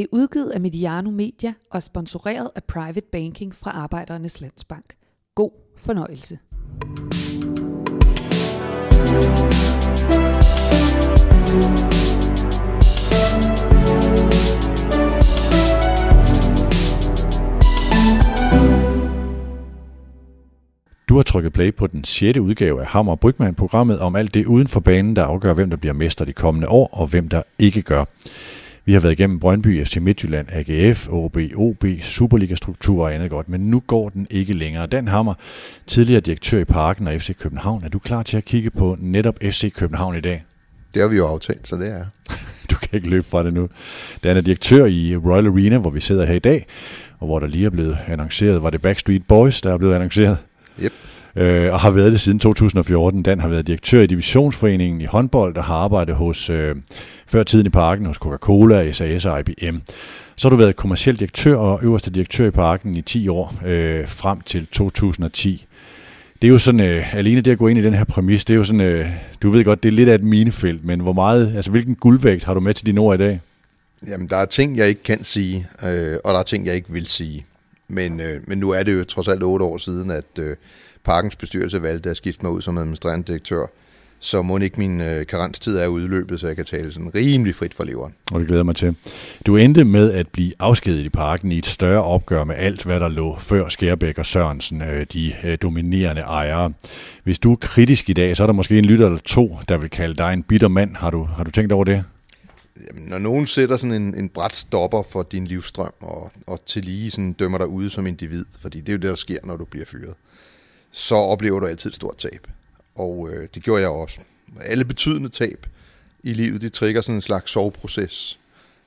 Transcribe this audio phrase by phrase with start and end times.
[0.00, 4.84] Det er udgivet af Mediano Media og sponsoreret af Private Banking fra Arbejdernes Landsbank.
[5.34, 6.38] God fornøjelse.
[21.08, 22.38] Du har trykket play på den 6.
[22.38, 25.76] udgave af Hammer Brygman, programmet om alt det uden for banen, der afgør, hvem der
[25.76, 28.04] bliver mester de kommende år, og hvem der ikke gør.
[28.84, 33.60] Vi har været igennem Brøndby, FC Midtjylland, AGF, OB, OB, Superliga-struktur og andet godt, men
[33.60, 34.86] nu går den ikke længere.
[34.86, 35.34] Dan Hammer,
[35.86, 39.38] tidligere direktør i Parken og FC København, er du klar til at kigge på netop
[39.42, 40.44] FC København i dag?
[40.94, 42.04] Det har vi jo aftalt, så det er
[42.70, 43.68] Du kan ikke løbe fra det nu.
[44.24, 46.66] Dan er direktør i Royal Arena, hvor vi sidder her i dag,
[47.18, 50.36] og hvor der lige er blevet annonceret, var det Backstreet Boys, der er blevet annonceret?
[50.82, 50.92] Yep.
[51.36, 53.22] Øh, og har været det siden 2014.
[53.22, 56.76] Dan har været direktør i divisionsforeningen i håndbold, og har arbejdet hos, øh,
[57.30, 59.76] før tiden i parken hos Coca-Cola, SAS og IBM.
[60.36, 64.08] Så har du været kommersiel direktør og øverste direktør i parken i 10 år, øh,
[64.08, 65.66] frem til 2010.
[66.42, 68.54] Det er jo sådan, øh, alene det at gå ind i den her præmis, det
[68.54, 69.10] er jo sådan, øh,
[69.42, 72.44] du ved godt, det er lidt af et minefelt, men hvor meget, altså hvilken guldvægt
[72.44, 73.40] har du med til dine ord i dag?
[74.06, 76.92] Jamen, der er ting, jeg ikke kan sige, øh, og der er ting, jeg ikke
[76.92, 77.46] vil sige.
[77.88, 80.56] Men, øh, men nu er det jo trods alt otte år siden, at øh,
[81.04, 83.66] Parkens bestyrelse valgte at skifte mig ud som administrerende direktør.
[84.22, 87.74] Så må ikke min øh, karenstid er udløbet, så jeg kan tale sådan rimelig frit
[87.74, 88.14] for leveren.
[88.32, 88.96] Og det glæder mig til.
[89.46, 93.00] Du endte med at blive afskediget i parken i et større opgør med alt, hvad
[93.00, 96.72] der lå før Skærbæk og Sørensen, øh, de øh, dominerende ejere.
[97.24, 99.76] Hvis du er kritisk i dag, så er der måske en lytter eller to, der
[99.76, 100.96] vil kalde dig en bitter mand.
[100.96, 102.04] Har du, har du tænkt over det?
[102.88, 106.84] Jamen, når nogen sætter sådan en, en bræt stopper for din livsstrøm, og, og til
[106.84, 109.56] lige sådan dømmer dig ude som individ, fordi det er jo det, der sker, når
[109.56, 110.14] du bliver fyret,
[110.92, 112.46] så oplever du altid et stort tab.
[112.94, 114.18] Og øh, det gjorde jeg også.
[114.60, 115.66] Alle betydende tab
[116.22, 118.38] i livet, det trigger sådan en slags soveproces,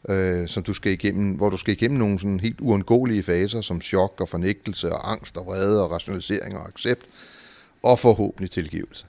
[0.09, 3.81] øh, som du skal igennem, hvor du skal igennem nogle sådan helt uundgåelige faser, som
[3.81, 7.05] chok og fornægtelse og angst og vrede og rationalisering og accept,
[7.83, 9.05] og forhåbentlig tilgivelse.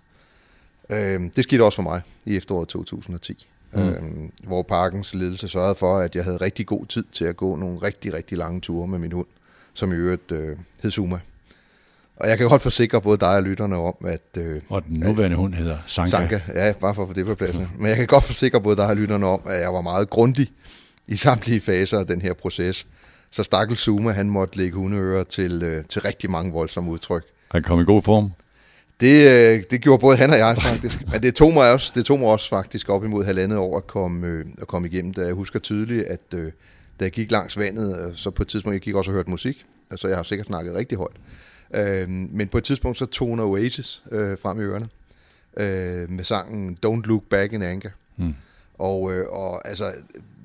[0.90, 3.80] Øh, det skete også for mig i efteråret 2010 mm.
[3.80, 7.56] øhm, hvor parkens ledelse sørgede for, at jeg havde rigtig god tid til at gå
[7.56, 9.26] nogle rigtig, rigtig lange ture med min hund,
[9.74, 11.20] som i øvrigt øh, hed Zuma.
[12.16, 14.22] Og jeg kan godt forsikre både dig og lytterne om, at...
[14.38, 16.10] Øh, og den nuværende at, hund hedder Sanka.
[16.10, 17.56] Sanka, ja, bare for at få det på plads.
[17.78, 20.52] Men jeg kan godt forsikre både dig og lytterne om, at jeg var meget grundig
[21.06, 22.86] i samtlige faser af den her proces.
[23.30, 27.24] Så stakkel Zuma, han måtte lægge hundeører til, øh, til rigtig mange voldsomme udtryk.
[27.50, 28.30] Han kom i god form?
[29.00, 31.08] Det, øh, det gjorde både han og jeg faktisk.
[31.12, 33.86] Men det tog mig også, det tog mig også faktisk op imod halvandet år at
[33.86, 35.14] komme, øh, at komme igennem.
[35.14, 36.52] Da jeg husker tydeligt, at øh,
[37.00, 39.30] da jeg gik langs vandet, øh, så på et tidspunkt, jeg gik også og hørte
[39.30, 39.64] musik.
[39.90, 41.16] Altså jeg har sikkert snakket rigtig højt.
[41.74, 44.88] Øh, men på et tidspunkt så toner Oasis øh, frem i ørerne.
[45.56, 47.90] Øh, med sangen Don't Look Back in Anger.
[48.16, 48.34] Hmm.
[48.78, 49.92] Og, øh, og altså,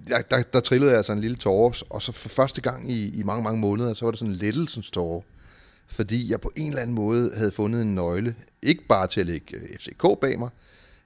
[0.08, 3.20] der, der, der trillede jeg altså en lille tårer, og så for første gang i,
[3.20, 5.22] i mange, mange måneder, så var det sådan en lettelsens tårer
[5.90, 9.26] fordi jeg på en eller anden måde havde fundet en nøgle, ikke bare til at
[9.26, 10.50] lægge øh, FCK bag mig,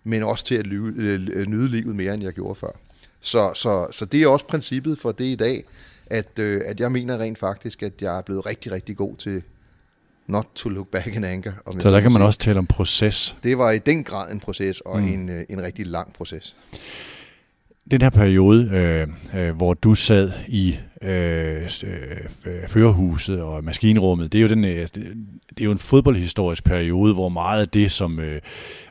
[0.03, 2.79] men også til at lyve, øh, nyde livet mere, end jeg gjorde før.
[3.22, 5.63] Så, så, så det er også princippet for det i dag,
[6.06, 9.44] at, øh, at jeg mener rent faktisk, at jeg er blevet rigtig, rigtig god til
[10.28, 11.51] not to look back in anger.
[11.79, 13.35] Så der kan man også tale om proces.
[13.44, 15.07] Det var i den grad en proces, og mm.
[15.07, 16.56] en, en rigtig lang proces
[17.91, 19.07] den her periode, øh,
[19.41, 24.88] øh, hvor du sad i øh, øh, førerhuset og maskinrummet, det er jo den, øh,
[25.50, 28.41] det er jo en fodboldhistorisk periode, hvor meget af det, som øh,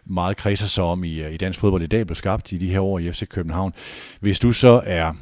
[0.06, 2.81] meget kredser sig om i, i dansk fodbold i dag, blev skabt i de her
[2.81, 3.75] år i FC København.
[4.21, 5.12] Hvis du så er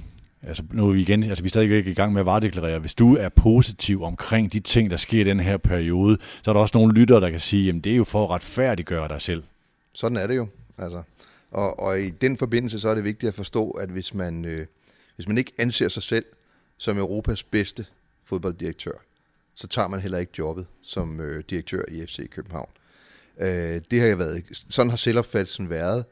[0.43, 2.79] Altså nu er vi igen, altså vi er stadigvæk i gang med at varedeklarere.
[2.79, 6.53] Hvis du er positiv omkring de ting, der sker i den her periode, så er
[6.53, 9.23] der også nogle lyttere, der kan sige, jamen det er jo for at retfærdiggøre dig
[9.23, 9.43] selv.
[9.93, 10.47] Sådan er det jo.
[10.79, 11.03] Altså,
[11.51, 14.67] og, og i den forbindelse så er det vigtigt at forstå, at hvis man, øh,
[15.17, 16.25] hvis man ikke anser sig selv
[16.79, 17.87] som Europas bedste
[18.25, 18.93] fodbolddirektør,
[19.55, 22.71] så tager man heller ikke jobbet som øh, direktør i FC København.
[23.41, 26.05] Øh, det har jeg været, sådan har selvopfattelsen været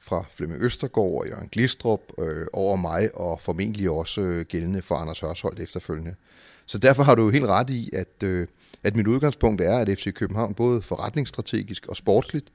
[0.00, 4.94] fra Flemming Østergaard og Jørgen Glistrup øh, over mig, og formentlig også øh, gældende for
[4.94, 6.14] Anders Hørsholdt efterfølgende.
[6.66, 8.46] Så derfor har du jo helt ret i, at, øh,
[8.82, 12.52] at mit udgangspunkt er, at FC København både forretningsstrategisk og sportsligt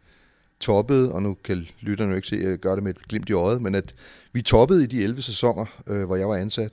[0.60, 3.30] toppede, og nu kan lytterne jo ikke se, at jeg gør det med et glimt
[3.30, 3.96] i øjet, men at
[4.34, 6.72] vi toppede i de 11 sæsoner, øh, hvor jeg var ansat,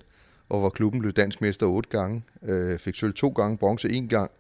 [0.49, 4.09] og hvor klubben blev dansk mester otte gange, øh, fik sølv to gange, bronze en
[4.09, 4.31] gang,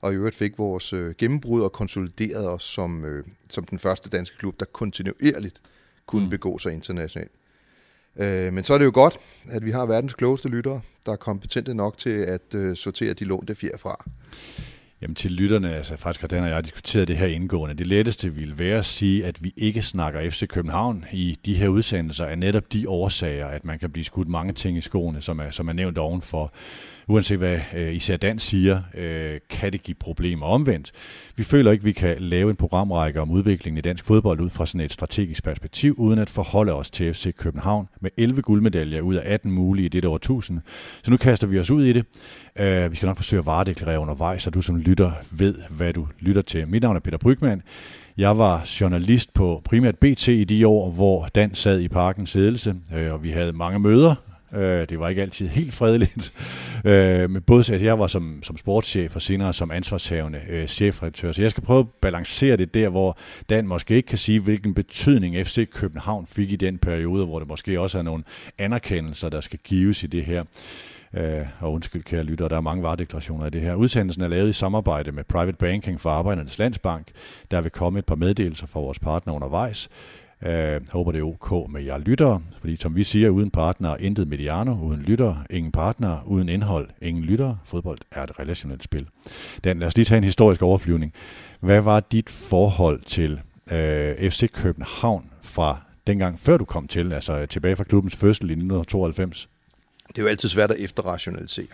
[0.00, 4.08] og i øvrigt fik vores øh, gennembrud og konsoliderede os som, øh, som den første
[4.08, 5.60] danske klub, der kontinuerligt
[6.06, 6.30] kunne mm.
[6.30, 7.32] begå sig internationalt.
[8.16, 9.18] Øh, men så er det jo godt,
[9.48, 13.24] at vi har verdens klogeste lyttere, der er kompetente nok til at øh, sortere de
[13.24, 14.04] lånte fjer fra.
[15.02, 17.74] Jamen til lytterne, altså faktisk har Dan og jeg diskuteret det her indgående.
[17.74, 21.68] Det letteste ville være at sige, at vi ikke snakker FC København i de her
[21.68, 25.38] udsendelser, er netop de årsager, at man kan blive skudt mange ting i skoene, som
[25.38, 26.52] er, som er nævnt ovenfor
[27.08, 30.92] uanset hvad øh, især Dan siger, øh, kan det give problemer omvendt.
[31.36, 34.50] Vi føler ikke, at vi kan lave en programrække om udviklingen i dansk fodbold ud
[34.50, 39.00] fra sådan et strategisk perspektiv, uden at forholde os til FC København med 11 guldmedaljer
[39.00, 40.60] ud af 18 mulige i dette årtusind.
[41.02, 42.04] Så nu kaster vi os ud i det.
[42.56, 46.06] Øh, vi skal nok forsøge at varedeklarere undervejs, så du som lytter ved, hvad du
[46.20, 46.68] lytter til.
[46.68, 47.62] Mit navn er Peter Brygman.
[48.16, 52.74] Jeg var journalist på primært BT i de år, hvor Dan sad i parkens ledelse,
[52.94, 54.14] øh, og vi havde mange møder
[54.54, 56.32] Øh, det var ikke altid helt fredeligt.
[56.84, 61.32] Øh, men både altså jeg var som, som sportschef og senere som ansvarshavende øh, chefredaktør,
[61.32, 63.18] så jeg skal prøve at balancere det der, hvor
[63.50, 67.48] Dan måske ikke kan sige, hvilken betydning FC København fik i den periode, hvor det
[67.48, 68.24] måske også er nogle
[68.58, 70.44] anerkendelser, der skal gives i det her.
[71.14, 73.74] Øh, og undskyld, kære lytter, der er mange varedeklarationer i det her.
[73.74, 77.08] Udsendelsen er lavet i samarbejde med Private Banking for Arbejdernes Landsbank.
[77.50, 79.88] Der vil komme et par meddelelser fra vores partner undervejs.
[80.42, 84.28] Jeg håber, det er ok med jer lyttere, fordi som vi siger, uden partner, intet
[84.28, 87.56] mediano, uden lytter, ingen partner, uden indhold, ingen lytter.
[87.64, 89.08] Fodbold er et relationelt spil.
[89.64, 91.12] Dan, lad os lige tage en historisk overflyvning.
[91.60, 93.40] Hvad var dit forhold til
[93.70, 98.52] øh, FC København fra dengang, før du kom til, altså tilbage fra klubbens fødsel i
[98.52, 99.48] 1992?
[100.08, 101.66] Det er jo altid svært at efterrationalisere.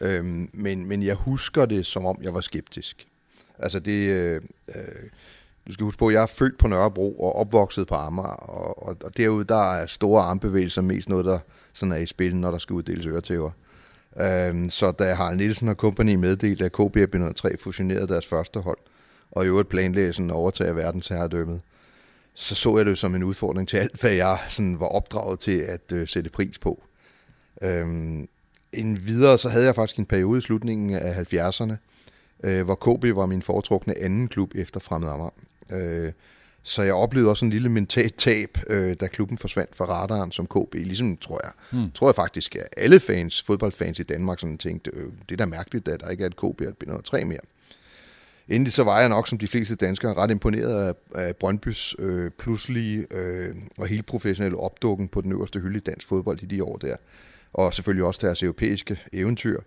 [0.00, 3.06] Øhm, men, men jeg husker det, som om jeg var skeptisk.
[3.58, 4.08] Altså det...
[4.08, 4.82] Øh, øh,
[5.70, 8.88] du skal huske på, at jeg er født på Nørrebro og opvokset på Amager, og,
[8.88, 11.38] og, og derude der er store armbevægelser mest noget, der
[11.72, 13.50] sådan er i spil, når der skal uddeles øretæver.
[14.20, 18.60] Øhm, så da Harald Nielsen og kompagni meddelte, at KB og 3 fusionerede deres første
[18.60, 18.78] hold,
[19.30, 21.60] og i øvrigt planlagde sådan at overtage verdensherredømmet,
[22.34, 25.58] så så jeg det som en udfordring til alt, hvad jeg sådan var opdraget til
[25.58, 26.82] at øh, sætte pris på.
[27.62, 28.28] Øhm,
[28.72, 31.74] en videre, så havde jeg faktisk en periode i slutningen af 70'erne,
[32.44, 35.30] øh, hvor KB var min foretrukne anden klub efter Fremad Amager.
[35.72, 36.12] Øh,
[36.62, 40.46] så jeg oplevede også en lille mentalt tab, øh, da klubben forsvandt fra radaren som
[40.46, 40.74] KB.
[40.74, 41.90] Ligesom, tror jeg, hmm.
[41.90, 45.46] tror jeg faktisk, at alle fans, fodboldfans i Danmark sådan tænkte, øh, det er da
[45.46, 47.40] mærkeligt, at der ikke er et KB og et 3 mere.
[48.48, 52.30] Endelig så var jeg nok, som de fleste danskere, ret imponeret af, af Brøndbys øh,
[52.30, 56.64] pludselige øh, og helt professionelle opdukken på den øverste hylde i dansk fodbold i de
[56.64, 56.96] år der.
[57.52, 59.60] Og selvfølgelig også deres europæiske eventyr.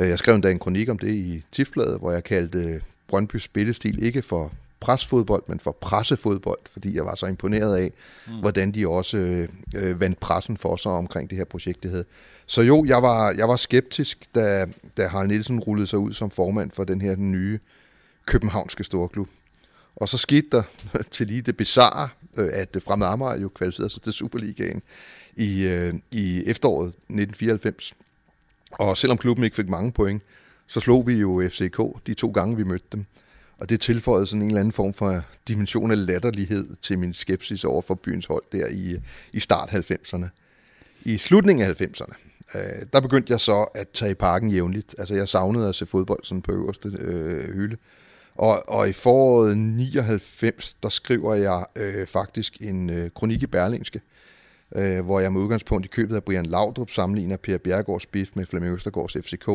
[0.00, 4.02] Øh, jeg skrev endda en kronik om det i Tipsbladet, hvor jeg kaldte Brøndbys spillestil
[4.02, 7.92] ikke for presfodbold, men for pressefodbold, fordi jeg var så imponeret af,
[8.26, 8.32] mm.
[8.40, 9.46] hvordan de også
[9.76, 12.04] øh, vandt pressen for sig omkring det her projekt, det hed.
[12.46, 14.66] Så jo, jeg var, jeg var skeptisk, da,
[14.96, 17.58] da Harald Nielsen rullede sig ud som formand for den her nye
[18.26, 19.28] københavnske storklub.
[19.96, 20.62] Og så skete der
[21.10, 22.08] til lige det bizarre,
[22.38, 24.82] øh, at Fremad Amager jo kvalificerede sig til Superligaen
[25.36, 27.94] i, øh, i efteråret 1994.
[28.70, 30.22] Og selvom klubben ikke fik mange point,
[30.66, 33.06] så slog vi jo FCK de to gange, vi mødte dem.
[33.58, 37.64] Og det tilføjede sådan en eller anden form for dimension af latterlighed til min skepsis
[37.64, 38.96] over for byens hold der i,
[39.32, 40.26] i start 90'erne.
[41.02, 42.16] I slutningen af 90'erne,
[42.54, 44.94] øh, der begyndte jeg så at tage i parken jævnligt.
[44.98, 47.76] Altså jeg savnede at se fodbold sådan på øverste øh, hylde.
[48.34, 53.98] Og, og i foråret 99, der skriver jeg øh, faktisk en øh, kronik i Berlingske,
[53.98, 54.17] øh,
[55.04, 58.74] hvor jeg med udgangspunkt i købet af Brian Laudrup sammenligner Per Bjergårds biff med Flemming
[58.74, 59.48] Østergaards FCK.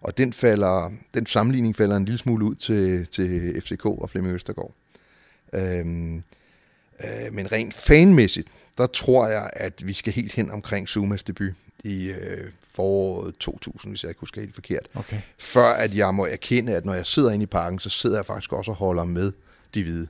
[0.00, 4.34] Og den, falder, den sammenligning falder en lille smule ud til, til FCK og Flemming
[4.34, 4.72] Østergaard.
[5.52, 6.16] Øhm,
[7.04, 8.48] øh, men rent fanmæssigt,
[8.78, 11.52] der tror jeg, at vi skal helt hen omkring Zumas debut
[11.84, 14.88] i øh, foråret 2000, hvis jeg ikke husker helt forkert.
[14.94, 15.20] Okay.
[15.38, 18.26] Før at jeg må erkende, at når jeg sidder inde i parken, så sidder jeg
[18.26, 19.32] faktisk også og holder med
[19.74, 20.08] de hvide.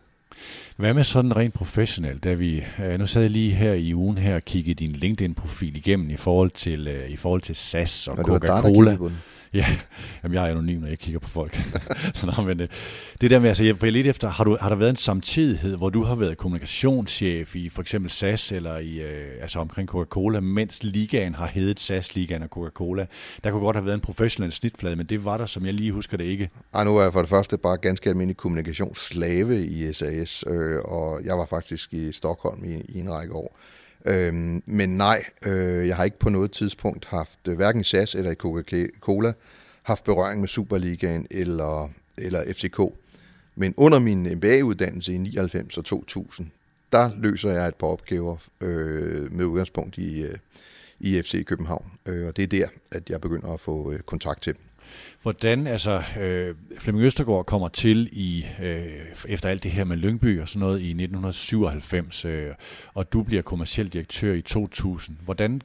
[0.76, 2.24] Hvad med sådan rent professionelt?
[2.24, 5.76] Da vi, øh, nu sad jeg lige her i ugen her og kiggede din LinkedIn-profil
[5.76, 8.98] igennem i forhold til, øh, i forhold til SAS og Coca-Cola.
[9.54, 9.66] Ja,
[10.22, 11.60] jamen jeg er anonym, når jeg kigger på folk.
[12.36, 12.68] Nå, men, øh,
[13.20, 15.76] det der med, altså jeg får lidt efter, har, du, har der været en samtidighed,
[15.76, 20.40] hvor du har været kommunikationschef i for eksempel SAS eller i, øh, altså omkring Coca-Cola,
[20.40, 23.06] mens ligaen har heddet SAS, ligaen og Coca-Cola.
[23.44, 25.92] Der kunne godt have været en professionel snitflade, men det var der, som jeg lige
[25.92, 26.50] husker det ikke.
[26.74, 31.24] Ej, nu er jeg for det første bare ganske almindelig kommunikationsslave i SAS, øh, og
[31.24, 33.58] jeg var faktisk i Stockholm i, i en række år.
[34.04, 38.14] Øhm, men nej, øh, jeg har ikke på noget tidspunkt haft, øh, hverken hverken SAS
[38.14, 39.32] eller i Coca-Cola,
[39.82, 42.80] haft berøring med Superligaen eller, eller FCK.
[43.54, 46.50] Men under min MBA-uddannelse i 99 og 2000,
[46.92, 50.36] der løser jeg et par opgaver øh, med udgangspunkt i, øh,
[51.00, 51.86] i FC København.
[52.06, 54.62] Øh, og det er der, at jeg begynder at få øh, kontakt til dem.
[55.22, 58.86] Hvordan, altså, øh, Flemming Østergaard kommer til i, øh,
[59.28, 62.48] efter alt det her med Lyngby og sådan noget i 1997, øh,
[62.94, 65.16] og du bliver kommersiel direktør i 2000.
[65.24, 65.62] Hvordan,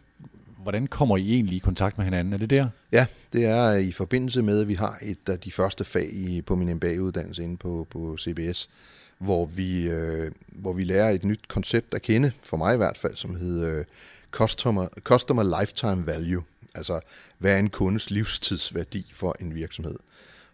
[0.58, 2.34] hvordan kommer I egentlig i kontakt med hinanden?
[2.34, 2.68] Er det der?
[2.92, 6.14] Ja, det er øh, i forbindelse med, at vi har et af de første fag
[6.14, 8.70] i, på min MBA-uddannelse inde på, på CBS,
[9.18, 12.98] hvor vi, øh, hvor vi lærer et nyt koncept at kende, for mig i hvert
[12.98, 13.86] fald, som hedder øh,
[14.32, 16.44] customer, customer Lifetime Value.
[16.76, 17.00] Altså,
[17.38, 19.96] hvad er en kundes livstidsværdi for en virksomhed?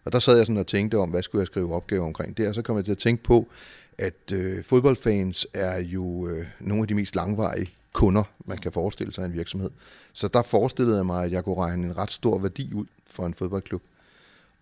[0.04, 2.48] Og der sad jeg sådan og tænkte om, hvad skulle jeg skrive opgave omkring det,
[2.48, 3.48] og så kom jeg til at tænke på,
[3.98, 9.12] at øh, fodboldfans er jo øh, nogle af de mest langvarige kunder, man kan forestille
[9.12, 9.70] sig i en virksomhed.
[10.12, 13.26] Så der forestillede jeg mig, at jeg kunne regne en ret stor værdi ud for
[13.26, 13.82] en fodboldklub.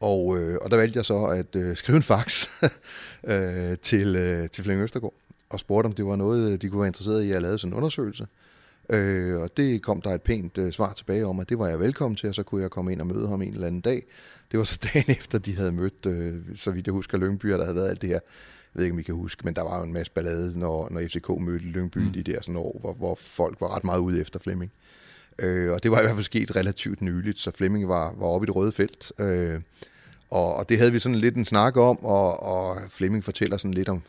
[0.01, 2.47] Og, øh, og der valgte jeg så at øh, skrive en fax
[3.25, 5.15] øh, til, øh, til Flemming Østergaard
[5.51, 7.77] og spurgte, om det var noget, de kunne være interesseret i, at lave sådan en
[7.77, 8.23] undersøgelse.
[8.23, 8.50] Øh,
[9.43, 12.17] og det kom der et pænt øh, svar tilbage om, at det var jeg velkommen
[12.17, 14.07] til, og så kunne jeg komme ind og møde ham en eller anden dag.
[14.51, 17.63] Det var så dagen efter, de havde mødt, øh, så vidt jeg husker, Lyngby, der
[17.63, 18.21] havde været alt det her
[18.75, 20.89] jeg ved ikke, om I kan huske, men der var jo en masse ballade, når,
[20.91, 22.13] når FCK mødte Lyngby mm.
[22.13, 24.73] de der sådan år, hvor, hvor folk var ret meget ude efter Flemming.
[25.39, 28.45] Øh, og det var i hvert fald sket relativt nyligt, så Flemming var, var oppe
[28.45, 29.13] i det røde felt.
[29.19, 29.61] Øh,
[30.31, 33.75] og, og det havde vi sådan lidt en snak om, og, og Flemming fortæller sådan
[33.75, 34.03] lidt om,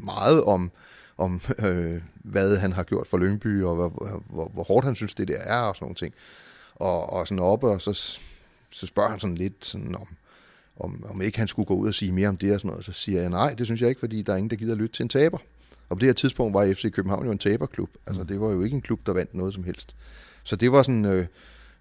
[0.00, 0.70] meget om,
[1.18, 5.14] om øh, hvad han har gjort for Lyngby, og hvor, hvor, hvor hårdt han synes,
[5.14, 6.14] det der er, og sådan nogle ting.
[6.74, 8.18] Og, og sådan oppe, og så,
[8.70, 10.08] så spørger han sådan lidt sådan om,
[10.76, 12.84] om, om ikke han skulle gå ud og sige mere om det og sådan noget.
[12.84, 14.96] Så siger jeg, nej, det synes jeg ikke, fordi der er ingen, der gider lytte
[14.96, 15.38] til en taber.
[15.88, 17.90] Og på det her tidspunkt var FC København jo en taberklub.
[18.06, 18.28] Altså, mm.
[18.28, 19.96] det var jo ikke en klub, der vandt noget som helst.
[20.44, 21.26] Så det var sådan, øh,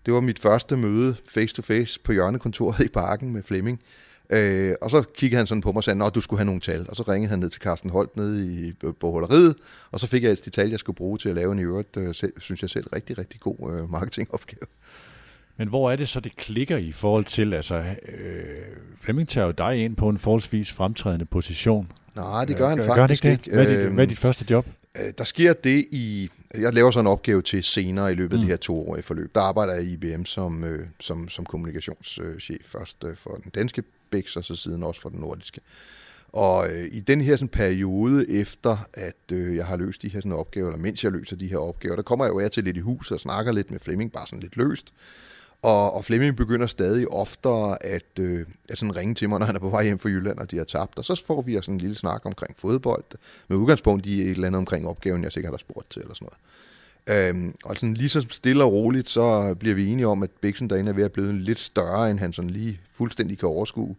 [0.06, 3.80] det var mit første møde face to face på hjørnekontoret i parken med Flemming.
[4.34, 6.62] Øh, og så kiggede han sådan på mig og sagde, at du skulle have nogle
[6.62, 6.86] tal.
[6.90, 9.56] Og så ringede han ned til Carsten Holt nede i bogholderiet,
[9.92, 11.62] og så fik jeg altså de tal, jeg skulle bruge til at lave en i
[11.62, 14.68] øvrigt, øh, selv, synes jeg selv, rigtig, rigtig god øh, marketingopgave.
[15.58, 18.46] Men hvor er det så, det klikker i forhold til, altså øh,
[19.02, 21.92] Flemming tager jo dig ind på en forholdsvis fremtrædende position.
[22.16, 23.46] Nej, det gør han øh, faktisk gør han ikke.
[23.46, 23.54] Det?
[23.54, 24.66] Hvad, er dit, hvad er dit første job?
[24.98, 26.30] Øh, der sker det i...
[26.58, 28.42] Jeg laver så en opgave til senere i løbet af mm.
[28.42, 29.36] det her toårige forløb.
[29.36, 33.84] Der arbejder jeg i IBM som, øh, som, som kommunikationschef først øh, for den danske
[34.13, 35.62] BIX, og så siden også for den nordiske.
[36.34, 40.20] Og øh, i den her sådan, periode efter, at øh, jeg har løst de her
[40.20, 42.63] sådan, opgaver, eller mens jeg løser de her opgaver, der kommer jeg jo af til
[42.63, 44.93] lidt i hus og snakker lidt med Flemming, bare sådan lidt løst.
[45.62, 49.55] Og, og Flemming begynder stadig oftere at, øh, at sådan ringe til mig, når han
[49.55, 50.98] er på vej hjem fra Jylland, og de har tabt.
[50.98, 53.03] Og så får vi sådan en lille snak omkring fodbold,
[53.48, 56.25] med udgangspunkt i et eller andet omkring opgaven, jeg sikkert har spurgt til, eller sådan
[56.25, 56.39] noget.
[57.10, 60.69] Øhm, og sådan lige så stille og roligt, så bliver vi enige om, at Bixen
[60.69, 63.95] derinde er ved at blive lidt større, end han sådan lige fuldstændig kan overskue.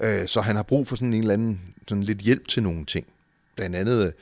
[0.00, 2.86] Øh, så han har brug for sådan en eller anden sådan lidt hjælp til nogle
[2.86, 3.06] ting.
[3.56, 4.12] Blandt andet øh,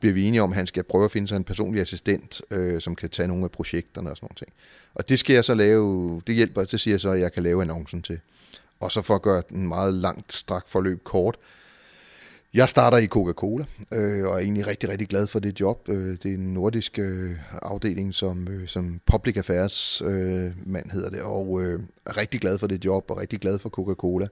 [0.00, 2.80] bliver vi enige om, at han skal prøve at finde sig en personlig assistent, øh,
[2.80, 4.52] som kan tage nogle af projekterne og sådan ting.
[4.94, 7.42] Og det skal jeg så lave, det hjælper, det siger jeg så, at jeg kan
[7.42, 8.20] lave annoncen til.
[8.80, 11.36] Og så for at gøre en meget langt strak forløb kort,
[12.56, 15.88] jeg starter i Coca-Cola, øh, og er egentlig rigtig, rigtig glad for det job.
[15.88, 21.10] Øh, det er en nordisk øh, afdeling, som, øh, som Public Affairs øh, mand hedder
[21.10, 24.26] det, og øh, er rigtig glad for det job, og rigtig glad for Coca-Cola.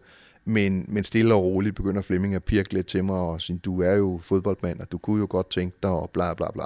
[0.44, 3.82] Men, men stille og roligt begynder Flemming at pirke lidt til mig og sige, du
[3.82, 6.64] er jo fodboldmand, og du kunne jo godt tænke dig, og bla bla bla.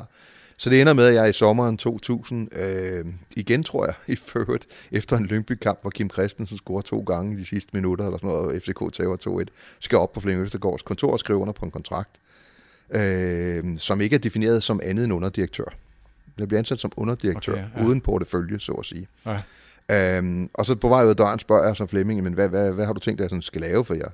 [0.58, 3.04] Så det ender med, at jeg i sommeren 2000, øh,
[3.36, 7.40] igen tror jeg, i ført, efter en Lyngby-kamp, hvor Kim Christensen scorer to gange i
[7.40, 10.82] de sidste minutter, eller sådan noget, og FCK tager 2-1, skal op på Flemming Østergaards
[10.82, 12.10] kontor og skrive under på en kontrakt,
[12.90, 15.74] øh, som ikke er defineret som andet end underdirektør.
[16.38, 17.84] Jeg bliver ansat som underdirektør, okay, ja.
[17.84, 19.06] uden portefølje, så at sige.
[19.26, 19.40] Ja.
[19.90, 22.72] Øhm, og så på vej ud af døren spørger jeg så Flemming, men hvad, hvad,
[22.72, 24.08] hvad har du tænkt dig, at jeg sådan skal lave for jer?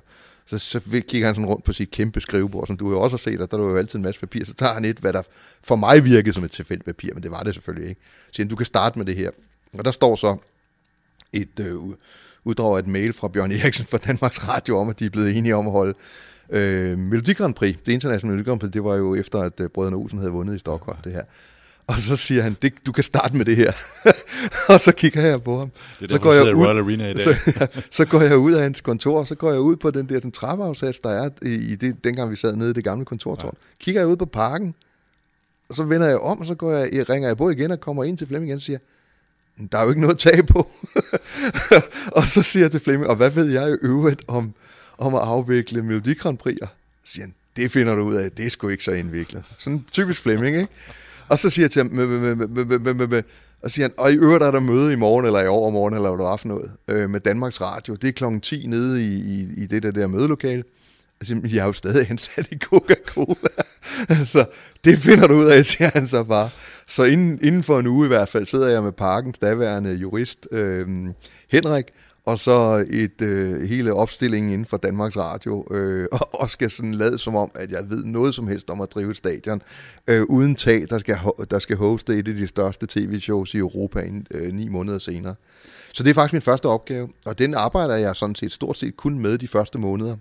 [0.47, 3.17] Så, så kigger han sådan rundt på sit kæmpe skrivebord, som du jo også har
[3.17, 4.45] set, og der er jo altid en masse papir.
[4.45, 5.21] Så tager han et, hvad der
[5.63, 8.01] for mig virkede som et tilfældigt papir, men det var det selvfølgelig ikke.
[8.25, 9.29] Så siger du kan starte med det her.
[9.73, 10.37] Og der står så
[11.33, 11.75] et øh,
[12.43, 15.37] uddrag af et mail fra Bjørn Eriksen fra Danmarks Radio om, at de er blevet
[15.37, 15.93] enige om at holde
[16.49, 17.75] øh, Melodi Grand Prix.
[17.85, 20.55] Det internationale Melodi Grand Prix, det var jo efter, at øh, Brødrene Olsen havde vundet
[20.55, 21.23] i Stockholm, det her.
[21.87, 23.71] Og så siger han, det, du kan starte med det her.
[24.73, 25.71] og så kigger jeg på ham.
[25.99, 27.23] Det er så går jeg ud, Arena i dag.
[27.23, 29.91] så, ja, så går jeg ud af hans kontor, og så går jeg ud på
[29.91, 32.83] den der den trappeafsats, der er i, i det, dengang vi sad nede i det
[32.83, 33.53] gamle kontortårn.
[33.53, 33.75] Ja.
[33.79, 34.75] Kigger jeg ud på parken,
[35.69, 37.79] og så vender jeg om, og så går jeg, jeg ringer jeg på igen og
[37.79, 38.79] kommer ind til Flemming igen og siger,
[39.71, 40.67] der er jo ikke noget at tage på.
[42.19, 44.53] og så siger jeg til Flemming, og hvad ved jeg i øvrigt om,
[44.97, 46.67] om at afvikle Melodi Grand Prix'er?
[47.03, 49.43] Så siger han, det finder du ud af, det er sgu ikke så indviklet.
[49.57, 50.73] Sådan typisk Flemming, ikke?
[51.29, 53.23] Og så siger jeg til ham, med, med, med, med,
[53.61, 56.09] og siger han, og i øvrigt er der møde i morgen, eller i overmorgen, eller
[56.09, 57.95] hvad du aften noget, øh, med Danmarks Radio.
[57.95, 60.63] Det er klokken 10 nede i, i, i det der, der mødelokale.
[61.19, 63.49] Jeg siger, jeg er jo stadig ansat i Coca-Cola.
[64.19, 64.45] altså,
[64.83, 66.49] det finder du ud af, siger han så bare.
[66.87, 70.47] Så inden, inden for en uge i hvert fald, sidder jeg med parkens daværende jurist,
[70.51, 70.87] øh,
[71.51, 71.85] Henrik,
[72.25, 76.93] og så et øh, hele opstillingen inden for Danmarks Radio, øh, og, og skal sådan
[76.93, 79.61] lade som om, at jeg ved noget som helst om at drive et stadion,
[80.07, 81.17] øh, uden tag, der skal,
[81.51, 85.35] der skal hoste et af de største tv-shows i Europa en, øh, ni måneder senere.
[85.93, 88.97] Så det er faktisk min første opgave, og den arbejder jeg sådan set stort set
[88.97, 90.15] kun med de første måneder.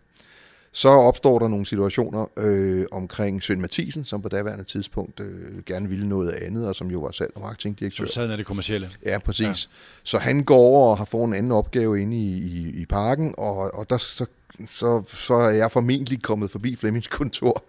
[0.77, 5.89] Så opstår der nogle situationer øh, omkring Svend Mathisen, som på daværende tidspunkt øh, gerne
[5.89, 8.07] ville noget andet, og som jo var salg- og marketingdirektør.
[8.07, 8.91] Så sad af det kommercielle.
[9.05, 9.47] Ja, præcis.
[9.47, 9.55] Ja.
[10.03, 13.35] Så han går over og har fået en anden opgave inde i, i, i parken,
[13.39, 14.27] og, og der, så,
[14.69, 17.65] så, så er jeg formentlig kommet forbi Flemmings kontor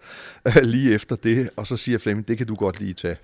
[0.48, 3.16] øh, lige efter det, og så siger Flemming, det kan du godt lige tage.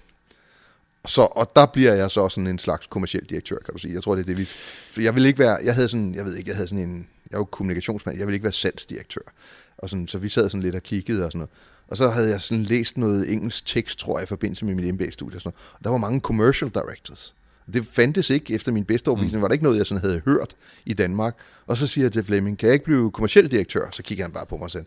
[1.07, 3.95] Så, og der bliver jeg så sådan en slags kommersiel direktør, kan du sige.
[3.95, 4.45] Jeg tror, det er det, vi...
[4.91, 5.59] For jeg vil ikke være...
[5.65, 6.15] Jeg havde sådan...
[6.15, 7.09] Jeg ved ikke, jeg havde sådan en...
[7.31, 8.19] Jeg jo kommunikationsmand.
[8.19, 9.21] Jeg vil ikke være salgsdirektør.
[9.83, 11.51] Og sådan, så vi sad sådan lidt og kiggede og sådan noget.
[11.89, 14.95] Og så havde jeg sådan læst noget engelsk tekst, tror jeg, i forbindelse med mit
[14.95, 15.37] MBA-studie.
[15.37, 15.79] Og, sådan noget.
[15.79, 17.35] og der var mange commercial directors.
[17.73, 19.39] Det fandtes ikke efter min bedste overbevisning.
[19.39, 19.43] Mm.
[19.43, 21.37] Var der ikke noget, jeg sådan havde hørt i Danmark.
[21.67, 23.91] Og så siger jeg til Flemming, kan jeg ikke blive kommersiel direktør?
[23.93, 24.85] Så kigger han bare på mig og siger,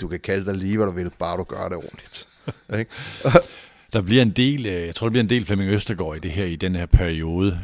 [0.00, 2.28] du kan kalde dig lige, hvad du vil, bare du gør det ordentligt.
[3.92, 6.30] der bliver en del, øh, jeg tror, der bliver en del Flemming Østergaard i det
[6.30, 7.60] her i den her periode.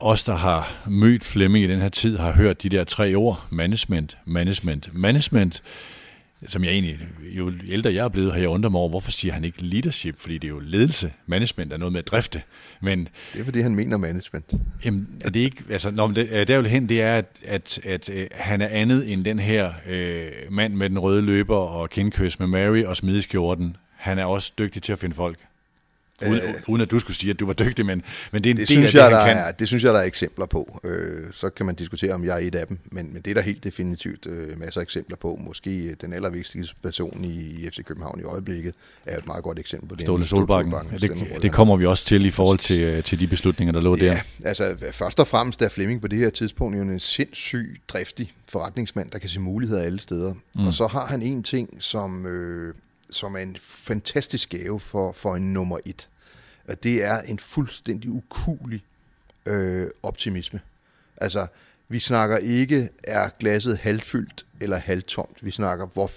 [0.00, 3.46] Os, der har mødt Flemming i den her tid, har hørt de der tre ord,
[3.50, 5.62] management, management, management,
[6.46, 9.34] som jeg egentlig, jo ældre jeg er blevet, har jeg undret mig over, hvorfor siger
[9.34, 11.12] han ikke leadership, fordi det er jo ledelse.
[11.26, 12.42] Management er noget med at drifte.
[12.82, 14.52] Men, det er fordi, han mener management.
[14.84, 18.10] Jamen, er det ikke, altså, når det, der vil hen, det er, at, at, at,
[18.10, 22.38] at han er andet end den her øh, mand med den røde løber og kindkøs
[22.38, 23.76] med Mary og smideskjorten.
[23.96, 25.38] Han er også dygtig til at finde folk.
[26.26, 28.54] Uden, øh, uden at du skulle sige, at du var dygtig, men, men det er
[28.54, 29.44] en det del synes af jeg, det, han kan.
[29.44, 30.80] Er, det synes jeg, der er eksempler på.
[30.84, 33.34] Øh, så kan man diskutere, om jeg er et af dem, men, men det er
[33.34, 35.40] der helt definitivt øh, masser af eksempler på.
[35.46, 38.74] Måske øh, den allervigtigste person i, i FC København i øjeblikket
[39.06, 40.02] er et meget godt eksempel på det.
[40.02, 40.74] Ståle Solbakken.
[40.92, 43.80] Ja, det, det kommer vi også til i forhold til, øh, til de beslutninger, der
[43.80, 44.18] lå ja, der.
[44.44, 49.10] altså først og fremmest er Flemming på det her tidspunkt jo en sindssyg, driftig forretningsmand,
[49.10, 50.34] der kan se muligheder alle steder.
[50.54, 50.66] Mm.
[50.66, 52.26] Og så har han en ting, som...
[52.26, 52.74] Øh,
[53.10, 56.08] som er en fantastisk gave for, for en nummer et.
[56.68, 58.84] Og det er en fuldstændig ukulig
[59.46, 60.60] øh, optimisme.
[61.16, 61.46] Altså,
[61.88, 65.44] vi snakker ikke, er glasset halvfyldt eller halvtomt.
[65.44, 66.10] Vi snakker, hvor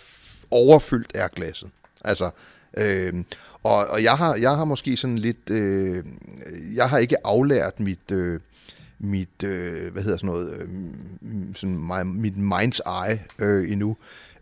[0.52, 1.70] overfyldt er glasset.
[2.06, 2.30] Altså,
[2.78, 3.14] øh,
[3.64, 6.04] og, og jeg har, jeg har måske sådan lidt, øh,
[6.76, 8.40] jeg har ikke aflært mit, øh,
[9.00, 10.70] mit, øh, hvad hedder sådan noget, øh,
[11.56, 13.98] sådan my, mit mind's eye øh, endnu.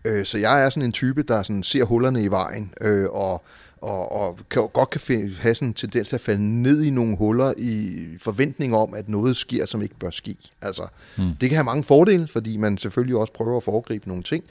[0.06, 3.44] Øh, så jeg er sådan en type, der sådan ser hullerne i vejen, øh, og,
[3.82, 6.90] og, og kan, godt kan finde, have sådan en tendens til at falde ned i
[6.90, 10.36] nogle huller i forventning om, at noget sker, som ikke bør ske.
[10.62, 11.24] Altså, mm.
[11.42, 14.44] Det kan have mange fordele, fordi man selvfølgelig også prøver at foregribe nogle ting,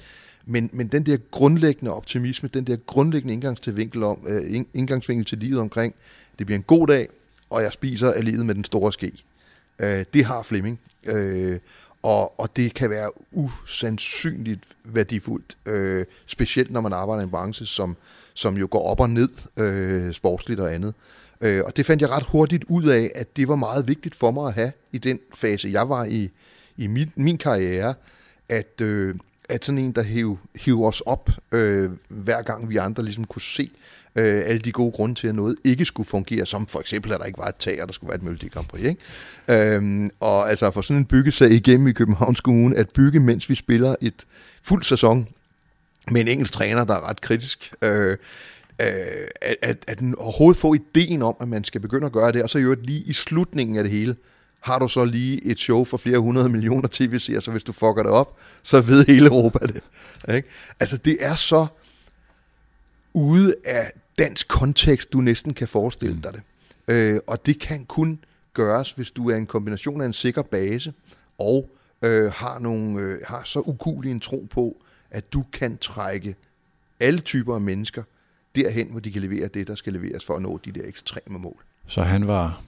[0.46, 5.61] men, men den der grundlæggende optimisme, den der grundlæggende indgangsvinkel, om, øh, indgangsvinkel til livet
[5.61, 5.94] omkring,
[6.38, 7.08] det bliver en god dag,
[7.50, 9.12] og jeg spiser af livet med den store ske.
[9.78, 10.80] Øh, det har Flemming.
[11.06, 11.58] Øh,
[12.02, 17.66] og, og det kan være usandsynligt værdifuldt, øh, specielt når man arbejder i en branche,
[17.66, 17.96] som,
[18.34, 20.94] som jo går op og ned øh, sportsligt og andet.
[21.40, 24.30] Øh, og det fandt jeg ret hurtigt ud af, at det var meget vigtigt for
[24.30, 26.30] mig at have i den fase, jeg var i,
[26.76, 27.94] i min, min karriere,
[28.48, 29.14] at, øh,
[29.48, 33.42] at sådan en, der hæv, hæv os op, øh, hver gang vi andre ligesom kunne
[33.42, 33.70] se
[34.18, 37.20] øh, alle de gode grunde til, at noget ikke skulle fungere, som for eksempel, at
[37.20, 38.85] der ikke var et tag, og der skulle være et Melodi Grand Prix.
[38.85, 39.74] Ikke?
[39.74, 43.54] Øhm, og altså for sådan en byggesag igennem i Københavns Kommune, at bygge, mens vi
[43.54, 44.26] spiller et
[44.62, 45.28] fuld sæson
[46.11, 48.16] med en engelsk træner, der er ret kritisk, øh, øh,
[49.42, 52.50] at, at, at overhovedet få ideen om, at man skal begynde at gøre det, og
[52.50, 54.16] så jo lige i slutningen af det hele,
[54.61, 58.02] har du så lige et show for flere hundrede millioner tv-seere, så hvis du fucker
[58.02, 59.81] det op, så ved hele Europa det.
[60.35, 60.48] Ikke?
[60.81, 61.66] Altså det er så
[63.12, 66.22] ude af dansk kontekst, du næsten kan forestille mm.
[66.22, 66.42] dig det.
[66.88, 70.92] Øh, og det kan kun gøres, hvis du er en kombination af en sikker base
[71.38, 71.70] og
[72.02, 76.37] øh, har, nogle, øh, har så ukulig en tro på, at du kan trække
[77.00, 78.02] alle typer af mennesker
[78.54, 81.38] derhen, hvor de kan levere det, der skal leveres for at nå de der ekstreme
[81.38, 81.64] mål.
[81.87, 82.62] Så han var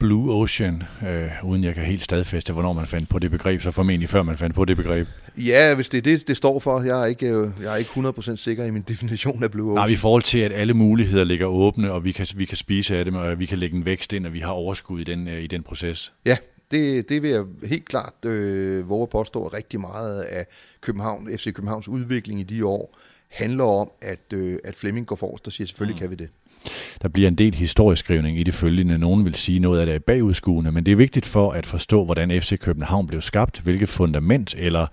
[0.00, 3.70] Blue Ocean, øh, uden jeg kan helt stadfæste, hvornår man fandt på det begreb, så
[3.70, 5.08] formentlig før man fandt på det begreb.
[5.36, 6.82] Ja, hvis det er det, det står for.
[6.82, 9.86] Jeg er ikke, øh, jeg er ikke 100% sikker i min definition af Blue Ocean.
[9.86, 12.96] Nej, i forhold til, at alle muligheder ligger åbne, og vi kan, vi kan spise
[12.96, 15.28] af dem, og vi kan lægge en vækst ind, og vi har overskud i den,
[15.28, 16.12] øh, i den proces.
[16.26, 16.36] Ja,
[16.70, 20.46] det, det vil jeg helt klart øh, våge at påstå, at rigtig meget af
[20.80, 25.46] København, FC Københavns udvikling i de år handler om, at, øh, at Flemming går forrest
[25.46, 26.00] og siger, selvfølgelig mm.
[26.00, 26.28] kan vi det.
[27.02, 28.98] Der bliver en del historieskrivning i det følgende.
[28.98, 32.04] Nogen vil sige noget af det er bagudskuende, men det er vigtigt for at forstå,
[32.04, 34.86] hvordan FC København blev skabt, hvilket fundament eller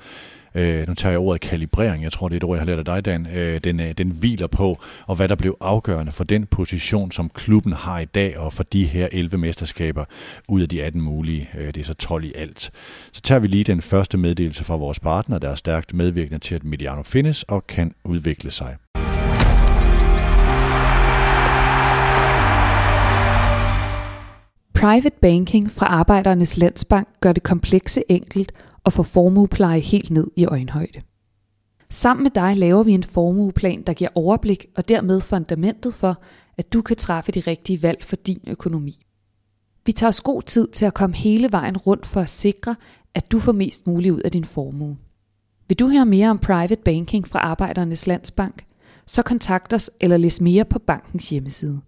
[0.58, 2.80] øh, nu tager jeg ordet kalibrering, jeg tror det er et ord, jeg har lært
[2.80, 6.24] af dig, Dan, øh, den, øh, den hviler på, og hvad der blev afgørende for
[6.24, 10.06] den position, som klubben har i dag, og for de her 11 mesterskaber
[10.48, 12.72] ud af de 18 mulige, øh, det er så 12 i alt.
[13.12, 16.56] Så tager vi lige den første meddelelse fra vores partner, der er stærkt medvirkende til,
[16.56, 18.76] at Mediano findes og kan udvikle sig.
[24.82, 28.52] Private banking fra Arbejdernes Landsbank gør det komplekse enkelt
[28.84, 31.02] og får formuepleje helt ned i øjenhøjde.
[31.90, 36.22] Sammen med dig laver vi en formueplan, der giver overblik og dermed fundamentet for,
[36.58, 39.06] at du kan træffe de rigtige valg for din økonomi.
[39.86, 42.76] Vi tager os god tid til at komme hele vejen rundt for at sikre,
[43.16, 44.98] at du får mest muligt ud af din formue.
[45.68, 48.66] Vil du høre mere om private banking fra Arbejdernes Landsbank?
[49.06, 51.82] Så kontakt os eller læs mere på bankens hjemmeside.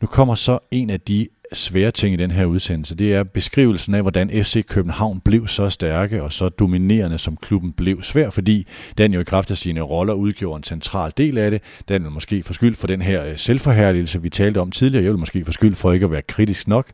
[0.00, 2.94] Nu kommer så en af de svære ting i den her udsendelse.
[2.94, 7.72] Det er beskrivelsen af, hvordan FC København blev så stærke og så dominerende, som klubben
[7.72, 8.66] blev svær, fordi
[8.98, 11.62] den jo i kraft af sine roller udgjorde en central del af det.
[11.88, 15.04] Den er måske for skyld for den her øh, vi talte om tidligere.
[15.04, 16.86] Jeg vil måske for skyld for ikke at være kritisk nok.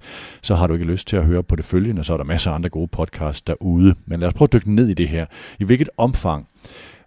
[0.43, 2.51] Så har du ikke lyst til at høre på det følgende, så er der masser
[2.51, 3.95] af andre gode podcasts derude.
[4.07, 5.27] Men lad os prøve at dykke ned i det her.
[5.59, 6.49] I hvilket omfang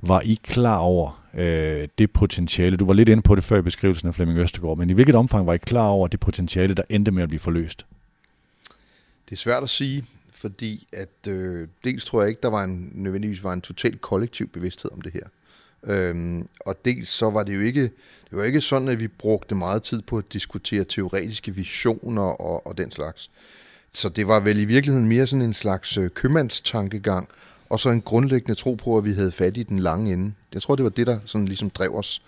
[0.01, 2.77] var I klar over øh, det potentiale?
[2.77, 5.15] Du var lidt inde på det før i beskrivelsen af Flemming Østergaard, men i hvilket
[5.15, 7.85] omfang var I klar over det potentiale, der endte med at blive forløst?
[9.29, 12.91] Det er svært at sige, fordi at øh, dels tror jeg ikke, der var en,
[12.95, 15.23] nødvendigvis var en total kollektiv bevidsthed om det her.
[15.83, 17.81] Øhm, og dels så var det jo ikke,
[18.29, 22.67] det var ikke sådan, at vi brugte meget tid på at diskutere teoretiske visioner og,
[22.67, 23.29] og den slags.
[23.93, 27.29] Så det var vel i virkeligheden mere sådan en slags øh, købmandstankegang,
[27.69, 30.33] og så en grundlæggende tro på, at vi havde fat i den lange ende.
[30.53, 32.21] Jeg tror, det var det, der sådan ligesom drev os.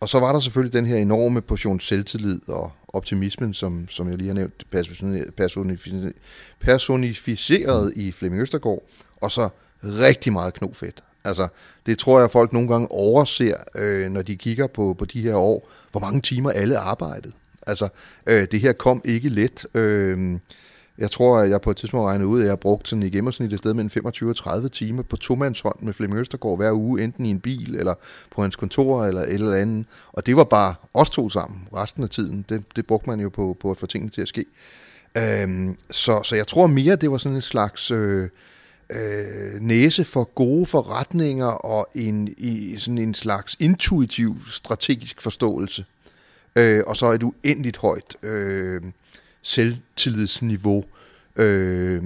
[0.00, 4.18] Og så var der selvfølgelig den her enorme portion selvtillid og optimismen, som, som jeg
[4.18, 6.12] lige har nævnt, personificeret,
[6.60, 8.82] personificeret i Flemming Østergaard,
[9.16, 9.48] og så
[9.84, 11.02] rigtig meget knofedt.
[11.24, 11.48] Altså,
[11.86, 15.34] det tror jeg, folk nogle gange overser, øh, når de kigger på, på de her
[15.34, 17.32] år, hvor mange timer alle arbejdede.
[17.66, 17.88] Altså,
[18.26, 19.66] øh, det her kom ikke let.
[19.74, 20.38] Øh,
[20.98, 23.10] jeg tror, at jeg på et tidspunkt regnede ud, at jeg har brugt sådan i
[23.10, 27.04] gennemsnit et sted mellem 25 og 30 timer på tomandshånd med Flemming Østergaard hver uge,
[27.04, 27.94] enten i en bil eller
[28.30, 29.86] på hans kontor eller et eller andet.
[30.12, 32.44] Og det var bare os to sammen resten af tiden.
[32.48, 34.44] Det, det brugte man jo på, på at få tingene til at ske.
[35.18, 38.28] Øhm, så, så jeg tror mere, det var sådan en slags øh,
[38.90, 45.84] øh, næse for gode forretninger og en, i, sådan en slags intuitiv strategisk forståelse.
[46.56, 48.16] Øh, og så et uendeligt højt...
[48.22, 48.82] Øh,
[49.46, 50.84] selvtillidsniveau,
[51.36, 52.02] øh,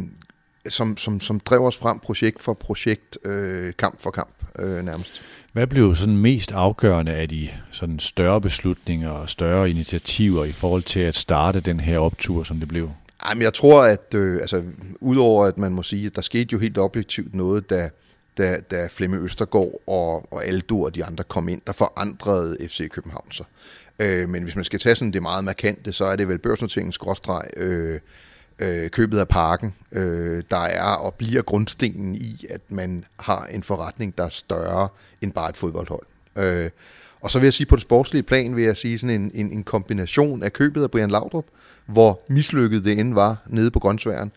[0.69, 5.23] som, som, som drev os frem projekt for projekt, øh, kamp for kamp øh, nærmest.
[5.53, 10.83] Hvad blev sådan mest afgørende af de sådan større beslutninger og større initiativer i forhold
[10.83, 12.91] til at starte den her optur, som det blev?
[13.29, 14.63] Jamen, jeg tror, at øh, altså,
[15.01, 17.91] udover at man må sige, at der skete jo helt objektivt noget, da,
[18.39, 22.91] da, da Flemme Østergaard og, og Aldo og de andre kom ind, der forandrede FC
[22.91, 23.47] København sig.
[23.47, 23.80] Øh,
[24.29, 27.45] men hvis man skal tage sådan det meget markante, så er det vel børsnoteringen skråstreg
[27.57, 28.01] øh,
[28.61, 33.63] øh, købet af parken, øh, der er og bliver grundstenen i, at man har en
[33.63, 34.89] forretning, der er større
[35.23, 36.07] end bare et fodboldhold.
[36.37, 36.71] Øh,
[37.21, 39.53] og så vil jeg sige, på det sportslige plan, vil jeg sige sådan en, en,
[39.53, 41.45] en kombination af købet af Brian Laudrup,
[41.87, 44.33] hvor mislykket det end var nede på grøntsværen,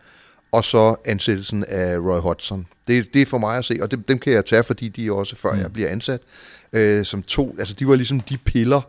[0.52, 2.68] og så ansættelsen af Roy Hodgson.
[2.88, 5.12] Det, det er for mig at se, og dem, dem kan jeg tage, fordi de
[5.12, 5.60] også, før mm.
[5.60, 6.22] jeg bliver ansat,
[6.74, 8.84] øh, som to, altså de var ligesom de piller, øh,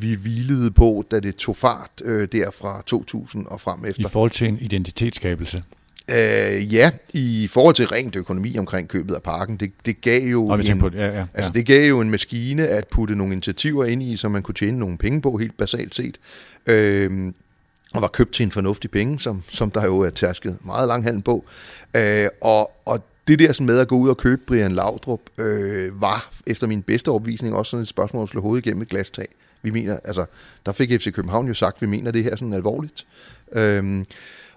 [0.00, 4.08] vi hvilede på, da det tog fart øh, der fra 2000 og frem efter.
[4.08, 5.62] I forhold til en identitetsskabelse?
[6.10, 10.46] Øh, ja, i forhold til rent økonomi omkring købet af parken, det, det gav jo
[10.46, 11.26] og en, på, ja, ja, ja.
[11.34, 14.54] altså det gav jo en maskine at putte nogle initiativer ind i, så man kunne
[14.54, 16.18] tjene nogle penge på helt basalt set.
[16.66, 17.32] Øh,
[17.94, 21.04] og var købt til en fornuftig penge, som, som der jo er tærsket meget lang
[21.04, 21.44] handel på.
[21.96, 26.00] Øh, og, og det der sådan med at gå ud og købe Brian Laudrup, øh,
[26.00, 29.26] var efter min bedste opvisning også sådan et spørgsmål at slå hovedet igennem et glastag.
[29.62, 30.24] Vi mener, altså,
[30.66, 33.06] der fik FC København jo sagt, at vi mener det her sådan alvorligt.
[33.52, 34.04] Øhm,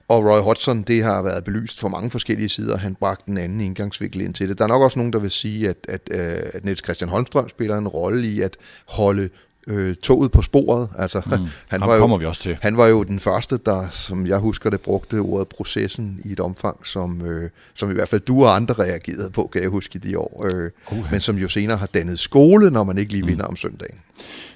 [0.07, 2.77] og Roy Hodgson, det har været belyst fra mange forskellige sider.
[2.77, 4.57] Han bragte en anden indgangsvinkel ind til det.
[4.57, 7.49] Der er nok også nogen, der vil sige, at, at, øh, at Niels Christian Holmstrøm
[7.49, 9.29] spiller en rolle i at holde
[9.67, 10.89] øh, toget på sporet.
[10.97, 11.31] Altså, mm.
[11.67, 12.57] han var jo, kommer vi også til.
[12.61, 16.39] Han var jo den første, der, som jeg husker det, brugte ordet processen i et
[16.39, 19.95] omfang, som, øh, som i hvert fald du og andre reagerede på, kan jeg huske
[19.95, 20.45] i de år.
[20.53, 20.71] Øh.
[21.11, 23.27] Men som jo senere har dannet skole, når man ikke lige mm.
[23.27, 23.97] vinder om søndagen.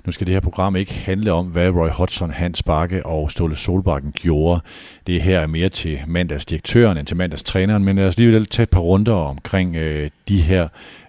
[0.06, 3.56] Nu skal det her program ikke handle om, hvad Roy Hodgson, Hans Bakke og Ståle
[3.56, 4.62] Solbakken gjorde.
[5.08, 8.70] Det her er mere til mandagsdirektøren end til mandagstræneren, men lad os lige tage et
[8.70, 10.68] par runder omkring øh, de her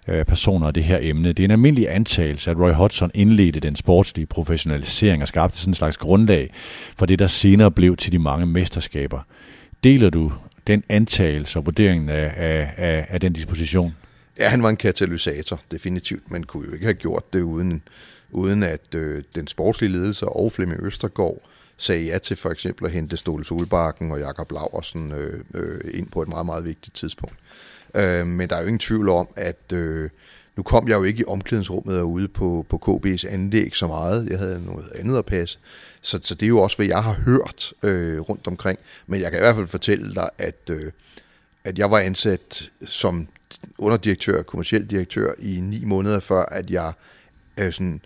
[0.09, 1.29] Øh, personer af det her emne.
[1.29, 5.71] Det er en almindelig antagelse, at Roy Hodgson indledte den sportslige professionalisering og skabte sådan
[5.71, 6.55] en slags grundlag
[6.97, 9.21] for det, der senere blev til de mange mesterskaber.
[9.85, 10.33] Deler du
[10.67, 13.95] den antagelse og vurderingen af, af, af, af den disposition?
[14.39, 16.31] Ja, han var en katalysator, definitivt.
[16.31, 17.83] Man kunne jo ikke have gjort det uden,
[18.31, 21.43] uden at øh, den sportslige ledelse og Flemming Østergaard
[21.77, 26.11] sagde ja til for eksempel at hente Ståle Solbakken og Jakob Laversen øh, øh, ind
[26.11, 27.37] på et meget, meget vigtigt tidspunkt.
[27.95, 30.11] Øh, men der er jo ingen tvivl om, at øh,
[30.57, 34.29] nu kom jeg jo ikke i omklædningsrummet derude på, på KB's anlæg så meget.
[34.31, 35.59] Jeg havde noget andet at passe.
[36.01, 38.79] Så, så det er jo også, hvad jeg har hørt øh, rundt omkring.
[39.07, 40.93] Men jeg kan i hvert fald fortælle dig, at, øh,
[41.65, 43.29] at jeg var ansat som
[43.79, 46.93] underdirektør, kommersiel direktør i ni måneder før, at jeg
[47.59, 48.01] øh, sådan,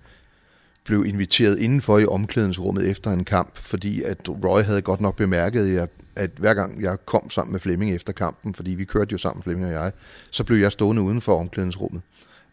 [0.85, 5.79] blev inviteret indenfor i omklædningsrummet efter en kamp, fordi at Roy havde godt nok bemærket,
[5.79, 9.19] at, at hver gang jeg kom sammen med Flemming efter kampen, fordi vi kørte jo
[9.19, 9.93] sammen, Flemming og jeg,
[10.31, 12.03] så blev jeg stående uden for omklædningsrummet.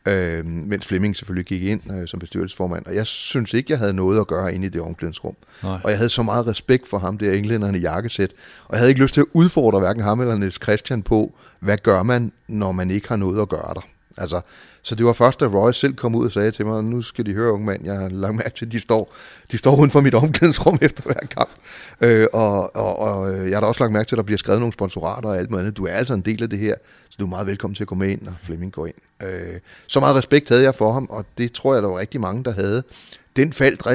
[0.06, 2.86] Øh, mens Flemming selvfølgelig gik ind øh, som bestyrelsesformand.
[2.86, 5.36] Og jeg synes ikke, jeg havde noget at gøre inde i det omklædningsrum.
[5.64, 5.80] Nej.
[5.84, 8.32] Og jeg havde så meget respekt for ham, der englænderne i jakkesæt.
[8.66, 11.78] Og jeg havde ikke lyst til at udfordre hverken ham eller Niels Christian på, hvad
[11.78, 13.88] gør man, når man ikke har noget at gøre der.
[14.18, 14.42] Altså,
[14.82, 17.26] så det var først, da Roy selv kom ud og sagde til mig, nu skal
[17.26, 19.14] de høre, unge mand, jeg har lagt mærke til, at de står,
[19.52, 21.50] de står uden for mit omklædningsrum efter hver kamp.
[22.02, 24.38] Øh, og, og, og øh, jeg har da også lagt mærke til, at der bliver
[24.38, 25.78] skrevet nogle sponsorater og alt muligt andet.
[25.78, 26.76] Du er altså en del af det her,
[27.10, 28.96] så du er meget velkommen til at komme ind, og Flemming går ind.
[29.24, 32.22] Øh, så meget respekt havde jeg for ham, og det tror jeg, der var rigtig
[32.22, 32.84] mange, der havde.
[33.36, 33.88] Den faldt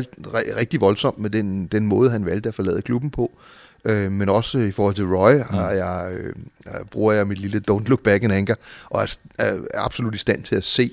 [0.57, 3.39] rigtig voldsomt med den, den måde, han valgte at forlade klubben på.
[3.85, 6.35] Øh, men også i forhold til Roy har jeg, øh,
[6.91, 8.55] bruger jeg mit lille don't look back in anger,
[8.91, 10.91] og er, er absolut i stand til at se,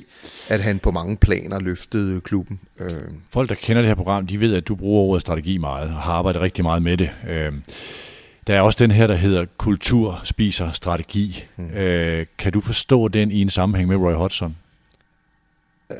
[0.49, 2.59] at han på mange planer løftede klubben.
[2.79, 2.89] Øh.
[3.29, 5.95] Folk, der kender det her program, de ved, at du bruger ordet strategi meget, og
[5.95, 7.09] har arbejdet rigtig meget med det.
[7.29, 7.53] Øh.
[8.47, 11.43] Der er også den her, der hedder kultur spiser strategi.
[11.57, 11.69] Mm.
[11.69, 14.55] Øh, kan du forstå den i en sammenhæng med Roy Hodgson?
[15.91, 15.97] Øh.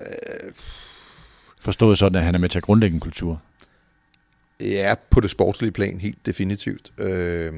[1.62, 3.42] Forstået sådan, at han er med til at grundlægge en kultur?
[4.62, 6.92] Ja, på det sportslige plan, helt definitivt.
[6.98, 7.54] Øh,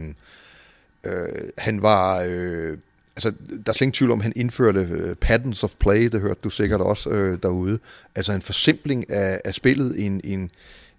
[1.04, 1.13] øh,
[1.58, 2.26] han var...
[2.30, 2.78] Øh,
[3.16, 6.22] altså, der er slet ingen tvivl om, at han indførte uh, patterns of play, det
[6.22, 7.80] hørte du sikkert også øh, derude.
[8.16, 10.52] Altså en forsimpling af, af spillet, en, en,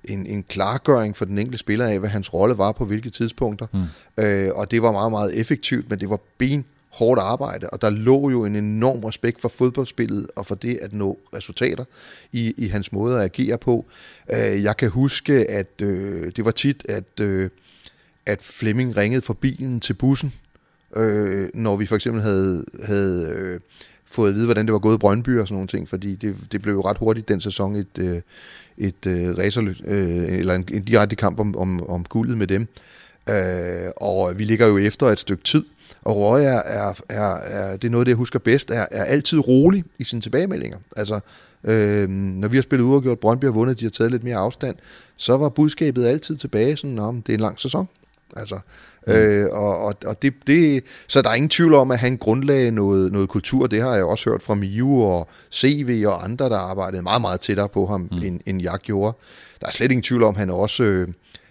[0.04, 3.66] en, en klargøring for den enkelte spiller af, hvad hans rolle var på hvilke tidspunkter.
[3.72, 4.24] Mm.
[4.24, 7.90] Øh, og det var meget, meget effektivt, men det var ben hårdt arbejde, og der
[7.90, 11.84] lå jo en enorm respekt for fodboldspillet og for det at nå resultater
[12.32, 13.86] i, i hans måde at agere på.
[14.32, 17.50] Øh, jeg kan huske, at øh, det var tit, at, øh,
[18.26, 20.34] at Flemming ringede for bilen til bussen,
[20.96, 23.60] øh, når vi for eksempel havde, havde øh,
[24.06, 26.36] fået at vide, hvordan det var gået i Brøndby og sådan nogle ting, fordi det,
[26.52, 28.20] det blev jo ret hurtigt den sæson et, øh,
[28.78, 32.66] et øh, racer, øh, eller en, en direkte kamp om, om, om guldet med dem.
[33.28, 35.64] Øh, og vi ligger jo efter et stykke tid,
[36.02, 39.04] og Roy er, er, er, er, det er noget, det jeg husker bedst, er, er
[39.04, 40.78] altid rolig i sine tilbagemeldinger.
[40.96, 41.20] Altså,
[41.64, 44.76] øh, når vi har spillet uafgjort, Brøndby har vundet, de har taget lidt mere afstand,
[45.16, 47.88] så var budskabet altid tilbage, sådan, om det er en lang sæson.
[48.36, 48.58] Altså,
[49.06, 49.12] mm.
[49.12, 52.70] øh, og, og, og det, det, så der er ingen tvivl om, at han grundlagde
[52.70, 53.66] noget, noget kultur.
[53.66, 57.40] Det har jeg også hørt fra Miu og CV og andre, der arbejdede meget, meget
[57.40, 58.22] tættere på ham, mm.
[58.22, 59.16] end, end jeg gjorde.
[59.60, 60.84] Der er slet ingen tvivl om, at han også...
[60.84, 61.08] Øh,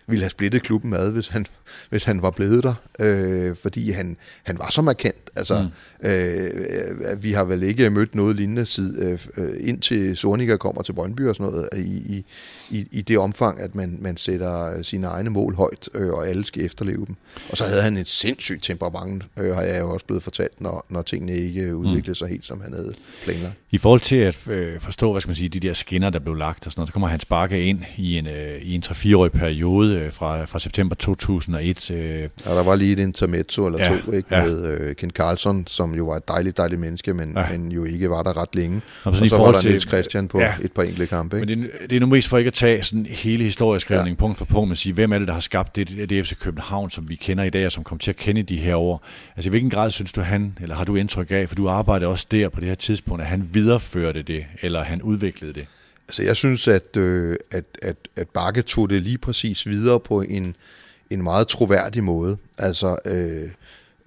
[0.07, 1.45] ville have splittet klubben med, hvis han,
[1.89, 5.29] hvis han var blevet der, øh, fordi han, han var så markant.
[5.35, 5.67] Altså,
[6.03, 6.09] mm.
[6.09, 9.01] øh, vi har vel ikke mødt noget lignende tid,
[9.37, 12.25] øh, indtil Sorniger kommer til Brøndby og sådan noget, i,
[12.69, 16.45] i, i det omfang, at man, man sætter sine egne mål højt, øh, og alle
[16.45, 17.15] skal efterleve dem.
[17.51, 20.85] Og så havde han et sindssygt temperament, øh, har jeg jo også blevet fortalt, når,
[20.89, 22.15] når tingene ikke udviklede mm.
[22.15, 23.55] sig helt, som han havde planlagt.
[23.71, 26.35] I forhold til at øh, forstå, hvad skal man sige, de der skinner, der blev
[26.35, 29.31] lagt og sådan noget, så kommer Hans Bakke ind i en, øh, i en 3-4-årig
[29.31, 31.62] periode øh, fra, fra september 2001.
[31.91, 32.29] Øh.
[32.45, 34.45] Ja, der var lige et intermezzo eller ja, to, ikke, ja.
[34.45, 37.49] med øh, Ken Carlson, som jo var et dejligt, dejligt menneske, men, ja.
[37.51, 38.81] men jo ikke var der ret længe.
[39.03, 40.53] Og, og så var der til, Niels Christian på ja.
[40.61, 41.37] et par enkelte kampe.
[41.41, 41.55] Ikke?
[41.55, 44.19] Men det, det er nu mest for ikke at tage sådan hele historieskrivningen ja.
[44.19, 46.89] punkt for punkt, men sige, hvem er det, der har skabt det, det FC København,
[46.89, 49.05] som vi kender i dag, og som kommer til at kende de her år.
[49.35, 52.09] Altså i hvilken grad synes du, han, eller har du indtryk af, for du arbejdede
[52.09, 55.67] også der på det her tidspunkt, at han videreførte det, eller han udviklede det?
[56.07, 60.21] Altså jeg synes, at, øh, at, at, at Bakke tog det lige præcis videre på
[60.21, 60.55] en,
[61.13, 62.37] en meget troværdig måde.
[62.57, 63.49] Altså, øh,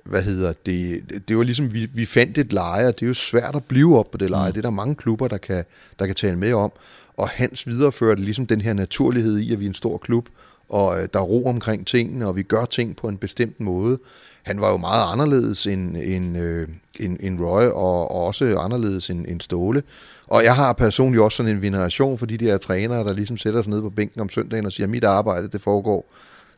[0.04, 3.14] hvad hedder det, det var ligesom, vi, vi fandt et leje, og det er jo
[3.14, 4.48] svært at blive op på det leje.
[4.48, 4.52] Mm.
[4.52, 5.64] Det er der mange klubber, der kan,
[5.98, 6.72] der kan tale med om.
[7.16, 10.28] Og Hans videreførte ligesom den her naturlighed i, at vi er en stor klub,
[10.68, 13.98] og øh, der er ro omkring tingene, og vi gør ting på en bestemt måde.
[14.42, 16.68] Han var jo meget anderledes end, end, øh,
[17.00, 19.82] end, end Roy, og, og også anderledes end, end Ståle.
[20.26, 23.62] Og jeg har personligt også sådan en veneration for de der trænere, der ligesom sætter
[23.62, 26.12] sig ned på bænken om søndagen og siger, at mit arbejde det foregår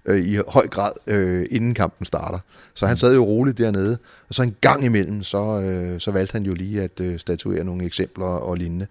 [0.04, 2.38] øh, i høj grad, øh, inden kampen starter.
[2.74, 6.32] Så han sad jo roligt dernede, og så en gang imellem, så, øh, så valgte
[6.32, 8.86] han jo lige at øh, statuere nogle eksempler og lignende.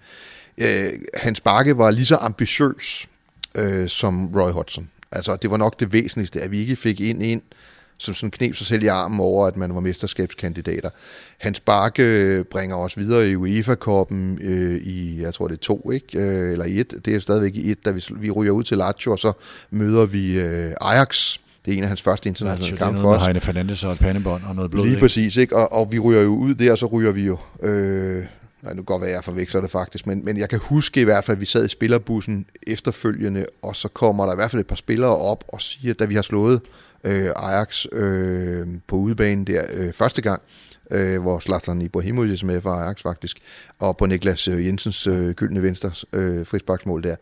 [0.58, 3.08] Øh, Hans Bakke var lige så ambitiøs
[3.56, 4.90] øh, som Roy Hodgson.
[5.12, 7.42] Altså, det var nok det væsentligste, at vi ikke fik ind ind,
[7.98, 10.90] som sådan knep sig selv i armen over, at man var mesterskabskandidater.
[11.38, 16.20] Hans Bakke bringer os videre i UEFA-koppen øh, i, jeg tror det er to, ikke?
[16.20, 16.94] Øh, eller i et.
[17.06, 19.34] Det er stadigvæk i et, da vi, vi ryger ud til Lazio, og så
[19.72, 21.38] møder vi øh, Ajax.
[21.66, 23.14] Det er en af hans første internationale kampe for os.
[23.14, 24.84] Det er noget med Heine Fernandes og et pandebånd og noget blod.
[24.84, 25.02] Lige ikke?
[25.02, 25.56] præcis, ikke?
[25.56, 27.38] Og, og vi ryger jo ud der, og så ryger vi jo...
[27.64, 28.26] Øh,
[28.64, 31.04] Nej, nu kan godt være, jeg forveksler det faktisk, men, men jeg kan huske i
[31.04, 34.60] hvert fald, at vi sad i spillerbussen efterfølgende, og så kommer der i hvert fald
[34.60, 36.62] et par spillere op og siger, da vi har slået
[37.08, 40.42] øh, Ajax øh, på udebanen der øh, første gang,
[40.92, 43.38] øh, hvor Zlatan Ibrahimovic med for Ajax faktisk,
[43.80, 47.16] og på Niklas øh, Jensens øh, gyldne venstre øh, frisbaksmål der,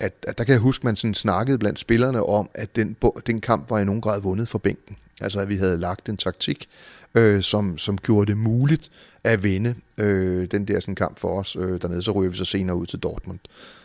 [0.00, 2.96] at, at der kan jeg huske, at man sådan snakkede blandt spillerne om, at den,
[3.26, 4.96] den kamp var i nogen grad vundet for bænken.
[5.20, 6.68] Altså at vi havde lagt en taktik,
[7.14, 8.90] øh, som, som gjorde det muligt
[9.24, 12.02] at vinde øh, den der sådan kamp for os øh, dernede.
[12.02, 13.38] Så ryger vi så senere ud til Dortmund.
[13.44, 13.77] Øh,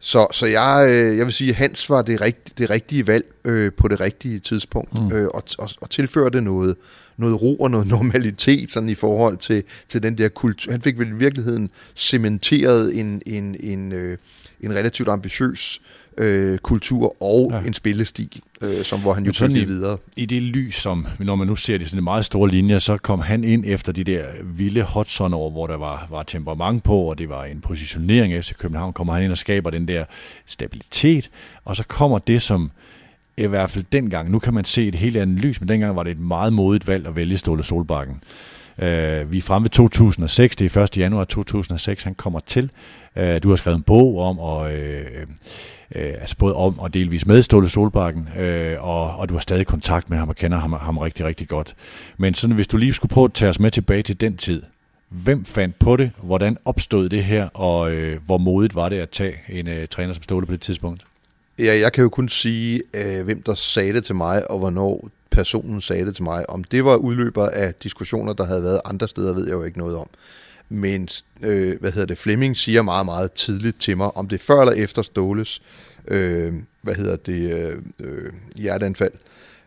[0.00, 3.24] så så jeg, øh, jeg vil sige, at Hans var det, rigt, det rigtige valg
[3.44, 5.12] øh, på det rigtige tidspunkt, mm.
[5.12, 6.76] øh, og, og, og tilførte noget,
[7.16, 10.72] noget ro og noget normalitet sådan i forhold til, til den der kultur.
[10.72, 14.18] Han fik vel i virkeligheden cementeret en, en, en, øh,
[14.60, 16.01] en relativt ambitiøs øh,
[16.62, 17.66] kultur og ja.
[17.66, 19.98] en spillestil, øh, som hvor han jo kunne videre.
[20.16, 22.96] I det lys, som når man nu ser det sådan en meget store linje, så
[22.96, 26.96] kom han ind efter de der vilde hotson over, hvor der var, var temperament på,
[26.96, 30.04] og det var en positionering efter København, kommer han ind og skaber den der
[30.46, 31.30] stabilitet,
[31.64, 32.70] og så kommer det, som
[33.36, 36.02] i hvert fald dengang, nu kan man se et helt andet lys, men dengang var
[36.02, 38.22] det et meget modigt valg at vælge Ståle Solbakken.
[38.78, 38.84] Uh,
[39.32, 40.98] vi er fremme ved 2006, det er 1.
[40.98, 42.70] januar 2006, han kommer til.
[43.16, 45.28] Uh, du har skrevet en bog om, og uh,
[45.94, 49.66] øh, altså både om og delvis med Ståle Solbakken, øh, og, og du har stadig
[49.66, 51.74] kontakt med ham og kender ham, ham rigtig, rigtig godt.
[52.16, 54.62] Men sådan, hvis du lige skulle prøve at tage os med tilbage til den tid,
[55.08, 59.10] hvem fandt på det, hvordan opstod det her, og øh, hvor modigt var det at
[59.10, 61.02] tage en øh, træner som Ståle på det tidspunkt?
[61.58, 65.08] Ja, jeg kan jo kun sige, øh, hvem der sagde det til mig, og hvornår
[65.30, 66.50] personen sagde det til mig.
[66.50, 69.78] Om det var udløber af diskussioner, der havde været andre steder, ved jeg jo ikke
[69.78, 70.06] noget om.
[70.72, 71.08] Men
[71.42, 74.60] øh, hvad hedder det, Flemming siger meget, meget tidligt til mig, om det er før
[74.60, 75.62] eller efter Ståles,
[76.08, 79.12] øh, hvad hedder det, øh, øh, hjerteanfald.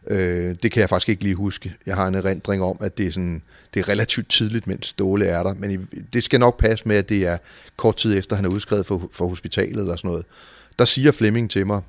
[0.07, 1.75] Øh, det kan jeg faktisk ikke lige huske.
[1.85, 3.41] Jeg har en erindring om, at det er, sådan,
[3.73, 5.53] det er relativt tidligt, mens Ståle er der.
[5.53, 7.37] Men det skal nok passe med, at det er
[7.77, 10.25] kort tid efter, han er udskrevet for, for hospitalet eller sådan noget.
[10.79, 11.81] Der siger Flemming til mig,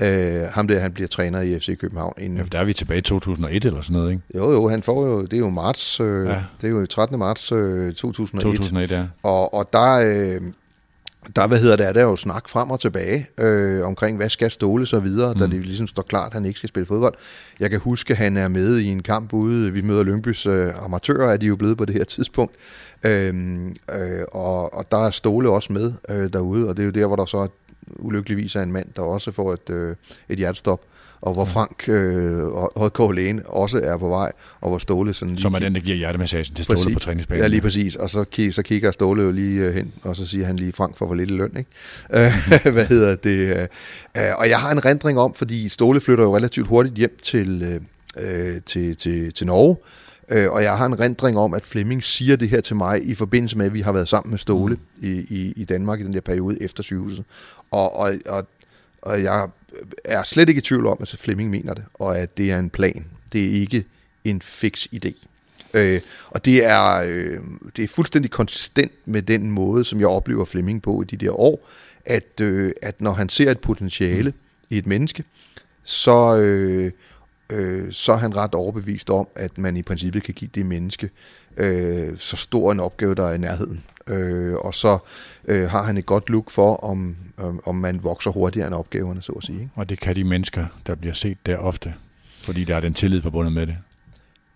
[0.00, 2.14] Øh, ham der, han bliver træner i FC København.
[2.18, 2.38] Inden...
[2.38, 4.22] Ja, der er vi tilbage i 2001 eller sådan noget, ikke?
[4.34, 6.42] Jo, jo, han får jo, det er jo marts, øh, ja.
[6.60, 7.18] det er jo 13.
[7.18, 8.42] marts øh, 2001.
[8.42, 9.04] 2001, ja.
[9.22, 10.40] Og, og der, øh,
[11.36, 14.50] der, hvad hedder det, er der jo snak frem og tilbage øh, omkring, hvad skal
[14.50, 15.38] Ståle så videre, mm.
[15.38, 17.14] da det ligesom står klart, at han ikke skal spille fodbold.
[17.60, 20.84] Jeg kan huske, at han er med i en kamp ude, vi møder Lyngbys øh,
[20.84, 22.54] amatører, er de jo blevet på det her tidspunkt.
[23.02, 26.92] Øhm, øh, og, og der er Ståle også med øh, derude, og det er jo
[26.92, 27.48] der, hvor der så
[27.96, 29.96] ulykkeligvis er en mand, der også får et, øh,
[30.28, 30.80] et hjertestop,
[31.20, 35.42] og hvor Frank øh, Højkård Læne også er på vej, og hvor Ståle sådan lige...
[35.42, 37.42] Som er den, der giver hjertemassagen til Ståle præcis, på træningsbanen.
[37.42, 37.96] Ja, lige præcis.
[37.96, 40.96] Og så, så kigger Ståle jo lige øh, hen, og så siger han lige, Frank
[40.96, 41.70] får for lidt løn, ikke?
[42.64, 42.72] Mm.
[42.72, 43.68] Hvad hedder det?
[44.16, 47.80] Øh, og jeg har en rendring om, fordi Ståle flytter jo relativt hurtigt hjem til,
[48.20, 49.76] øh, til, til, til Norge,
[50.30, 53.14] Øh, og jeg har en rendring om, at Flemming siger det her til mig i
[53.14, 55.08] forbindelse med, at vi har været sammen med Ståle mm.
[55.08, 57.24] i, i, i Danmark i den der periode efter sygehuset.
[57.70, 58.46] Og, og, og,
[59.02, 59.48] og jeg
[60.04, 62.70] er slet ikke i tvivl om, at Flemming mener det, og at det er en
[62.70, 63.06] plan.
[63.32, 63.84] Det er ikke
[64.24, 65.26] en fix idé.
[65.74, 66.00] Øh,
[66.30, 67.40] og det er, øh,
[67.76, 71.40] det er fuldstændig konsistent med den måde, som jeg oplever Flemming på i de der
[71.40, 71.68] år,
[72.04, 74.36] at, øh, at når han ser et potentiale mm.
[74.70, 75.24] i et menneske,
[75.84, 76.92] så, øh,
[77.52, 81.10] øh, så er han ret overbevist om, at man i princippet kan give det menneske
[81.56, 83.84] øh, så stor en opgave, der er i nærheden.
[84.08, 84.98] Øh, og så
[85.48, 89.22] øh, har han et godt look for, om, om, om man vokser hurtigere end opgaverne,
[89.22, 89.60] så at sige.
[89.60, 89.70] Ikke?
[89.74, 91.94] Og det kan de mennesker, der bliver set der ofte,
[92.44, 93.76] fordi der er den tillid forbundet med det.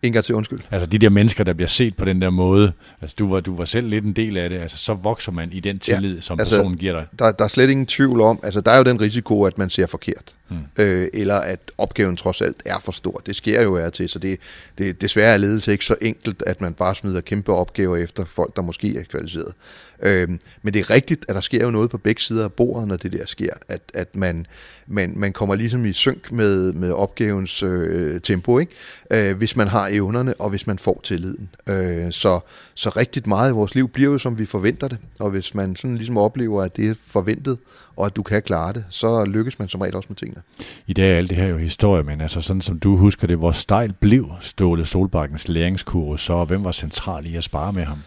[0.02, 0.58] En gang til undskyld.
[0.70, 3.56] Altså de der mennesker, der bliver set på den der måde, altså du var, du
[3.56, 6.20] var selv lidt en del af det, altså så vokser man i den tillid, ja,
[6.20, 7.06] som altså, personen giver dig.
[7.18, 9.70] Der, der er slet ingen tvivl om, altså der er jo den risiko, at man
[9.70, 10.84] ser forkert, hmm.
[10.84, 13.22] øh, eller at opgaven trods alt er for stor.
[13.26, 14.40] Det sker jo af til, så det,
[14.78, 18.56] det desværre er ledelse ikke så enkelt, at man bare smider kæmpe opgaver efter folk,
[18.56, 19.54] der måske er kvalificeret.
[20.02, 20.28] Øh,
[20.62, 22.96] men det er rigtigt, at der sker jo noget på begge sider af bordet, når
[22.96, 24.46] det der sker, at, at man,
[24.86, 28.72] man, man kommer ligesom i synk med, med opgavens øh, tempo, ikke?
[29.10, 31.48] Øh, hvis man har evnerne, og hvis man får tilliden.
[31.68, 32.40] Øh, så,
[32.74, 35.76] så rigtigt meget i vores liv bliver jo, som vi forventer det, og hvis man
[35.76, 37.58] sådan ligesom oplever, at det er forventet,
[37.96, 40.42] og at du kan klare det, så lykkes man som regel også med tingene.
[40.86, 43.38] I dag er alt det her jo historie, men altså sådan som du husker det,
[43.38, 47.84] hvor stejl blev Ståle Solbakkens læringskurve så, og hvem var central i at spare med
[47.84, 47.98] ham?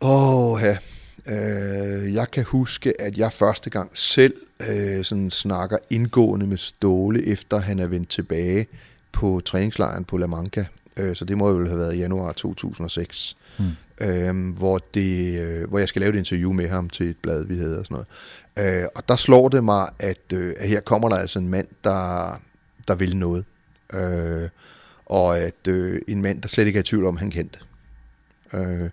[0.00, 0.76] Åh, oh, ja.
[1.28, 4.34] Øh, jeg kan huske, at jeg første gang selv
[4.70, 8.66] øh, sådan snakker indgående med Ståle, efter han er vendt tilbage
[9.12, 10.66] på træningslejren på La Manca.
[10.96, 13.36] Øh, så det må jo have været i januar 2006.
[13.58, 13.64] Mm.
[14.00, 17.44] Øh, hvor, det, øh, hvor jeg skal lave et interview med ham til et blad,
[17.44, 18.04] vi havde og sådan
[18.56, 18.82] noget.
[18.82, 21.66] Øh, og der slår det mig, at, øh, at her kommer der altså en mand,
[21.84, 22.40] der,
[22.88, 23.44] der vil noget.
[23.94, 24.48] Øh,
[25.06, 27.58] og at øh, en mand, der slet ikke er i tvivl om, han kendte.
[28.54, 28.90] Øh,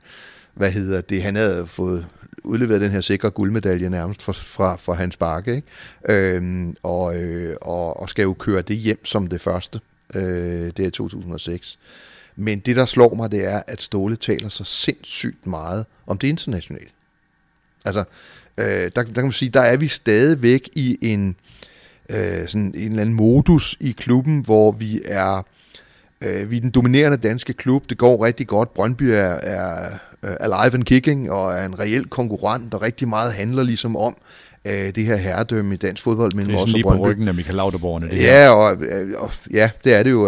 [0.54, 1.24] hvad hedder det?
[1.24, 2.06] Han havde fået
[2.43, 5.68] udleveret den her sikre guldmedalje nærmest fra, fra, fra hans bakke, ikke?
[6.10, 9.80] Øhm, og, øh, og, og skal jo køre det hjem som det første.
[10.16, 11.80] Øh, det er 2006.
[12.36, 16.28] Men det, der slår mig, det er, at Ståle taler så sindssygt meget om det
[16.28, 16.89] internationale.
[17.86, 18.03] Altså,
[18.57, 21.36] øh, der, der kan man sige, der er vi stadigvæk i en,
[22.09, 25.45] øh, sådan en eller anden modus i klubben, hvor vi er,
[26.22, 27.89] øh, vi er den dominerende danske klub.
[27.89, 28.74] Det går rigtig godt.
[28.74, 33.63] Brøndby er, er alive and kicking og er en reel konkurrent, og rigtig meget handler
[33.63, 34.15] ligesom om,
[34.65, 37.55] øh, det her herredømme i dansk fodbold mellem os og lige på ryggen af Michael
[37.55, 38.78] Laudrup det ja, og,
[39.17, 40.28] og, ja, det er det jo.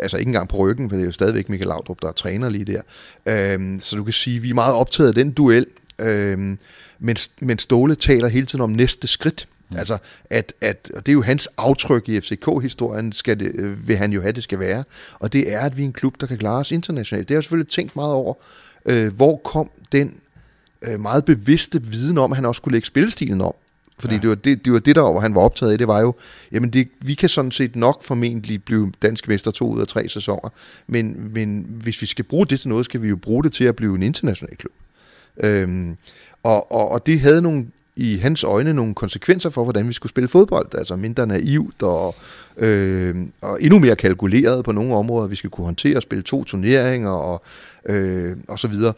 [0.00, 2.48] Altså ikke engang på ryggen, for det er jo stadigvæk Michael Laudrup, der er træner
[2.48, 2.82] lige der.
[3.26, 5.66] Øhm, så du kan sige, at vi er meget optaget af den duel,
[5.98, 6.58] øhm,
[6.98, 9.48] men, men Ståle taler hele tiden om næste skridt.
[9.70, 9.76] Mm.
[9.78, 9.98] Altså,
[10.30, 14.12] at, at, og det er jo hans aftryk i FCK-historien, skal det, øh, vil han
[14.12, 14.84] jo have, det skal være.
[15.18, 17.28] Og det er, at vi er en klub, der kan klare os internationalt.
[17.28, 18.34] Det har jeg selvfølgelig tænkt meget over.
[18.86, 20.14] Øh, hvor kom den
[20.82, 23.54] øh, meget bevidste viden om, at han også skulle lægge spillestilen om.
[23.98, 24.20] Fordi ja.
[24.20, 25.78] det, var det, det var det, der var, han var optaget af.
[25.78, 26.14] Det var jo,
[26.52, 30.08] jamen det, vi kan sådan set nok formentlig blive dansk mester to ud af tre
[30.08, 30.48] sæsoner.
[30.86, 33.64] Men, men hvis vi skal bruge det til noget, skal vi jo bruge det til
[33.64, 34.72] at blive en international klub.
[35.36, 35.96] Øhm,
[36.42, 37.66] og, og, og det havde nogle
[37.96, 40.74] i hans øjne nogle konsekvenser for, hvordan vi skulle spille fodbold.
[40.74, 42.14] Altså mindre naivt og,
[42.56, 45.28] øh, og endnu mere kalkuleret på nogle områder.
[45.28, 47.42] Vi skal kunne håndtere at spille to turneringer og,
[47.86, 48.92] øh, og så videre.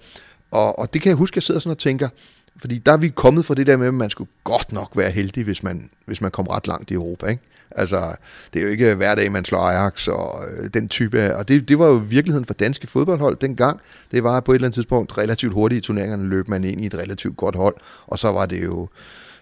[0.51, 2.09] Og, og det kan jeg huske, at jeg sidder sådan og tænker,
[2.57, 5.11] fordi der er vi kommet fra det der med, at man skulle godt nok være
[5.11, 7.27] heldig, hvis man, hvis man kom ret langt i Europa.
[7.27, 7.43] Ikke?
[7.75, 8.15] Altså,
[8.55, 11.49] det er jo ikke hver dag, man slår Ajax og øh, den type af, og
[11.49, 13.81] det, det var jo virkeligheden for danske fodboldhold dengang.
[14.11, 16.87] Det var på et eller andet tidspunkt relativt hurtigt i turneringerne, løb man ind i
[16.87, 17.75] et relativt godt hold,
[18.07, 18.89] og så var det jo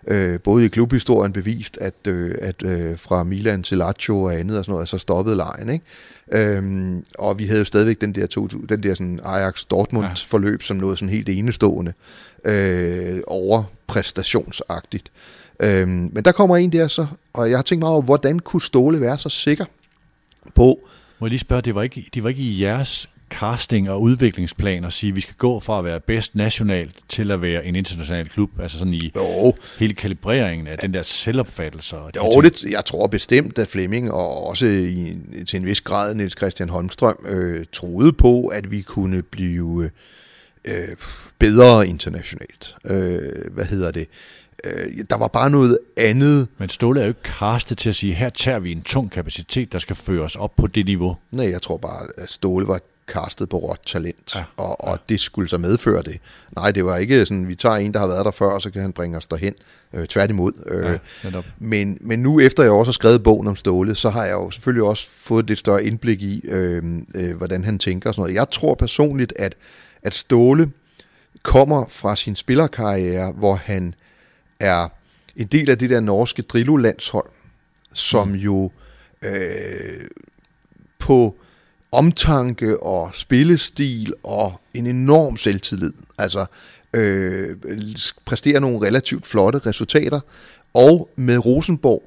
[0.07, 4.59] øh, både i klubhistorien bevist, at, øh, at øh, fra Milan til Lazio og andet
[4.59, 5.69] og sådan noget, så stoppede lejen.
[5.69, 5.85] Ikke?
[6.33, 10.77] Øhm, og vi havde jo stadigvæk den der, to, den der sådan Ajax-Dortmund forløb som
[10.77, 11.93] noget sådan helt enestående
[12.45, 15.11] øh, overpræstationsagtigt.
[15.63, 18.63] Øhm, men der kommer en der så, og jeg har tænkt meget over, hvordan kunne
[18.63, 19.65] Ståle være så sikker
[20.55, 20.79] på...
[21.19, 24.85] Må jeg lige spørge, det var ikke, det var ikke i jeres casting og udviklingsplan
[24.85, 27.77] at sige, at vi skal gå fra at være bedst nationalt til at være en
[27.77, 28.61] international klub?
[28.61, 29.55] Altså sådan i jo.
[29.79, 31.97] hele kalibreringen af den der selvopfattelse?
[31.97, 36.15] Og jo, det, jeg tror bestemt, at Flemming og også i, til en vis grad
[36.15, 39.91] Niels Christian Holmstrøm øh, troede på, at vi kunne blive
[40.65, 40.89] øh,
[41.39, 42.77] bedre internationalt.
[42.85, 44.09] Øh, hvad hedder det?
[44.65, 46.49] Øh, der var bare noget andet.
[46.59, 49.73] Men Ståle er jo ikke castet til at sige, her tager vi en tung kapacitet,
[49.73, 51.17] der skal føre os op på det niveau.
[51.31, 54.97] Nej, jeg tror bare, at Ståle var castet på råt talent, ja, og, og ja.
[55.09, 56.21] det skulle så medføre det.
[56.57, 58.71] Nej, det var ikke sådan, vi tager en, der har været der før, og så
[58.71, 59.55] kan han bringe os derhen.
[59.95, 60.53] Øh, tværtimod.
[60.67, 64.25] Øh, ja, men, men nu efter jeg også har skrevet bogen om Ståle, så har
[64.25, 66.83] jeg jo selvfølgelig også fået et større indblik i, øh,
[67.15, 68.35] øh, hvordan han tænker og sådan noget.
[68.35, 69.55] Jeg tror personligt, at,
[70.03, 70.71] at Ståle
[71.43, 73.95] kommer fra sin spillerkarriere, hvor han
[74.63, 74.89] er
[75.37, 77.31] en del af det der norske Drillo-landshold,
[77.93, 78.35] som mm.
[78.35, 78.71] jo
[79.23, 80.07] øh,
[80.99, 81.37] på
[81.93, 86.47] omtanke og spillestil og en enorm selvtillid, altså
[86.95, 87.57] øh,
[88.25, 90.21] præsterer nogle relativt flotte resultater,
[90.75, 92.03] og med Rosenborg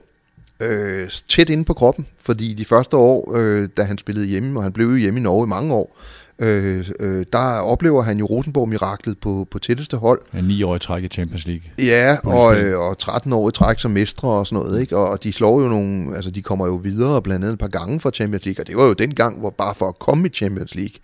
[0.60, 4.64] øh, tæt inde på kroppen, fordi de første år, øh, da han spillede hjemme, og
[4.64, 5.98] han blev jo hjemme i Norge i mange år,
[6.40, 10.22] øh, øh, der oplever han jo Rosenborg-miraklet på, på tætteste hold.
[10.34, 11.64] Ja, 9 år i træk i Champions League.
[11.80, 14.82] Ja, og, øh, og 13 år i træk som mestre og sådan noget.
[14.82, 14.98] Ikke?
[14.98, 17.68] Og, og de slår jo nogle, altså de kommer jo videre blandt andet et par
[17.68, 20.28] gange fra Champions League, og det var jo den gang, hvor bare for at komme
[20.28, 20.96] i Champions League,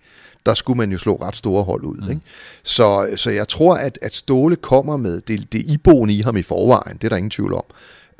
[0.46, 1.96] der skulle man jo slå ret store hold ud.
[2.04, 2.10] Mm.
[2.10, 2.22] Ikke?
[2.62, 6.42] Så, så jeg tror, at, at Ståle kommer med det, det iboende i ham i
[6.42, 7.64] forvejen, det er der ingen tvivl om.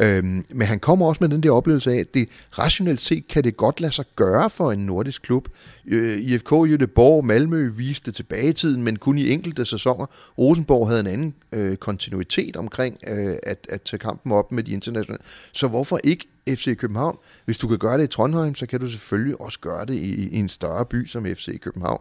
[0.03, 2.29] Øhm, men han kommer også med den der oplevelse af, at det
[2.59, 5.49] rationelt set kan det godt lade sig gøre for en nordisk klub.
[5.87, 10.07] Øh, IFK Göteborg, Malmø viste tilbage i tiden, men kun i enkelte sæsoner.
[10.39, 14.73] Rosenborg havde en anden øh, kontinuitet omkring øh, at, at tage kampen op med de
[14.73, 15.23] internationale.
[15.53, 17.19] Så hvorfor ikke FC København?
[17.45, 20.29] Hvis du kan gøre det i Trondheim, så kan du selvfølgelig også gøre det i,
[20.29, 22.01] i en større by som FC København.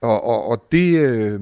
[0.00, 0.98] Og, og, og det...
[0.98, 1.40] Øh,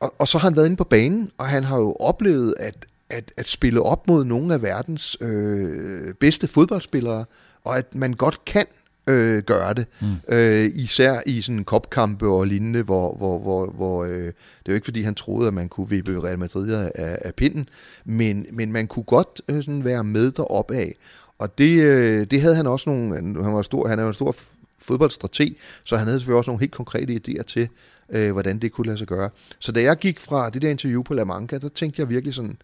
[0.00, 2.86] og, og så har han været inde på banen, og han har jo oplevet, at
[3.10, 7.24] at, at spille op mod nogle af verdens øh, bedste fodboldspillere,
[7.64, 8.66] og at man godt kan
[9.06, 9.86] øh, gøre det.
[10.00, 10.34] Mm.
[10.34, 14.26] Øh, især i sådan kopkampe og lignende, hvor, hvor, hvor, hvor øh, det
[14.66, 17.68] er jo ikke fordi, han troede, at man kunne vippe Real Madrid af, af pinden,
[18.04, 20.94] men, men man kunne godt øh, sådan være med derop af.
[21.38, 24.14] Og det, øh, det havde han også nogle, han var stor, han er jo en
[24.14, 24.36] stor
[24.78, 27.68] fodboldstrateg, så han havde selvfølgelig også nogle helt konkrete idéer til,
[28.10, 29.30] øh, hvordan det kunne lade sig gøre.
[29.58, 32.34] Så da jeg gik fra det der interview på La Manga, der tænkte jeg virkelig
[32.34, 32.58] sådan,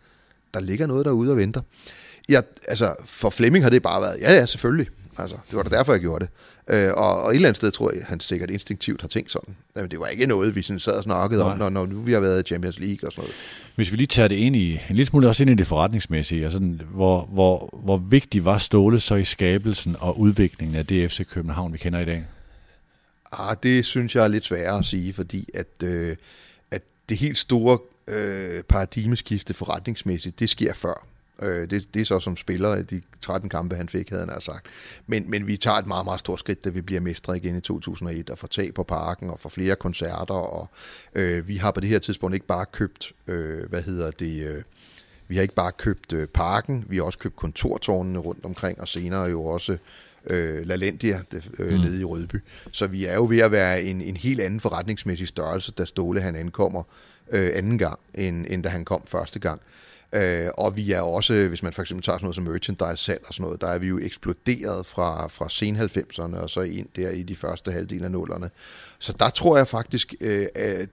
[0.54, 1.60] der ligger noget derude og venter.
[2.28, 4.88] Jeg, altså, for Flemming har det bare været, ja ja, selvfølgelig.
[5.18, 6.32] Altså, det var da derfor, jeg gjorde det.
[6.68, 9.56] Øh, og, og et eller andet sted tror jeg, han sikkert instinktivt har tænkt sådan.
[9.76, 11.52] Men det var ikke noget, vi sådan sad og snakkede Nej.
[11.52, 13.34] om, når, når nu vi har været i Champions League og sådan noget.
[13.76, 16.44] Hvis vi lige tager det ind i, en lille smule også ind i det forretningsmæssige,
[16.44, 16.58] altså,
[16.94, 21.72] hvor, hvor, hvor vigtig var Ståle så i skabelsen og udviklingen af det FC København,
[21.72, 22.24] vi kender i dag?
[23.32, 26.16] Ah, det synes jeg er lidt sværere at sige, fordi at, øh,
[26.70, 31.06] at det helt store øh, paradigmeskifte forretningsmæssigt, det sker før.
[31.42, 34.66] Øh, det, det er så som spiller, de 13 kampe, han fik, havde han sagt.
[35.06, 37.60] Men, men vi tager et meget, meget stort skridt, da vi bliver mestre igen i
[37.60, 40.68] 2001, og får tag på parken, og får flere koncerter, og
[41.14, 44.62] øh, vi har på det her tidspunkt ikke bare købt, øh, hvad hedder det, øh,
[45.28, 48.88] vi har ikke bare købt øh, parken, vi har også købt kontortårnene rundt omkring, og
[48.88, 49.76] senere jo også
[50.26, 51.20] øh, LaLandia
[51.58, 51.80] øh, mm.
[51.80, 52.36] nede i Rødby.
[52.72, 56.20] Så vi er jo ved at være en, en helt anden forretningsmæssig størrelse, da Ståle
[56.20, 56.82] han ankommer
[57.30, 59.60] øh, anden gang, end, end da han kom første gang.
[60.14, 63.22] Øh, og vi er også, hvis man for eksempel tager sådan noget som merchandise salg
[63.28, 66.88] og sådan noget, der er vi jo eksploderet fra, fra sen 90'erne og så ind
[66.96, 68.50] der i de første halvdel af nullerne.
[68.98, 70.46] Så der tror jeg faktisk, øh,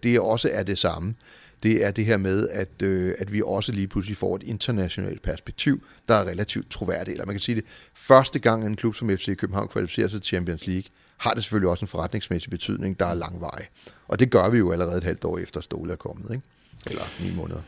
[0.03, 1.15] det også er det samme.
[1.63, 5.21] Det er det her med, at, øh, at vi også lige pludselig får et internationalt
[5.21, 7.09] perspektiv, der er relativt troværdigt.
[7.09, 10.27] Eller man kan sige det, første gang en klub som FC København kvalificerer sig til
[10.27, 10.83] Champions League,
[11.17, 13.67] har det selvfølgelig også en forretningsmæssig betydning, der er langvej.
[14.11, 16.43] Og det gør vi jo allerede et halvt år efter Ståle er kommet, ikke?
[16.85, 17.59] eller ni måneder.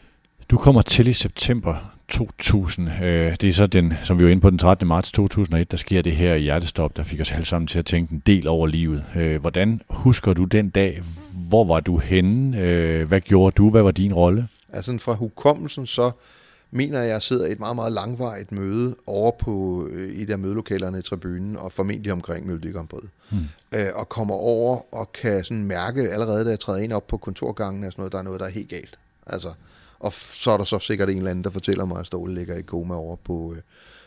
[0.49, 2.89] Du kommer til i september 2000.
[3.03, 4.87] Øh, det er så den, som vi var inde på den 13.
[4.87, 8.13] marts 2001, der sker det her hjertestop, der fik os alle sammen til at tænke
[8.13, 9.05] en del over livet.
[9.15, 11.03] Øh, hvordan husker du den dag?
[11.31, 12.57] Hvor var du henne?
[12.57, 13.69] Øh, hvad gjorde du?
[13.69, 14.47] Hvad var din rolle?
[14.73, 16.11] Altså fra hukommelsen så
[16.74, 21.57] mener jeg, sidder et meget, meget langvarigt møde over på et af mødelokalerne i tribunen,
[21.57, 23.07] og formentlig omkring Møldikombrød.
[23.32, 23.45] Hmm.
[23.95, 27.84] og kommer over og kan sådan mærke allerede, da jeg træder ind op på kontorgangen,
[27.84, 28.99] at sådan noget, der er noget, der er helt galt.
[29.28, 29.53] Altså,
[29.99, 32.55] og så er der så sikkert en eller anden, der fortæller mig, at Ståle ligger
[32.57, 33.61] i koma over på, øh,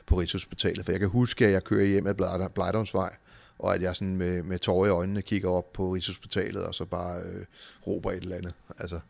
[0.07, 0.85] på Rigshospitalet.
[0.85, 3.17] For jeg kan huske, at jeg kører hjem ad Blejdomsvej,
[3.59, 6.85] og at jeg sådan med, med tårer i øjnene kigger op på Rigshospitalet, og så
[6.85, 7.45] bare øh,
[7.87, 8.55] råber et eller andet.
[8.79, 9.01] Altså,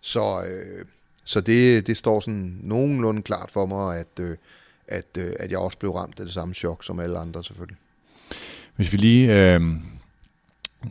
[0.00, 0.84] så øh,
[1.24, 4.36] så det, det står sådan nogenlunde klart for mig, at, øh,
[4.88, 7.76] at, øh, at jeg også blev ramt af det samme chok som alle andre selvfølgelig.
[8.76, 9.60] Hvis vi lige øh,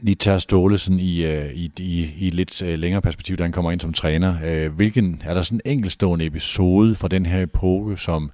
[0.02, 3.52] lige tager Ståle sådan i, uh, i, i, i lidt øh, længere perspektiv, da han
[3.52, 4.36] kommer ind som træner.
[4.46, 8.32] Øh, hvilken, er der sådan en enkeltstående episode fra den her epoke, som,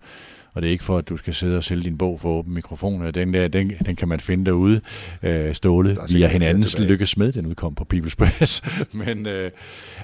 [0.53, 2.53] og det er ikke for, at du skal sidde og sælge din bog for åben
[2.53, 4.81] mikrofon, den, der, den, den kan man finde derude,
[5.23, 8.61] uh, Ståle, via hinandens lykkes med, den udkom på People's Press.
[8.91, 9.33] Men uh,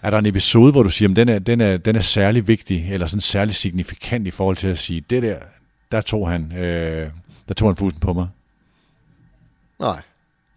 [0.01, 2.47] er der en episode, hvor du siger, at den er, den, er, den er særlig
[2.47, 5.37] vigtig, eller sådan særlig signifikant i forhold til at sige, det der,
[5.91, 7.11] der tog han, uh,
[7.47, 8.27] der tog han fusen på mig?
[9.79, 10.01] Nej.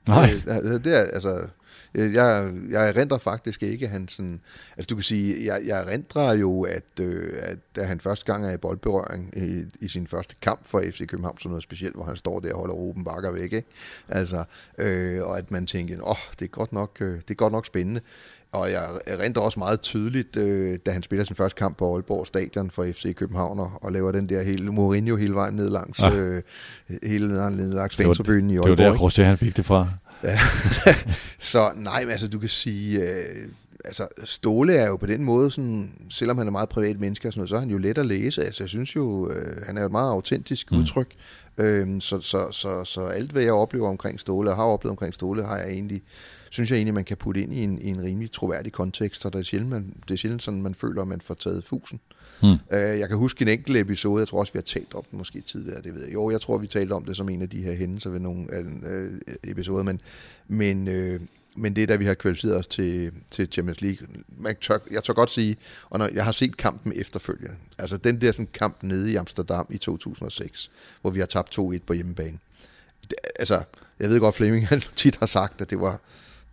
[0.08, 0.30] Nej.
[0.46, 1.48] Det, det er, altså,
[1.94, 4.40] jeg, jeg erindrer faktisk ikke, han sådan,
[4.76, 8.46] altså du kan sige, jeg, jeg erindrer jo, at, øh, at da han første gang
[8.46, 12.04] er i boldberøring i, i sin første kamp for FC København, så noget specielt, hvor
[12.04, 13.64] han står der og holder Ruben Bakker væk, ikke?
[14.08, 14.44] Altså,
[14.78, 17.52] øh, og at man tænker, åh, oh, det er godt nok, øh, det er godt
[17.52, 18.00] nok spændende.
[18.52, 22.26] Og jeg erindrer også meget tydeligt, øh, da han spiller sin første kamp på Aalborg
[22.26, 26.00] Stadion for FC København, og, og laver den der hele Mourinho hele vejen ned langs,
[26.00, 26.14] ja.
[26.14, 26.42] øh,
[27.02, 28.78] hele ned langs fantribunen i Aalborg.
[28.78, 29.88] Det var der, José, han fik det fra.
[30.22, 30.38] Ja.
[31.38, 33.48] så nej, men altså du kan sige, øh,
[33.84, 37.32] altså Ståle er jo på den måde sådan, selvom han er meget privat menneske og
[37.32, 38.44] sådan noget, så er han jo let at læse.
[38.44, 40.78] Altså jeg synes jo, øh, han er jo et meget autentisk mm.
[40.78, 41.14] udtryk.
[41.58, 45.14] Øh, så, så, så, så alt hvad jeg oplever omkring Ståle, og har oplevet omkring
[45.14, 46.02] Ståle, har jeg egentlig
[46.50, 49.32] synes jeg egentlig, man kan putte ind i en, i en rimelig troværdig kontekst, og
[49.32, 52.00] det er sjældent, man, det er sjældent sådan, man føler, at man får taget fusen.
[52.40, 52.56] Hmm.
[52.72, 55.18] Øh, jeg kan huske en enkelt episode, jeg tror også, vi har talt om den
[55.18, 56.14] måske tidligere, det ved jeg.
[56.14, 58.46] Jo, jeg tror, vi talte om det som en af de her hændelser ved nogle
[58.86, 59.12] øh,
[59.44, 60.00] episoder, men,
[60.48, 61.20] men, øh,
[61.56, 64.06] men det er da vi har kvalificeret os til, til Champions League.
[64.38, 65.56] Man tør, jeg tør godt sige,
[65.90, 69.66] og når jeg har set kampen efterfølgende, altså den der sådan kamp nede i Amsterdam
[69.70, 70.70] i 2006,
[71.00, 72.38] hvor vi har tabt 2-1 på hjemmebane.
[73.10, 73.62] Det, altså,
[74.00, 76.00] jeg ved godt, Flemming han tit har sagt, at det var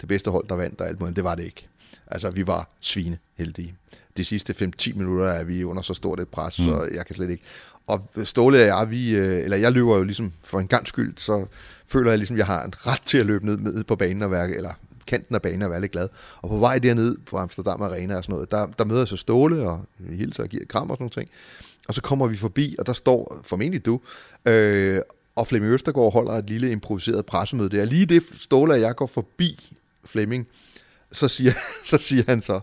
[0.01, 1.15] det bedste hold, der vandt og alt muligt.
[1.15, 1.67] Det var det ikke.
[2.07, 3.75] Altså, vi var svine heldige.
[4.17, 6.65] De sidste 5-10 minutter er vi under så stort et pres, mm.
[6.65, 7.43] så jeg kan slet ikke.
[7.87, 11.13] Og Ståle og jeg, vi, øh, eller jeg løber jo ligesom for en gang skyld,
[11.17, 11.45] så
[11.85, 14.21] føler jeg ligesom, at jeg har en ret til at løbe ned, ned på banen
[14.21, 14.73] og være, eller
[15.07, 16.09] kanten af banen og være lidt glad.
[16.41, 19.17] Og på vej derned på Amsterdam Arena og sådan noget, der, der møder jeg så
[19.17, 21.29] Ståle og hilser og giver kram og sådan noget ting.
[21.87, 23.99] Og så kommer vi forbi, og der står formentlig du,
[24.45, 25.01] øh,
[25.35, 27.85] og Flemming Østergaard holder et lille improviseret pressemøde der.
[27.85, 29.73] Lige det Ståle og jeg går forbi
[30.05, 30.47] Flemming,
[31.11, 31.51] så siger,
[31.85, 32.59] så siger han så,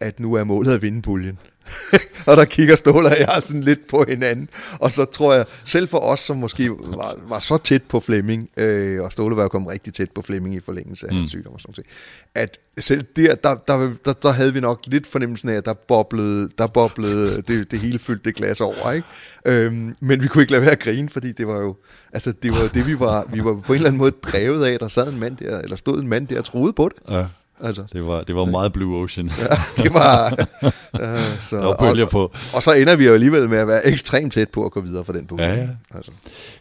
[0.00, 1.38] at nu er målet at vinde puljen.
[2.26, 4.48] og der kigger Ståle og jeg sådan lidt på hinanden.
[4.72, 8.50] Og så tror jeg, selv for os, som måske var, var så tæt på Flemming,
[8.56, 11.18] øh, og Ståle var jo kommet rigtig tæt på Flemming i forlængelse af mm.
[11.18, 11.86] hans sygdom og sådan noget,
[12.34, 15.74] at selv der, der, der, der, der havde vi nok lidt fornemmelsen af, at der
[15.74, 18.92] boblede, der boblede det, det hele fyldte glas over.
[18.92, 19.06] Ikke?
[19.44, 21.76] Øhm, men vi kunne ikke lade være at grine, fordi det var jo
[22.12, 24.78] altså det, var det vi var, vi var på en eller anden måde drevet af,
[24.78, 27.14] der sad en mand der, eller stod en mand der og troede på det.
[27.14, 27.26] Ja.
[27.60, 29.30] Altså, det var, det var meget Blue Ocean.
[29.38, 30.32] ja, det var...
[30.62, 31.00] Uh,
[31.50, 32.32] så, der var på.
[32.54, 35.04] Og, så ender vi jo alligevel med at være ekstremt tæt på at gå videre
[35.04, 35.46] for den pulje.
[35.46, 35.66] Ja, ja.
[35.94, 36.10] Altså.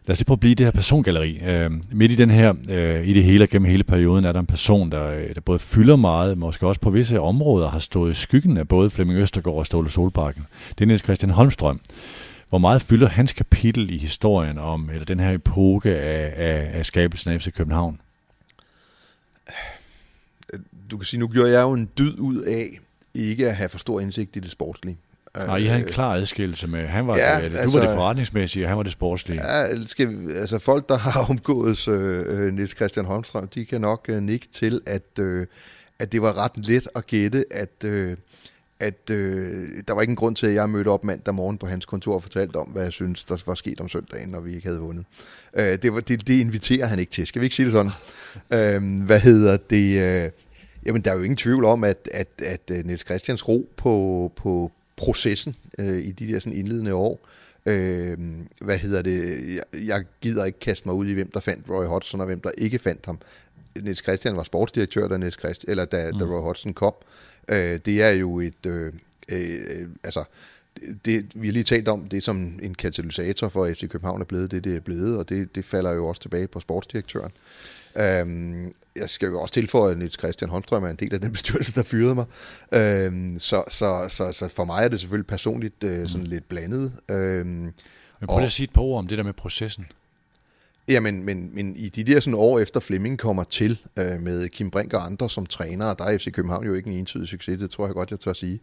[0.06, 1.66] Lad os lige prøve at blive det her persongalleri.
[1.66, 4.46] Uh, midt i den her, uh, i det hele, gennem hele perioden, er der en
[4.46, 8.58] person, der, der både fylder meget, måske også på visse områder har stået i skyggen
[8.58, 10.43] af både Flemming Østergaard og Ståle Solbakken.
[10.70, 11.80] Det er Niels Christian Holmstrøm.
[12.50, 16.86] Hvor meget fylder hans kapitel i historien om, eller den her epoke af, af, af
[16.86, 18.00] skabelsen af FC København?
[20.92, 22.80] Du kan sige, nu gjorde jeg jo en dyd ud af
[23.14, 24.98] ikke at have for stor indsigt i det sportslige.
[25.38, 27.86] Nej, I havde en øh, klar adskillelse med, han var ja, det, du altså, var
[27.86, 29.48] det forretningsmæssige, og han var det sportslige.
[29.48, 34.06] Ja, skal, altså folk, der har omgået øh, øh, Niels Christian Holmstrøm, de kan nok
[34.10, 35.48] øh, nikke til, at, øh,
[36.00, 38.18] at det var ret let at gætte, at, øh,
[38.80, 41.68] at øh, der var ikke en grund til, at jeg mødte op mandag morgen på
[41.68, 44.56] hans kontor og fortalte om, hvad jeg synes, der var sket om søndagen, når vi
[44.56, 45.06] ikke havde vundet.
[45.54, 47.28] Øh, det, var, det, det inviterer han ikke til.
[47.28, 47.92] Skal vi ikke sige det sådan?
[48.60, 50.02] øh, hvad hedder det?
[50.02, 50.32] Øh,
[50.86, 54.32] Jamen, der er jo ingen tvivl om, at, at, at øh, Niels Christians ro på,
[54.36, 57.28] på processen øh, i de der sådan indledende år,
[57.66, 58.18] øh,
[58.62, 61.86] hvad hedder det, jeg, jeg gider ikke kaste mig ud i, hvem der fandt Roy
[61.86, 63.20] Hodgson, og hvem der ikke fandt ham.
[63.82, 66.20] Niels Christian var sportsdirektør, da, Niels Christian, eller da, mm.
[66.20, 66.94] da Roy Hodgson kom.
[67.50, 68.94] Øh, det er jo et, øh,
[69.32, 70.24] øh, altså,
[71.06, 74.52] det, vi har lige talt om, det som en katalysator for FC København er blevet,
[74.52, 77.32] det det er blevet, og det, det falder jo også tilbage på sportsdirektøren.
[77.98, 81.32] Øhm, jeg skal jo også tilføje, at Niels Christian Holmstrøm er en del af den
[81.32, 82.26] bestyrelse, der fyrede mig.
[82.72, 86.30] Øhm, så, så, så, så for mig er det selvfølgelig personligt øh, sådan mm.
[86.30, 86.93] lidt blandet.
[87.12, 87.74] Øhm,
[88.20, 89.86] men prøv lige at sige et par ord om det der med processen.
[90.88, 94.50] Ja, men, men, men i de der sådan år efter Flemming kommer til øh, med
[94.50, 97.60] Kim Brink og andre som trænere, der er FC København jo ikke en entydig succes,
[97.60, 98.60] det tror jeg godt, jeg tør at sige.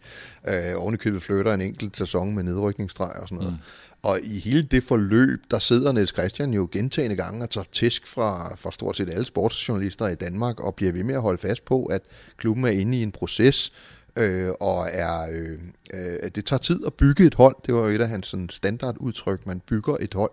[0.48, 3.52] Øh, ovenikøbet flytter en enkelt sæson med nedrykningsstreg og sådan noget.
[3.52, 3.58] Mm.
[4.02, 8.06] Og i hele det forløb, der sidder Niels Christian jo gentagende gange og tager tisk
[8.06, 11.64] fra, fra stort set alle sportsjournalister i Danmark og bliver ved med at holde fast
[11.64, 12.02] på, at
[12.36, 13.72] klubben er inde i en proces,
[14.16, 15.58] øh, og er, øh,
[15.94, 17.56] øh, det tager tid at bygge et hold.
[17.66, 20.32] Det var jo et af hans sådan, standardudtryk, man bygger et hold.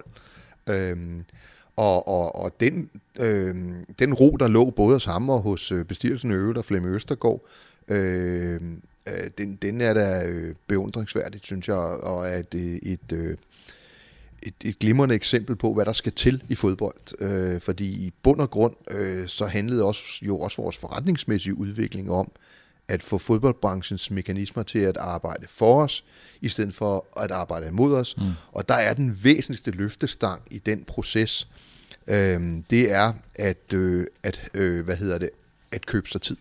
[0.69, 0.97] Øh,
[1.79, 3.55] og, og, og den, øh,
[3.99, 7.41] den ro, der lå både hos ham og hos øh, bestyrelsen øvrigt og Flemme Østergaard,
[7.87, 8.61] øh,
[9.07, 12.53] øh, den, den er da øh, beundringsværdigt, synes jeg, og er et,
[12.83, 13.37] et,
[14.43, 17.21] et, et glimrende eksempel på, hvad der skal til i fodbold.
[17.21, 22.11] Øh, fordi i bund og grund, øh, så handlede også, jo også vores forretningsmæssige udvikling
[22.11, 22.31] om,
[22.87, 26.03] at få fodboldbranchens mekanismer til at arbejde for os,
[26.41, 28.17] i stedet for at arbejde imod os.
[28.17, 28.23] Mm.
[28.51, 31.68] Og der er den væsentligste løftestang i den proces, øh,
[32.69, 35.29] det er at, øh, at øh, hvad hedder det,
[35.71, 36.37] at købe sig tid.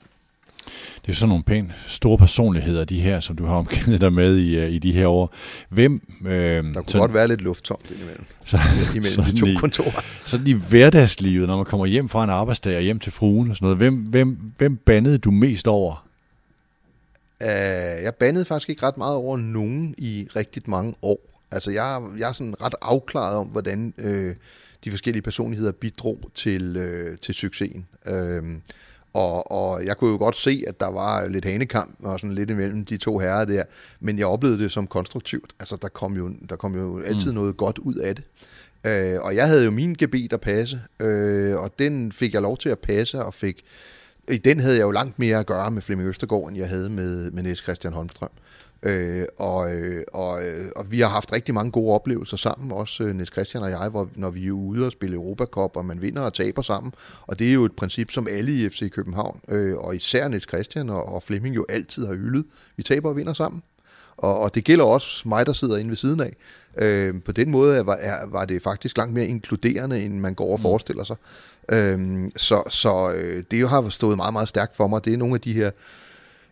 [1.07, 4.37] Det er sådan nogle pænt store personligheder, de her, som du har omgivet dig med
[4.37, 5.35] i, uh, i de her år.
[5.69, 8.59] Hvem, øh, der kunne så, godt være lidt lufttomt indimellem, så,
[8.95, 10.05] imellem de to i, kontorer.
[10.27, 13.57] Sådan i hverdagslivet, når man kommer hjem fra en arbejdsdag og hjem til fruen og
[13.57, 16.07] sådan noget, hvem, hvem, hvem bandede du mest over?
[17.41, 17.47] Uh,
[18.03, 21.21] jeg bandede faktisk ikke ret meget over nogen i rigtig mange år.
[21.51, 24.35] Altså jeg, jeg er sådan ret afklaret om, hvordan øh,
[24.85, 27.87] de forskellige personligheder bidrog til, øh, til succesen.
[28.07, 28.43] Øh,
[29.13, 32.51] og, og jeg kunne jo godt se, at der var lidt hanekamp og sådan lidt
[32.51, 33.63] imellem de to herrer der,
[34.01, 35.53] men jeg oplevede det som konstruktivt.
[35.61, 37.35] Altså, der kom jo, der kom jo altid mm.
[37.35, 38.25] noget godt ud af det.
[38.87, 42.59] Øh, og jeg havde jo min gebet at passe, øh, og den fik jeg lov
[42.59, 43.65] til at passe, og fik
[44.31, 46.91] i den havde jeg jo langt mere at gøre med Flemming Østergaard, end jeg havde
[46.91, 48.31] med, med Niels Christian Holmstrøm.
[48.35, 48.48] Øh,
[48.83, 50.05] øh, og, øh,
[50.77, 53.89] og vi har haft rigtig mange gode oplevelser sammen, også øh, Niels Christian og jeg,
[53.89, 56.93] hvor, når vi er ude og spille Europacup, og man vinder og taber sammen.
[57.27, 60.49] Og det er jo et princip, som alle i FC København, øh, og især Niels
[60.49, 62.45] Christian og, og Flemming jo altid har hyldet.
[62.77, 63.63] Vi taber og vinder sammen.
[64.17, 66.33] Og, og det gælder også mig, der sidder inde ved siden af.
[66.77, 70.53] Øh, på den måde var, er, var det faktisk langt mere inkluderende, end man går
[70.53, 70.63] og mm.
[70.63, 71.17] forestiller sig.
[71.69, 75.05] Øh, så så øh, det har stået meget, meget stærkt for mig.
[75.05, 75.73] Det er nogle af de her øh,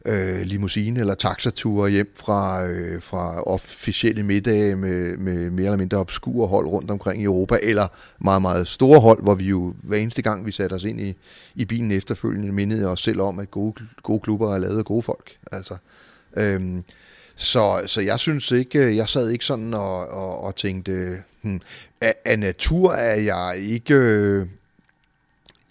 [0.08, 5.98] Øh, limousine eller taxature hjem fra, øh, fra officielle middage med, med mere eller mindre
[5.98, 7.88] obskure hold rundt omkring i Europa, eller
[8.18, 11.16] meget, meget store hold, hvor vi jo hver eneste gang, vi satte os ind i,
[11.54, 15.02] i bilen efterfølgende, mindede os selv om, at gode, gode klubber er lavet af gode
[15.02, 15.36] folk.
[15.52, 15.76] Altså,
[16.36, 16.84] øhm,
[17.36, 21.60] så, så jeg synes ikke, jeg sad ikke sådan og, og, og tænkte, hmm,
[22.00, 24.46] af, af natur er jeg ikke, øh,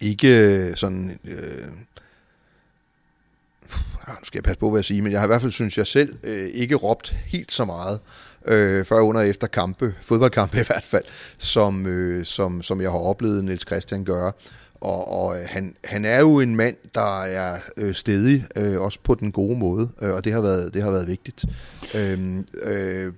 [0.00, 1.18] ikke sådan...
[1.24, 1.68] Øh,
[4.08, 5.78] nu skal jeg passe på, hvad jeg siger, men jeg har i hvert fald, synes
[5.78, 8.00] jeg selv, øh, ikke råbt helt så meget,
[8.46, 11.04] øh, før under og efter kampe, fodboldkampe i hvert fald,
[11.38, 14.32] som, øh, som, som jeg har oplevet Niels Christian gøre.
[14.80, 18.98] Og, og øh, han, han er jo en mand, der er øh, stedig, øh, også
[19.02, 21.44] på den gode måde, øh, og det har været, det har været vigtigt.
[21.94, 23.12] Øhm, øh, øh,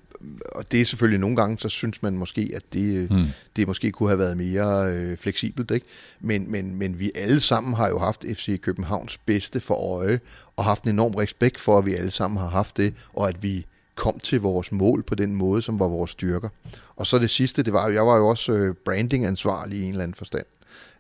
[0.55, 3.27] og det er selvfølgelig nogle gange, så synes man måske, at det, mm.
[3.57, 5.71] det måske kunne have været mere øh, fleksibelt.
[5.71, 5.87] Ikke?
[6.21, 10.21] Men, men, men vi alle sammen har jo haft FC Københavns bedste for øje,
[10.57, 13.43] og haft en enorm respekt for, at vi alle sammen har haft det, og at
[13.43, 16.49] vi kom til vores mål på den måde, som var vores styrker.
[16.97, 19.91] Og så det sidste, det var jo, jeg var jo også øh, brandingansvarlig i en
[19.91, 20.47] eller anden forstand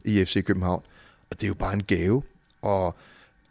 [0.05, 0.83] i FC København,
[1.31, 2.23] og det er jo bare en gave.
[2.63, 2.97] Og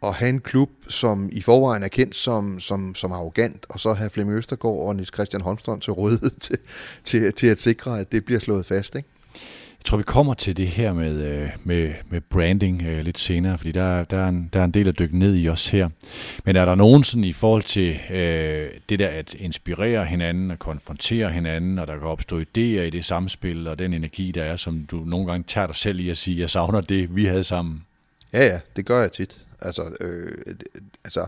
[0.02, 3.92] at have en klub, som i forvejen er kendt som, som, som arrogant, og så
[3.92, 6.58] have Flemming Østergaard og Nils Christian Holmstrøm til rådighed til,
[7.04, 8.94] til, til at sikre, at det bliver slået fast.
[8.94, 9.08] Ikke?
[9.78, 13.58] Jeg tror, vi kommer til det her med, øh, med, med branding øh, lidt senere,
[13.58, 15.88] fordi der, der, er en, der er en del at dykke ned i os her.
[16.44, 20.58] Men er der nogen sådan i forhold til øh, det der at inspirere hinanden og
[20.58, 24.56] konfrontere hinanden, og der kan opstå idéer i det samspil og den energi, der er,
[24.56, 27.44] som du nogle gange tager dig selv i at sige, jeg savner det, vi havde
[27.44, 27.84] sammen?
[28.32, 29.47] Ja, ja, det gør jeg tit.
[29.62, 30.32] Altså, øh,
[31.04, 31.26] altså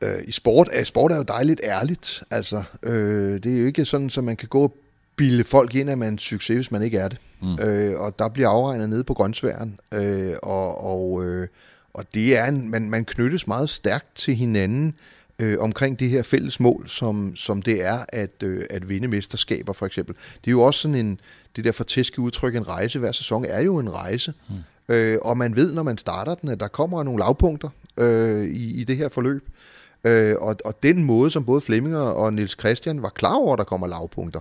[0.00, 2.22] øh, i sport, er, sport er jo dejligt ærligt.
[2.30, 4.74] Altså, øh, det er jo ikke sådan, at man kan gå og
[5.16, 7.18] bilde folk ind, at man er en succes, hvis man ikke er det.
[7.42, 7.58] Mm.
[7.62, 9.80] Øh, og der bliver afregnet nede på grøntsværen.
[9.94, 11.48] Øh, og, og, øh,
[11.94, 14.94] og det er en, man, man knyttes meget stærkt til hinanden
[15.38, 19.72] øh, omkring det her fælles mål, som, som det er at, øh, at vinde mesterskaber
[19.72, 20.14] for eksempel.
[20.14, 21.20] Det er jo også sådan en,
[21.56, 24.34] det der fortæske udtryk, en rejse hver sæson er jo en rejse.
[24.48, 24.54] Mm.
[24.90, 28.80] Øh, og man ved, når man starter den, at der kommer nogle lavpunkter øh, i,
[28.80, 29.48] i det her forløb.
[30.04, 33.58] Øh, og, og den måde, som både Flemming og Nils Christian var klar over, at
[33.58, 34.40] der kommer lavpunkter,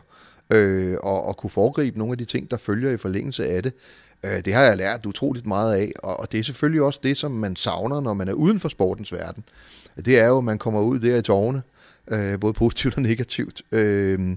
[0.50, 3.74] øh, og, og kunne foregribe nogle af de ting, der følger i forlængelse af det,
[4.26, 5.92] øh, det har jeg lært utroligt meget af.
[6.04, 8.70] Og, og det er selvfølgelig også det, som man savner, når man er uden for
[8.70, 9.44] sportens verden.
[10.06, 11.62] Det er jo, at man kommer ud der i tårne,
[12.08, 13.62] øh, både positivt og negativt.
[13.72, 14.36] Øh,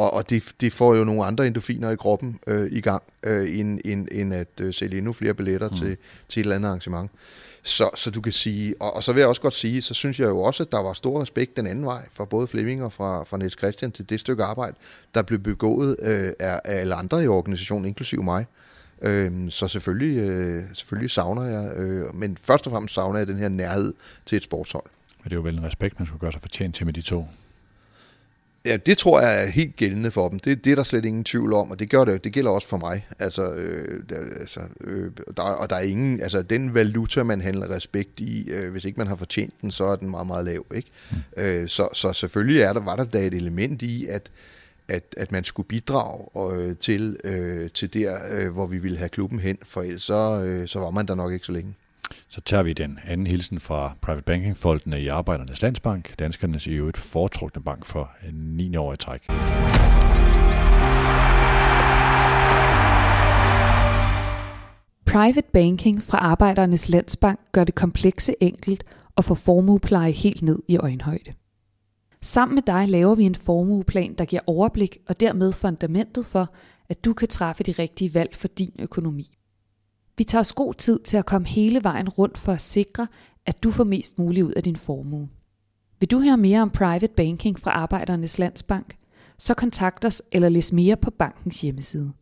[0.00, 3.58] og, og det, det får jo nogle andre endofiner i kroppen øh, i gang, øh,
[3.58, 5.74] end, end, end at øh, sælge endnu flere billetter mm.
[5.74, 5.96] til,
[6.28, 7.10] til et eller andet arrangement.
[7.62, 10.20] Så, så du kan sige, og, og så vil jeg også godt sige, så synes
[10.20, 12.92] jeg jo også, at der var stor respekt den anden vej for både Flemming og
[12.92, 14.76] fra, fra Niels Christian til det stykke arbejde,
[15.14, 18.46] der blev begået øh, af, af alle andre i organisationen, inklusive mig.
[19.02, 23.38] Øh, så selvfølgelig, øh, selvfølgelig savner jeg, øh, men først og fremmest savner jeg den
[23.38, 23.94] her nærhed
[24.26, 24.86] til et sportshold.
[25.18, 27.02] Men det er jo vel en respekt, man skulle gøre sig fortjent til med de
[27.02, 27.26] to.
[28.64, 30.38] Ja, det tror jeg er helt gældende for dem.
[30.38, 32.24] Det, det er der slet ingen tvivl om, og det gør det.
[32.24, 33.06] Det gælder også for mig.
[33.18, 37.70] Altså, øh, der, altså, øh, der, og der er ingen, altså den valuta, man handler
[37.70, 40.64] respekt i, øh, hvis ikke man har fortjent den, så er den meget, meget lav.
[40.74, 40.90] Ikke?
[41.10, 41.42] Mm.
[41.42, 44.30] Øh, så, så selvfølgelig er der, var der da et element i, at,
[44.88, 49.08] at, at man skulle bidrage øh, til, øh, til der, øh, hvor vi ville have
[49.08, 51.74] klubben hen, for ellers så, øh, så var man der nok ikke så længe.
[52.28, 56.96] Så tager vi den anden hilsen fra Private Banking-folkene i Arbejdernes Landsbank, danskernes i øvrigt
[56.96, 59.26] foretrukne bank for 9 år i træk.
[65.06, 68.84] Private Banking fra Arbejdernes Landsbank gør det komplekse enkelt
[69.16, 71.32] og får formuepleje helt ned i øjenhøjde.
[72.22, 76.54] Sammen med dig laver vi en formueplan, der giver overblik og dermed fundamentet for,
[76.88, 79.30] at du kan træffe de rigtige valg for din økonomi.
[80.20, 83.06] Vi tager os god tid til at komme hele vejen rundt for at sikre,
[83.46, 85.28] at du får mest muligt ud af din formue.
[86.00, 88.96] Vil du høre mere om private banking fra Arbejdernes Landsbank?
[89.38, 92.12] Så kontakt os eller læs mere på bankens hjemmeside.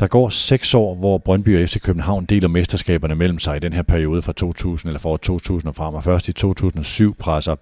[0.00, 3.72] Der går seks år, hvor Brøndby og FC København deler mesterskaberne mellem sig i den
[3.72, 5.94] her periode fra 2000 eller fra 2000 og frem.
[5.94, 7.56] Og først i 2007 presser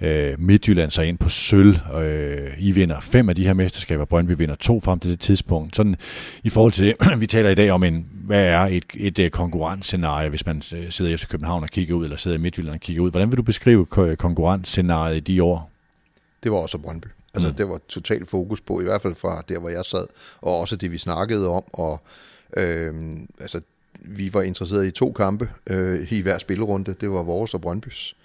[0.00, 1.76] øh, Midtjylland sig ind på sølv.
[1.94, 4.04] Øh, I vinder fem af de her mesterskaber.
[4.04, 5.76] Brøndby vinder to frem til det tidspunkt.
[5.76, 5.96] Sådan
[6.42, 9.26] i forhold til det, vi taler i dag om en, hvad er et, et, øh,
[9.26, 12.40] et konkurrencescenarie, hvis man øh, sidder i FC København og kigger ud, eller sidder i
[12.40, 13.10] Midtjylland og kigger ud.
[13.10, 15.70] Hvordan vil du beskrive øh, konkurrencescenariet i de år?
[16.42, 17.06] Det var også Brøndby.
[17.38, 17.56] Altså, mm.
[17.56, 20.06] det var totalt fokus på, i hvert fald fra der, hvor jeg sad,
[20.40, 22.00] og også det, vi snakkede om, og
[22.56, 23.60] øh, altså,
[24.00, 26.94] vi var interesseret i to kampe øh, i hver spillerunde.
[27.00, 28.16] Det var vores og Brøndbys.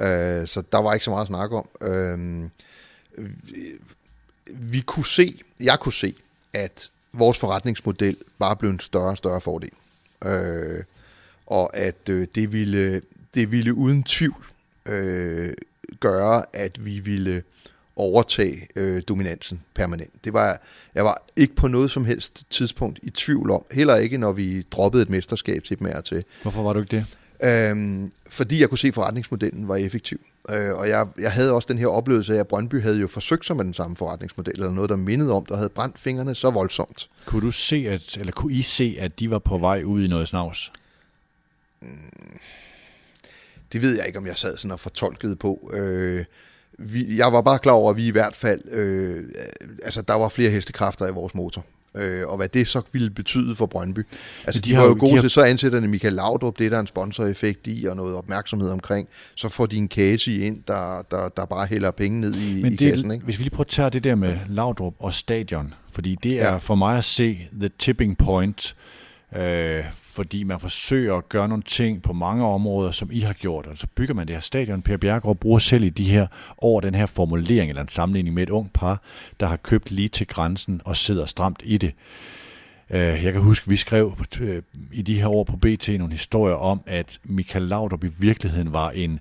[0.00, 1.68] Øh, så der var ikke så meget at snakke om.
[1.80, 2.44] Øh,
[3.18, 3.72] vi,
[4.46, 6.14] vi kunne se, jeg kunne se,
[6.52, 9.70] at vores forretningsmodel bare blev en større og større fordel.
[10.24, 10.84] Øh,
[11.46, 13.02] og at øh, det, ville,
[13.34, 14.44] det ville uden tvivl
[14.86, 15.54] øh,
[16.00, 17.42] gøre, at vi ville
[17.96, 20.24] overtage øh, dominansen permanent.
[20.24, 20.60] Det var,
[20.94, 24.62] jeg var ikke på noget som helst tidspunkt i tvivl om, heller ikke når vi
[24.62, 26.24] droppede et mesterskab til dem af til.
[26.42, 27.06] Hvorfor var du ikke det?
[27.44, 30.20] Øhm, fordi jeg kunne se, at forretningsmodellen var effektiv.
[30.50, 33.46] Øh, og jeg, jeg havde også den her oplevelse af, at Brøndby havde jo forsøgt
[33.46, 36.50] sig med den samme forretningsmodel, eller noget, der mindede om, der havde brændt fingrene så
[36.50, 37.08] voldsomt.
[37.24, 40.08] Kunne du se, at, eller kunne I se, at de var på vej ud i
[40.08, 40.72] noget snavs?
[41.80, 42.38] Mm,
[43.72, 45.70] det ved jeg ikke, om jeg sad sådan og fortolkede på.
[45.74, 46.24] Øh,
[46.78, 49.24] vi, jeg var bare klar over, at vi i hvert fald, øh,
[49.82, 51.64] altså der var flere hestekræfter i vores motor.
[51.96, 54.06] Øh, og hvad det så ville betyde for Brøndby.
[54.46, 55.20] Altså de, de var jo gode de har...
[55.20, 58.70] til, så ansætter de Michael Laudrup, det er der en sponsoreffekt i, og noget opmærksomhed
[58.70, 59.08] omkring.
[59.34, 62.72] Så får de en Casey ind, der, der, der bare hælder penge ned i, Men
[62.72, 63.10] i det, kassen.
[63.10, 63.24] Ikke?
[63.24, 66.50] Hvis vi lige prøver at tage det der med Laudrup og stadion, fordi det er
[66.50, 66.56] ja.
[66.56, 69.03] for mig at se the tipping point, øh,
[69.34, 73.66] Øh, fordi man forsøger at gøre nogle ting på mange områder, som I har gjort,
[73.66, 74.82] og så bygger man det her stadion.
[74.82, 76.26] Per Bjergård bruger selv i de her
[76.58, 79.02] over den her formulering, eller en sammenligning med et ung par,
[79.40, 81.94] der har købt lige til grænsen og sidder stramt i det.
[82.90, 84.62] Øh, jeg kan huske, vi skrev øh,
[84.92, 88.90] i de her år på BT nogle historier om, at Michael Laudrup i virkeligheden var
[88.90, 89.20] en,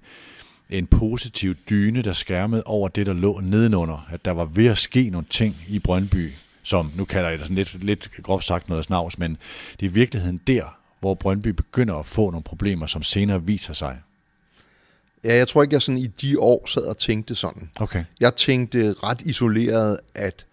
[0.69, 4.07] en positiv dyne, der skærmede over det, der lå nedenunder.
[4.11, 6.31] At der var ved at ske nogle ting i Brøndby,
[6.63, 9.37] som nu kalder jeg det sådan lidt, lidt groft sagt noget snavs, men
[9.79, 13.73] det er i virkeligheden der, hvor Brøndby begynder at få nogle problemer, som senere viser
[13.73, 13.99] sig?
[15.23, 17.69] Ja, jeg tror ikke, jeg sådan i de år sad og tænkte sådan.
[17.75, 18.03] Okay.
[18.19, 20.45] Jeg tænkte ret isoleret, at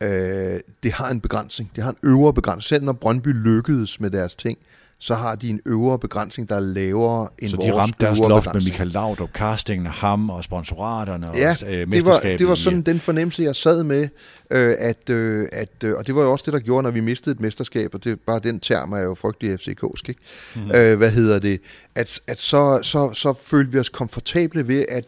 [0.00, 1.70] øh, det har en begrænsning.
[1.76, 2.62] Det har en øvre begrænsning.
[2.62, 4.58] Selv når Brøndby lykkedes med deres ting,
[4.98, 7.96] så har de en øvre begrænsning, der er lavere end så vores Så de ramte
[8.00, 12.48] deres loft med Michael Laudrup, castingen, ham og sponsoraterne ja, og øh, det var, det
[12.48, 14.08] var sådan den fornemmelse, jeg sad med,
[14.50, 17.00] øh, at, øh, at, øh, og det var jo også det, der gjorde, når vi
[17.00, 20.20] mistede et mesterskab, og det bare den term er jo frygtelig FCK'sk, ikke?
[20.54, 20.70] Mm-hmm.
[20.74, 21.60] Øh, hvad hedder det?
[21.94, 25.04] At, at så, så, så følte vi os komfortable ved at,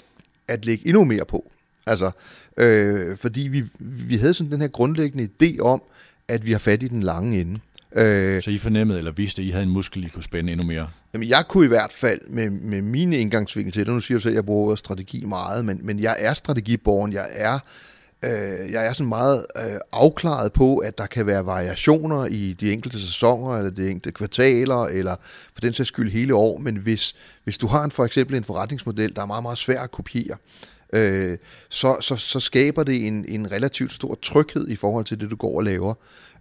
[0.49, 1.51] at lægge endnu mere på.
[1.86, 2.11] Altså,
[2.57, 5.82] øh, fordi vi, vi havde sådan den her grundlæggende idé om,
[6.28, 7.61] at vi har fat i den lange ende.
[7.93, 10.66] Øh, så I fornemmede eller vidste, at I havde en muskel, I kunne spænde endnu
[10.66, 10.89] mere?
[11.14, 14.22] Jamen, jeg kunne i hvert fald med, med mine indgangsvinkel til det, nu siger du
[14.22, 17.59] selv, at jeg bruger strategi meget, men, men jeg er strategiborgen, jeg er
[18.24, 22.72] øh, jeg er sådan meget øh, afklaret på, at der kan være variationer i de
[22.72, 25.16] enkelte sæsoner, eller de enkelte kvartaler, eller
[25.55, 27.14] for den sags skyld hele år, men hvis,
[27.45, 30.36] hvis du har en, for eksempel en forretningsmodel, der er meget, meget svær at kopiere,
[30.93, 35.30] øh, så, så, så skaber det en, en relativt stor tryghed i forhold til det,
[35.30, 35.95] du går og laver.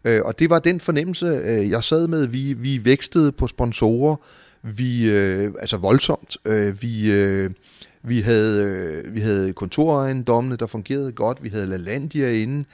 [0.07, 2.25] Øh, og det var den fornemmelse, øh, jeg sad med.
[2.25, 4.15] Vi, vi vækstede på sponsorer,
[4.63, 6.37] vi, øh, altså voldsomt.
[6.45, 7.49] Øh, vi, øh,
[8.03, 11.43] vi, havde, øh, vi havde kontorejendommene, der fungerede godt.
[11.43, 12.65] Vi havde LaLandia inde.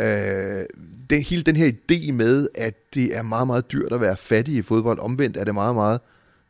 [0.00, 0.64] Øh,
[1.10, 4.54] det, hele den her idé med, at det er meget, meget dyrt at være fattig
[4.54, 4.98] i fodbold.
[4.98, 6.00] Omvendt er det meget, meget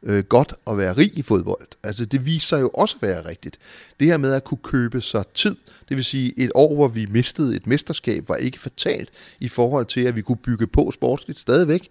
[0.03, 1.69] øh, godt at være rig i fodbold.
[1.85, 3.59] Altså det viser sig jo også at være rigtigt.
[4.01, 5.57] Det her med at kunne købe sig tid,
[5.89, 9.87] det vil sige et år, hvor vi mistede et mesterskab, var ikke fatalt i forhold
[9.87, 11.89] til, at vi kunne bygge på sportsligt stadigvæk.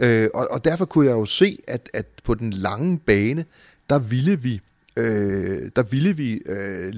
[0.00, 3.44] Øh, og, og derfor kunne jeg jo se, at, at på den lange bane,
[3.90, 4.60] der ville vi
[4.96, 6.92] øh, der ville vi øh,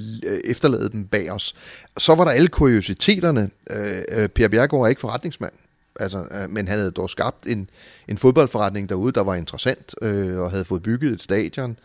[0.45, 1.55] efterlade dem bag os.
[1.99, 3.51] Så var der alle kuriositeterne.
[3.71, 5.53] Øh, øh per Bjergård er ikke forretningsmand.
[6.01, 7.71] Altså, øh, men han havde dog skabt en,
[8.09, 11.79] en fodboldforretning derude, der var interessant, øh, og havde fået bygget et stadion.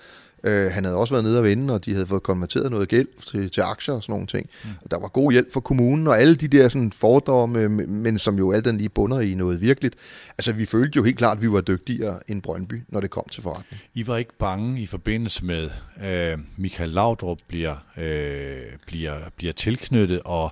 [0.43, 3.07] Øh, han havde også været nede og vende, og de havde fået konverteret noget gæld
[3.31, 4.49] til, til aktier og sådan nogle ting.
[4.63, 4.69] Mm.
[4.81, 8.37] Og der var god hjælp for kommunen, og alle de der sådan, fordomme, men som
[8.37, 9.95] jo alt den lige bunder i noget virkeligt.
[10.37, 13.25] Altså, vi følte jo helt klart, at vi var dygtigere end Brøndby, når det kom
[13.31, 13.81] til forretning.
[13.93, 15.69] I var ikke bange i forbindelse med,
[16.03, 20.51] øh, Michael Laudrup bliver, øh, bliver, bliver tilknyttet, og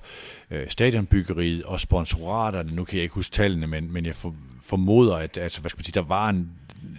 [0.52, 4.16] øh, stadionbyggeriet og sponsoraterne, nu kan jeg ikke huske tallene, men, men jeg
[4.62, 6.50] formoder, at altså, hvad skal man sige, der var en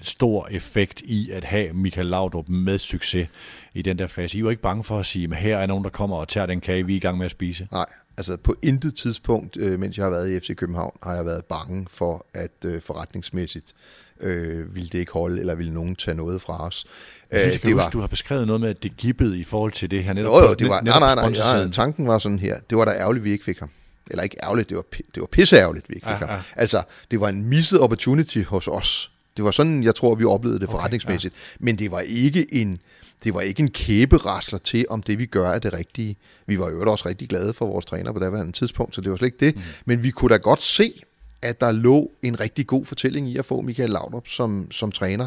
[0.03, 3.28] stor effekt i at have Michael Laudrup med succes
[3.74, 4.39] i den der fase.
[4.39, 6.47] I var ikke bange for at sige, at her er nogen, der kommer og tager
[6.47, 7.68] den kage, vi er i gang med at spise?
[7.72, 11.26] Nej, altså på intet tidspunkt, øh, mens jeg har været i FC København, har jeg
[11.26, 13.72] været bange for, at øh, forretningsmæssigt
[14.20, 16.87] øh, ville det ikke holde, eller ville nogen tage noget fra os.
[17.30, 19.39] Jeg synes, jeg kan det huske, var, du har beskrevet noget med, at det gibbede
[19.39, 20.32] i forhold til det her netop.
[20.32, 22.59] Jo, jo, det var, nej, nej, nej, nej, tanken var sådan her.
[22.70, 23.70] Det var da ærgerligt, vi ikke fik ham.
[24.11, 24.84] Eller ikke ærgerligt, det var,
[25.14, 26.28] det var pisseærgerligt, vi ikke fik ja, ham.
[26.28, 26.43] Ja.
[26.57, 30.61] Altså, det var en misset opportunity hos os det var sådan, jeg tror, vi oplevede
[30.61, 31.34] det forretningsmæssigt.
[31.34, 31.64] Okay, ja.
[31.64, 32.78] Men det var ikke en
[33.24, 36.16] det var ikke en kæberasler til, om det vi gør er det rigtige.
[36.47, 39.16] Vi var jo også rigtig glade for vores træner på det tidspunkt, så det var
[39.16, 39.57] slet ikke det.
[39.57, 39.62] Mm.
[39.84, 41.03] Men vi kunne da godt se,
[41.43, 45.26] at der lå en rigtig god fortælling i at få Michael Laudrup som, som træner.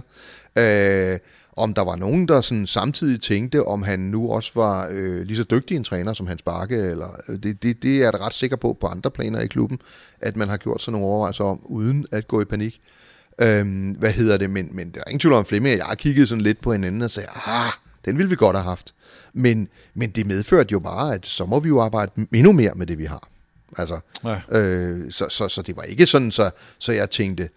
[0.57, 1.19] Øh,
[1.57, 5.37] Om der var nogen, der sådan samtidig tænkte, om han nu også var øh, lige
[5.37, 8.17] så dygtig en træner som Hans Bakke, eller øh, det, det, det er jeg da
[8.17, 9.79] ret sikker på på andre planer i klubben,
[10.21, 12.81] at man har gjort sådan nogle overvejelser om, uden at gå i panik.
[13.41, 14.49] Øhm, hvad hedder det?
[14.49, 17.01] Men, men der er ingen tvivl om Flemming, jeg har kigget sådan lidt på hinanden
[17.01, 17.71] og sagde, ah,
[18.05, 18.93] den ville vi godt have haft.
[19.33, 22.87] Men, men det medførte jo bare, at så må vi jo arbejde endnu mere med
[22.87, 23.27] det, vi har.
[23.77, 24.59] Altså, ja.
[24.59, 27.49] øh, så, så, så det var ikke sådan, så, så jeg tænkte,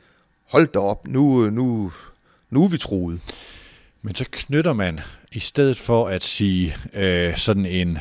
[0.49, 1.93] hold da op, nu, nu,
[2.51, 3.21] nu er vi troet.
[4.03, 5.01] Men så knytter man,
[5.33, 7.99] i stedet for at sige øh, sådan en,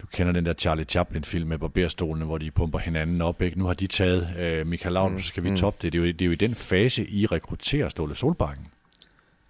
[0.00, 3.58] du kender den der Charlie Chaplin-film med barberstolene, hvor de pumper hinanden op, ikke?
[3.58, 5.20] Nu har de taget øh, Michael Lauden, mm.
[5.20, 5.56] så skal vi mm.
[5.56, 5.92] toppe det.
[5.92, 8.66] Det er, jo, det er jo i den fase, I rekrutterer Ståle Solbakken.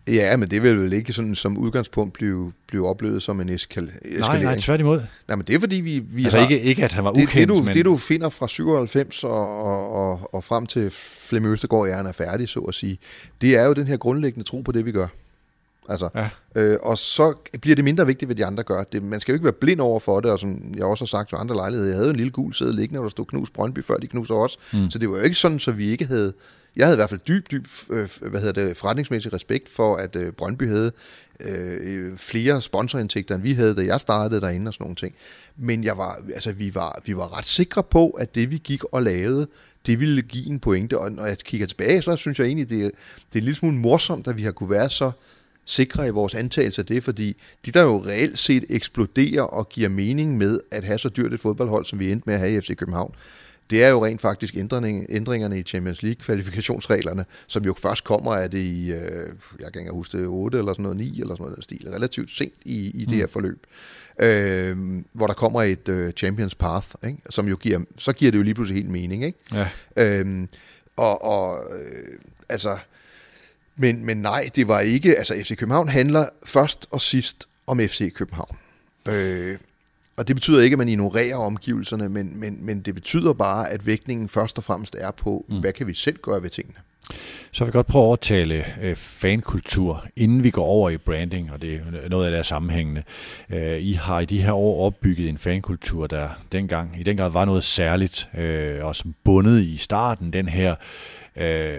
[0.08, 3.56] Ja, men det vil vel ikke sådan, som udgangspunkt blive, blive oplevet som en eskal-
[3.56, 4.20] eskalering.
[4.20, 5.02] Nej, nej, tværtimod.
[5.28, 6.48] Nej, men det er fordi, vi, vi altså har...
[6.48, 7.74] ikke, ikke, at han var ukendt, det, det, du, men...
[7.74, 10.90] det, du finder fra 97 og, og, og, og frem til
[11.28, 12.98] Flemming Østergaard, er, er færdig, så at sige,
[13.40, 15.06] det er jo den her grundlæggende tro på det, vi gør.
[15.88, 16.28] Altså, ja.
[16.54, 18.82] øh, og så bliver det mindre vigtigt, hvad de andre gør.
[18.82, 21.06] Det, man skal jo ikke være blind over for det, og som jeg også har
[21.06, 23.50] sagt til andre lejligheder, jeg havde en lille gul sæde liggende, hvor der stod knus
[23.50, 24.58] Brøndby, før de knuser os.
[24.72, 24.90] Mm.
[24.90, 26.32] Så det var jo ikke sådan, så vi ikke havde...
[26.76, 30.16] Jeg havde i hvert fald dyb, dyb øh, hvad hedder det, forretningsmæssig respekt for, at
[30.16, 30.92] øh, Brøndby havde
[31.40, 35.14] øh, flere sponsorindtægter, end vi havde, da jeg startede derinde og sådan nogle ting.
[35.56, 38.84] Men jeg var, altså, vi, var, vi var ret sikre på, at det vi gik
[38.84, 39.46] og lavede,
[39.86, 40.98] det ville give en pointe.
[40.98, 43.76] Og når jeg kigger tilbage, så synes jeg egentlig, det, det er en lille smule
[43.76, 45.10] morsomt, at vi har kunne være så
[45.68, 49.88] sikre i vores antagelse af det, fordi de der jo reelt set eksploderer og giver
[49.88, 52.60] mening med at have så dyrt et fodboldhold, som vi endte med at have i
[52.60, 53.14] FC København,
[53.70, 58.34] det er jo rent faktisk ændring, ændringerne i Champions League kvalifikationsreglerne, som jo først kommer
[58.34, 59.28] af det i, øh,
[59.60, 62.30] jeg kan ikke huske det, 8 eller sådan noget, 9 eller sådan noget stil, relativt
[62.30, 63.14] sent i, i det mm.
[63.14, 63.66] her forløb,
[64.18, 67.18] øh, hvor der kommer et øh, Champions Path, ikke?
[67.30, 69.38] som jo giver, så giver det jo lige pludselig helt mening, ikke?
[69.52, 69.68] Ja.
[69.96, 70.46] Øh,
[70.96, 72.78] og, og øh, altså,
[73.78, 78.12] men, men nej, det var ikke, altså FC København handler først og sidst om FC
[78.12, 78.56] København.
[79.08, 79.58] Øh,
[80.16, 83.86] og det betyder ikke, at man ignorerer omgivelserne, men, men, men det betyder bare, at
[83.86, 85.60] vægtningen først og fremmest er på, mm.
[85.60, 86.78] hvad kan vi selv gøre ved tingene.
[87.52, 91.52] Så vil jeg godt prøve at overtale øh, fankultur, inden vi går over i branding,
[91.52, 93.02] og det er noget af det er sammenhængende.
[93.50, 97.30] Øh, I har i de her år opbygget en fankultur, der dengang i den grad
[97.30, 100.74] var noget særligt, øh, og som bundet i starten den her
[101.36, 101.78] øh,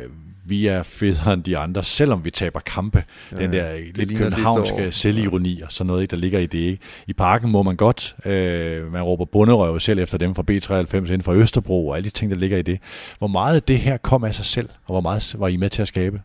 [0.49, 3.03] vi er federe end de andre, selvom vi taber kampe.
[3.31, 6.59] Ja, den der lidt københavnske selvironi og sådan noget, ikke, der ligger i det.
[6.59, 6.79] Ikke?
[7.07, 11.21] I parken må man godt, øh, man råber bunderøv selv efter dem fra B93 inden
[11.21, 12.79] for Østerbro og alle de ting, der ligger i det.
[13.17, 15.81] Hvor meget det her kom af sig selv, og hvor meget var I med til
[15.81, 16.21] at skabe?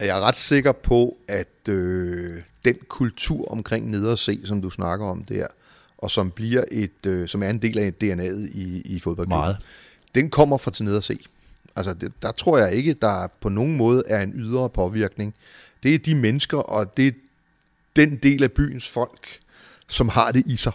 [0.00, 5.06] Jeg er ret sikker på, at øh, den kultur omkring ned se, som du snakker
[5.06, 5.46] om der,
[5.98, 9.56] og som bliver et, øh, som er en del af DNA'et i, i fodboldklubben, Meget.
[10.14, 11.18] den kommer fra til ned se.
[11.76, 15.34] Altså, det, der tror jeg ikke, der på nogen måde er en ydre påvirkning.
[15.82, 17.12] Det er de mennesker, og det er
[17.96, 19.38] den del af byens folk,
[19.88, 20.72] som har det i sig,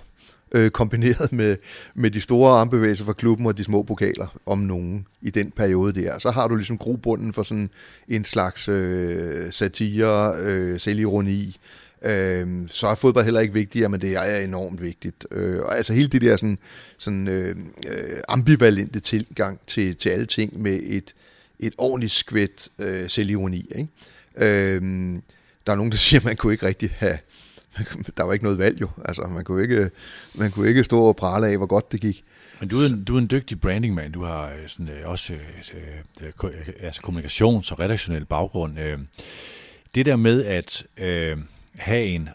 [0.52, 1.58] øh, kombineret med,
[1.96, 6.02] med de store armbevægelser fra klubben og de små pokaler, om nogen, i den periode
[6.02, 6.20] der.
[6.20, 7.70] Så har du ligesom grobunden for sådan
[8.08, 11.58] en slags øh, satire, øh, selvironi,
[12.02, 15.28] øh, så er fodbold heller ikke vigtigere, men det er enormt vigtigt.
[15.32, 16.58] Øh, og altså hele det der sådan,
[16.98, 17.56] sådan øh,
[17.88, 21.16] øh ambivalente tilgang til, til alle ting med et,
[21.60, 23.66] et ordentligt skvæt øh, selvironi.
[23.76, 23.90] Ikke?
[24.38, 24.82] Øh,
[25.68, 27.18] der er nogen, der siger, at man kunne ikke rigtig have,
[28.18, 28.90] der var ikke noget valg jo.
[29.06, 29.92] Altså, man kunne ikke,
[30.34, 32.24] man kunne ikke stå og prale af, hvor godt det gik.
[32.60, 34.14] Men du er en, du er en dygtig brandingmand.
[34.14, 35.40] Du har øh, sådan, øh, også øh,
[36.44, 38.80] øh, altså kommunikations- og redaktionel baggrund.
[38.80, 39.00] Øh,
[39.96, 41.38] det der med at øh,
[41.78, 42.30] have en,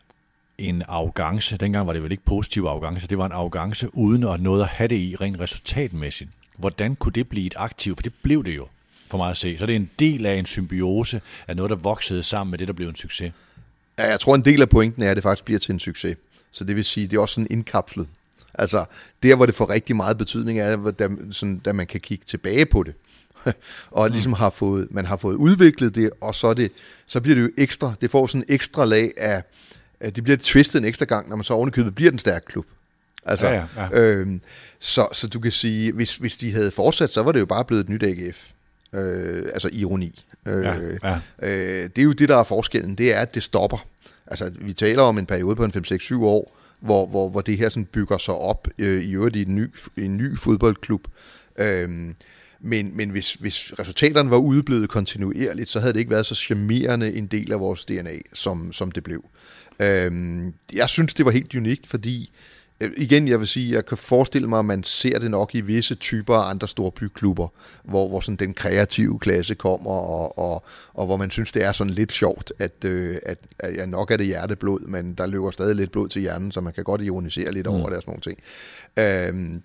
[0.59, 1.57] en arrogance.
[1.57, 4.69] Dengang var det vel ikke positiv arrogance, det var en arrogance uden at noget at
[4.69, 6.31] have det i rent resultatmæssigt.
[6.57, 7.95] Hvordan kunne det blive et aktiv?
[7.97, 8.67] For det blev det jo,
[9.09, 9.59] for mig at se.
[9.59, 12.69] Så det er en del af en symbiose af noget, der voksede sammen med det,
[12.69, 13.33] der blev en succes.
[13.99, 16.17] Ja, jeg tror, en del af pointen er, at det faktisk bliver til en succes.
[16.51, 18.09] Så det vil sige, det er også sådan indkapslet.
[18.55, 18.85] Altså,
[19.23, 22.67] der hvor det får rigtig meget betydning er, da, sådan, da man kan kigge tilbage
[22.67, 22.95] på det.
[23.91, 24.13] og mm.
[24.13, 26.73] ligesom har fået, man har fået udviklet det, og så, det,
[27.07, 29.43] så bliver det jo ekstra, det får sådan en ekstra lag af,
[30.15, 32.67] det bliver twistet en ekstra gang, når man så ovenikøbet bliver den stærke klub.
[33.25, 33.89] Altså, ja, ja, ja.
[33.93, 34.41] Øhm,
[34.81, 37.65] så, så du kan sige, hvis, hvis de havde fortsat, så var det jo bare
[37.65, 38.51] blevet et nyt AGF.
[38.95, 40.25] Øh, altså ironi.
[40.49, 41.19] Øh, ja, ja.
[41.43, 43.87] Øh, det er jo det, der er forskellen, det er, at det stopper.
[44.27, 47.69] Altså, vi taler om en periode på en 5-6-7 år, hvor, hvor, hvor det her
[47.69, 51.09] sådan bygger sig op øh, i øvrigt i en ny, en ny fodboldklub.
[51.57, 51.89] Øh,
[52.63, 57.15] men, men hvis, hvis resultaterne var udeblevet kontinuerligt, så havde det ikke været så charmerende
[57.15, 59.25] en del af vores DNA, som, som det blev.
[59.83, 62.33] Øhm, jeg synes, det var helt unikt, fordi
[62.83, 65.61] Øh, igen, jeg vil sige, jeg kan forestille mig, at man ser det nok i
[65.61, 67.49] visse typer af andre storbyklubber,
[67.85, 71.73] hvor, hvor sådan den kreative klasse kommer, og, og, og hvor man synes, det er
[71.73, 75.51] sådan lidt sjovt, at, øh, at, at ja, nok er det hjerteblod, men der løber
[75.51, 77.73] stadig lidt blod til hjernen, så man kan godt ironisere lidt mm.
[77.73, 78.39] over det og sådan nogle ting.
[78.99, 79.61] Øh,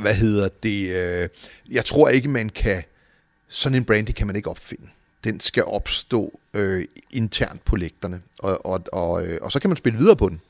[0.00, 0.88] hvad hedder det?
[0.88, 1.28] Øh,
[1.70, 2.82] jeg tror ikke, man kan...
[3.50, 4.88] Sådan en brandy kan man ikke opfinde.
[5.24, 9.76] Den skal opstå øh, internt på lægterne, og, og, og, øh, og så kan man
[9.76, 10.40] spille videre på den.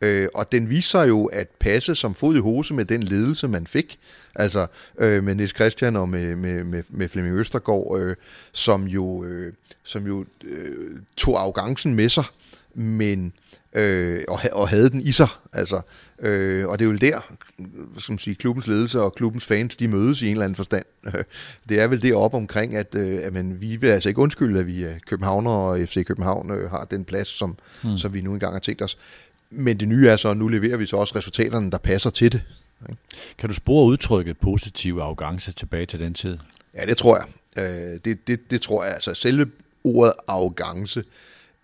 [0.00, 3.66] Øh, og den viser jo at passe som fod i hose med den ledelse, man
[3.66, 3.98] fik.
[4.34, 4.66] Altså
[4.98, 8.16] øh, med Niels Christian og med, med, med, med Flemming Østergaard, øh,
[8.52, 12.24] som jo, øh, som jo øh, tog arrogancen med sig,
[12.76, 13.32] men
[13.72, 15.28] øh, og, og havde den i sig.
[15.52, 15.80] Altså,
[16.18, 17.34] øh, og det er jo der,
[17.98, 20.84] som sige, klubbens ledelse og klubbens fans, de mødes i en eller anden forstand.
[21.68, 24.60] Det er vel det op omkring, at, øh, at man, vi vil altså ikke undskylde,
[24.60, 27.98] at vi er Københavner og FC København øh, har den plads, som, mm.
[27.98, 28.98] som vi nu engang har tænkt os.
[29.50, 32.32] Men det nye er så, at nu leverer vi så også resultaterne, der passer til
[32.32, 32.42] det.
[33.38, 36.38] Kan du spore udtrykket positiv arrogance tilbage til den tid?
[36.74, 37.26] Ja, det tror jeg.
[37.64, 38.94] Øh, det, det, det tror jeg.
[38.94, 39.46] Altså selve
[39.84, 41.04] ordet arrogance øh,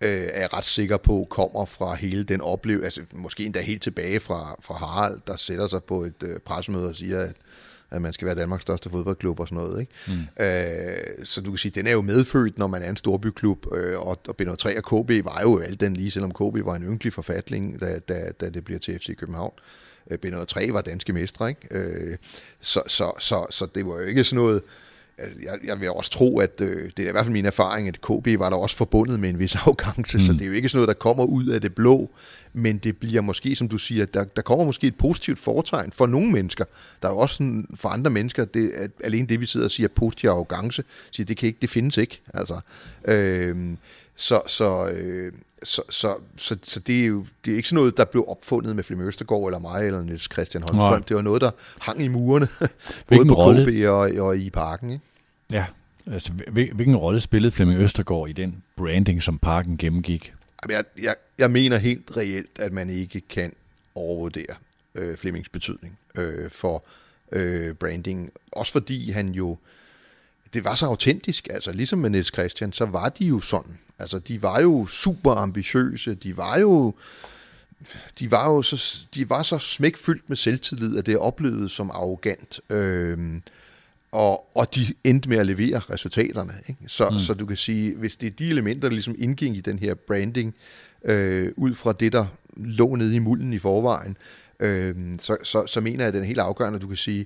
[0.07, 4.19] er jeg ret sikker på kommer fra hele den oplevelse, altså måske endda helt tilbage
[4.19, 7.35] fra, fra Harald, der sætter sig på et øh, pressemøde og siger, at
[7.93, 9.79] at man skal være Danmarks største fodboldklub og sådan noget.
[9.79, 9.93] Ikke?
[10.07, 10.43] Mm.
[10.45, 13.99] Øh, så du kan sige, den er jo medfødt, når man er en storbyklub, øh,
[13.99, 17.13] og, og B3 og KB var jo alt den lige, selvom KB var en ynkelig
[17.13, 19.53] forfatling, da, da, da det bliver til FC København.
[20.11, 21.67] Øh, B3 var danske mestre, ikke?
[21.71, 22.17] Øh,
[22.61, 24.61] så, så, så, så det var jo ikke sådan noget,
[25.17, 27.87] Altså, jeg, jeg vil også tro, at øh, det er i hvert fald min erfaring,
[27.87, 30.21] at KB var der også forbundet med en vis afgangse, mm.
[30.21, 32.09] så det er jo ikke sådan noget, der kommer ud af det blå,
[32.53, 36.05] men det bliver måske, som du siger, der, der kommer måske et positivt foretegn for
[36.05, 36.65] nogle mennesker.
[37.01, 39.71] Der er jo også sådan, for andre mennesker, det, at alene det, vi sidder og
[39.71, 42.21] siger, positiv arrogance, siger, det, kan ikke, det findes ikke.
[42.33, 42.59] Altså,
[43.05, 43.77] øh,
[44.15, 45.31] så, så, øh,
[45.63, 48.75] så, så, så, så det er jo det er ikke sådan noget, der blev opfundet
[48.75, 50.91] med Flemming Østergaard eller mig eller Niels Christian Holmstrøm.
[50.91, 50.99] Nej.
[50.99, 52.47] Det var noget, der hang i murene,
[53.09, 53.65] både på rolle?
[53.65, 54.89] KB og, og i parken.
[54.89, 55.03] Ikke?
[55.51, 55.65] Ja,
[56.11, 60.33] altså hvilken rolle spillede Flemming Østergaard i den branding, som parken gennemgik?
[60.69, 63.53] Jeg, jeg, jeg mener helt reelt, at man ikke kan
[63.95, 64.55] overvurdere
[64.95, 66.83] øh, Flemmings betydning øh, for
[67.31, 68.31] øh, branding.
[68.51, 69.57] Også fordi han jo,
[70.53, 73.79] det var så autentisk, altså ligesom med Niels Christian, så var de jo sådan.
[73.99, 76.93] Altså de var jo super ambitiøse, de var jo
[78.19, 82.59] de var jo så, de var så smækfyldt med selvtillid, at det oplevede som arrogant.
[82.69, 83.17] Øh,
[84.11, 86.53] og, og de endte med at levere resultaterne.
[86.67, 86.79] Ikke?
[86.87, 87.19] Så, mm.
[87.19, 89.93] så du kan sige, hvis det er de elementer, der ligesom indgik i den her
[89.93, 90.55] branding,
[91.03, 92.25] øh, ud fra det, der
[92.57, 94.17] lå nede i mulden i forvejen,
[94.59, 96.79] øh, så, så, så mener jeg, at den er helt afgørende.
[96.79, 97.25] Du kan sige,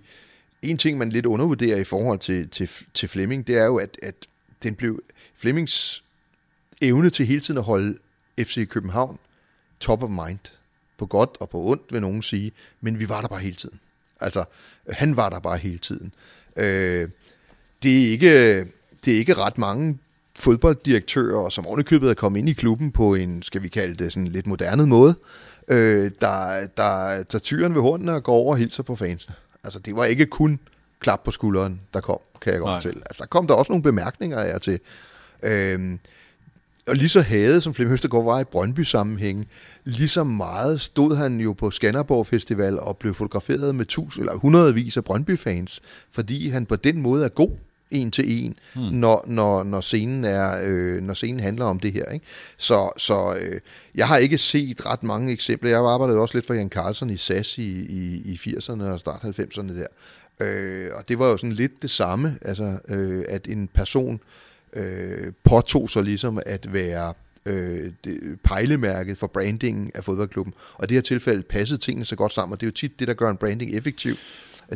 [0.62, 3.98] en ting, man lidt undervurderer i forhold til, til, til Flemming, det er jo, at,
[4.04, 4.16] at
[4.64, 5.04] den blev
[5.36, 6.04] Flemmings
[6.82, 7.98] evne til hele tiden at holde
[8.40, 9.20] FC København
[9.80, 10.40] top of mind,
[10.98, 12.52] på godt og på ondt, vil nogen sige,
[12.82, 13.80] men vi var der bare hele tiden.
[14.20, 14.44] Altså,
[14.90, 16.14] han var der bare hele tiden.
[16.56, 17.10] Øh,
[17.84, 18.60] det, er ikke,
[19.06, 19.98] det er ikke ret mange
[20.36, 24.28] fodbolddirektører, som ovenikøbet er kommet ind i klubben på en, skal vi kalde det, sådan
[24.28, 25.16] lidt moderne måde,
[25.68, 29.36] øh, der, der tager tyren ved hornene og går over og hilser på fansene.
[29.64, 30.60] Altså, det var ikke kun
[31.00, 33.02] klap på skulderen, der kom, kan jeg godt fortælle.
[33.06, 34.80] Altså, der kom der også nogle bemærkninger af til.
[35.44, 35.98] Øh,
[36.88, 39.48] og lige så havde, som Flemming Høstergaard var i Brøndby-sammenhæng,
[39.84, 44.40] lige så meget stod han jo på Skanderborg Festival og blev fotograferet med tusind, eller
[44.40, 45.82] hundredvis af Brøndby-fans,
[46.12, 47.52] fordi han på den måde er god
[47.92, 48.84] en til en, hmm.
[48.84, 52.06] når, når, når, scenen er, øh, når scenen handler om det her.
[52.06, 52.26] Ikke?
[52.58, 53.60] Så, så øh,
[53.96, 55.70] jeg har ikke set ret mange eksempler.
[55.70, 59.20] Jeg arbejdede også lidt for Jan Carlsen i SAS i, i, i 80'erne og start
[59.24, 59.88] 90'erne der.
[60.40, 64.20] Øh, og det var jo sådan lidt det samme, altså øh, at en person
[64.74, 67.14] øh, påtog sig ligesom at være
[67.46, 70.54] øh, det, pejlemærket for brandingen af fodboldklubben.
[70.74, 73.00] Og i det her tilfælde passede tingene så godt sammen, og det er jo tit
[73.00, 74.16] det, der gør en branding effektiv.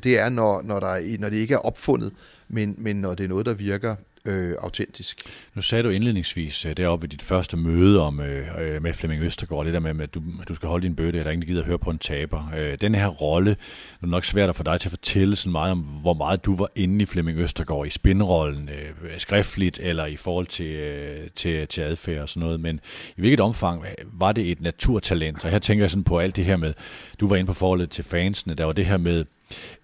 [0.03, 2.13] Det er, når, når, der, når det ikke er opfundet,
[2.49, 3.95] men, men når det er noget, der virker
[4.25, 5.21] øh, autentisk.
[5.55, 9.23] Nu sagde du indledningsvis øh, deroppe ved dit første møde om, øh, øh med Flemming
[9.23, 11.47] Østergaard, det der med, at du, at du skal holde din bøtte, at der ingen
[11.47, 12.51] gider at høre på en taber.
[12.57, 15.51] Øh, den her rolle, det er nok svært at for dig til at fortælle sådan
[15.51, 20.05] meget om, hvor meget du var inde i Flemming Østergaard i spinrollen, øh, skriftligt eller
[20.05, 22.79] i forhold til, øh, til, til adfærd og sådan noget, men
[23.17, 25.45] i hvilket omfang var det et naturtalent?
[25.45, 26.73] Og her tænker jeg sådan på alt det her med,
[27.19, 29.25] du var inde på forholdet til fansene, der var det her med,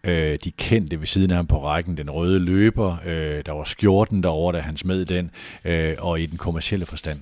[0.03, 3.63] Øh, de kendte ved siden af ham på rækken, den røde løber, øh, der var
[3.63, 5.31] skjorten derovre, da han smed den,
[5.65, 7.19] øh, og i den kommercielle forstand.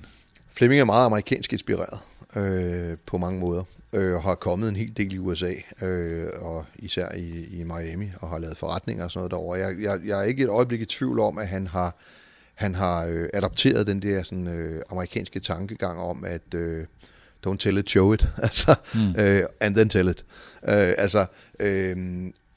[0.50, 1.98] Flemming er meget amerikansk inspireret
[2.36, 6.64] øh, på mange måder, øh, og har kommet en hel del i USA, øh, og
[6.76, 9.58] især i, i Miami, og har lavet forretninger og sådan noget derovre.
[9.58, 11.96] Jeg, jeg, jeg er ikke et øjeblik i tvivl om, at han har,
[12.54, 16.86] han har øh, adopteret den der sådan, øh, amerikanske tankegang om, at øh,
[17.46, 19.20] don't tell it, show it, altså, mm.
[19.20, 20.24] øh, and then tell it.
[20.68, 21.26] Øh, altså,
[21.60, 21.96] øh,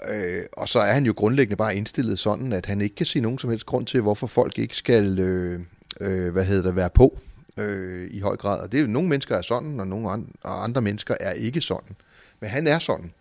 [0.09, 3.19] øh, og så er han jo grundlæggende bare indstillet sådan, at han ikke kan se
[3.19, 5.59] nogen som helst grund til, hvorfor folk ikke skal, øh,
[6.01, 7.19] øh, hvad hedder det, være på
[7.57, 8.59] øh, i høj grad.
[8.59, 11.31] Og det er jo, nogle mennesker er sådan, og nogle andre, og andre mennesker er
[11.31, 11.95] ikke sådan.
[12.39, 13.11] Men han er sådan.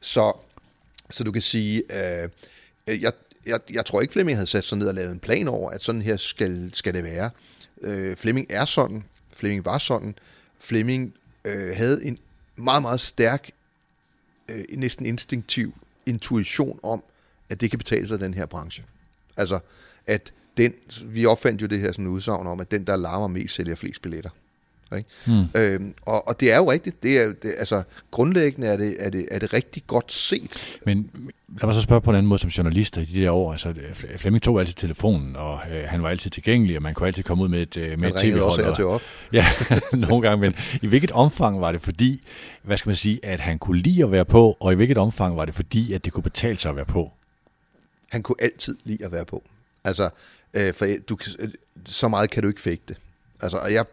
[0.00, 0.32] så,
[1.10, 2.28] så du kan sige, øh,
[3.02, 3.12] jeg,
[3.46, 5.82] jeg, jeg tror ikke, Flemming havde sat sig ned og lavet en plan over, at
[5.82, 7.30] sådan her skal, skal det være.
[7.82, 9.04] Øh, Flemming er sådan.
[9.36, 10.14] Flemming var sådan.
[10.60, 11.14] Flemming
[11.44, 12.18] øh, havde en
[12.56, 13.50] meget, meget stærk,
[14.48, 15.74] øh, næsten instinktiv
[16.06, 17.04] intuition om,
[17.50, 18.84] at det kan betale sig den her branche.
[19.36, 19.58] Altså,
[20.06, 20.74] at den,
[21.04, 24.02] vi opfandt jo det her sådan udsagn om, at den, der larmer mest, sælger flest
[24.02, 24.30] billetter.
[24.96, 25.08] Ikke?
[25.26, 25.44] Mm.
[25.54, 27.02] Øhm, og, og det er jo rigtigt.
[27.02, 30.78] Det er, det, altså, grundlæggende er det, er, det, er det rigtig godt set.
[30.86, 31.10] Men
[31.48, 33.52] lad mig så spørge på en anden måde som journalist i de der år.
[33.52, 33.74] Altså,
[34.16, 37.44] Flemming tog altid telefonen, og øh, han var altid tilgængelig, og man kunne altid komme
[37.44, 38.42] ud med et, øh, med et tv-hold.
[38.42, 39.02] også til op.
[39.32, 39.46] Ja,
[39.92, 40.40] nogle gange.
[40.40, 42.22] Men i hvilket omfang var det fordi,
[42.62, 45.36] hvad skal man sige, at han kunne lide at være på, og i hvilket omfang
[45.36, 47.12] var det fordi, at det kunne betale sig at være på?
[48.10, 49.42] Han kunne altid lide at være på.
[49.84, 50.10] Altså,
[50.54, 51.18] øh, for du,
[51.86, 52.96] så meget kan du ikke det.
[53.40, 53.84] Altså, og jeg,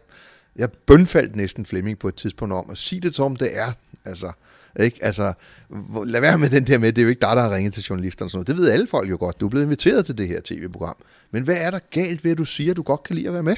[0.56, 3.72] jeg bønfaldt næsten Flemming på et tidspunkt om at sige det som det er.
[4.04, 4.32] Altså,
[4.80, 5.04] ikke?
[5.04, 5.32] Altså,
[6.06, 7.82] lad være med den der med, det er jo ikke dig, der har ringet til
[7.82, 8.30] journalisterne.
[8.30, 8.46] Sådan noget.
[8.46, 9.40] Det ved alle folk jo godt.
[9.40, 10.96] Du er blevet inviteret til det her tv-program.
[11.30, 13.34] Men hvad er der galt ved, at du siger, at du godt kan lide at
[13.34, 13.56] være med?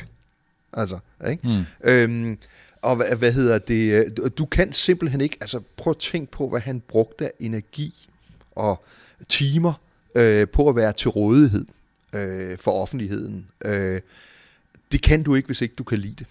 [0.73, 0.99] Altså,
[1.31, 1.49] ikke?
[1.49, 1.89] Mm.
[1.91, 2.39] Øhm,
[2.83, 4.17] og hvad, hvad hedder det?
[4.39, 8.09] Du kan simpelthen ikke, altså prøv at tænke på, hvad han brugte af energi
[8.51, 8.85] og
[9.29, 9.73] timer
[10.15, 11.67] øh, på at være til rådighed
[12.13, 13.47] øh, for offentligheden.
[13.65, 14.01] Øh,
[14.93, 16.27] det kan du ikke, hvis ikke du kan lide det.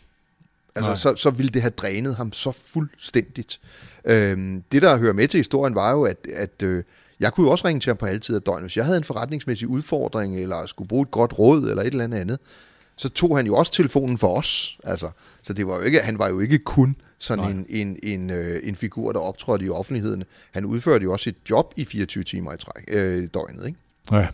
[0.75, 3.59] Altså, så, så ville det have drænet ham så fuldstændigt.
[4.05, 6.83] Øhm, det, der hører med til historien, var jo, at, at øh,
[7.19, 8.63] jeg kunne jo også ringe til ham på altid af døgnet.
[8.63, 12.03] Hvis jeg havde en forretningsmæssig udfordring, eller skulle bruge et godt råd, eller et eller
[12.03, 12.39] andet andet,
[12.97, 14.77] så tog han jo også telefonen for os.
[14.83, 15.09] Altså,
[15.43, 18.59] så det var jo ikke, han var jo ikke kun sådan en, en, en, øh,
[18.63, 20.23] en figur, der optrådte i offentligheden.
[20.51, 23.65] Han udførte jo også sit job i 24 timer i træk, øh, døgnet.
[23.65, 23.79] Ikke?
[24.11, 24.27] Ja.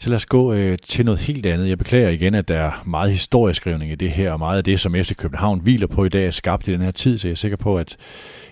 [0.00, 1.68] Så lad os gå øh, til noget helt andet.
[1.68, 4.80] Jeg beklager igen, at der er meget historieskrivning i det her, og meget af det,
[4.80, 7.32] som FC København hviler på i dag, er skabt i den her tid, så jeg
[7.32, 7.96] er sikker på, at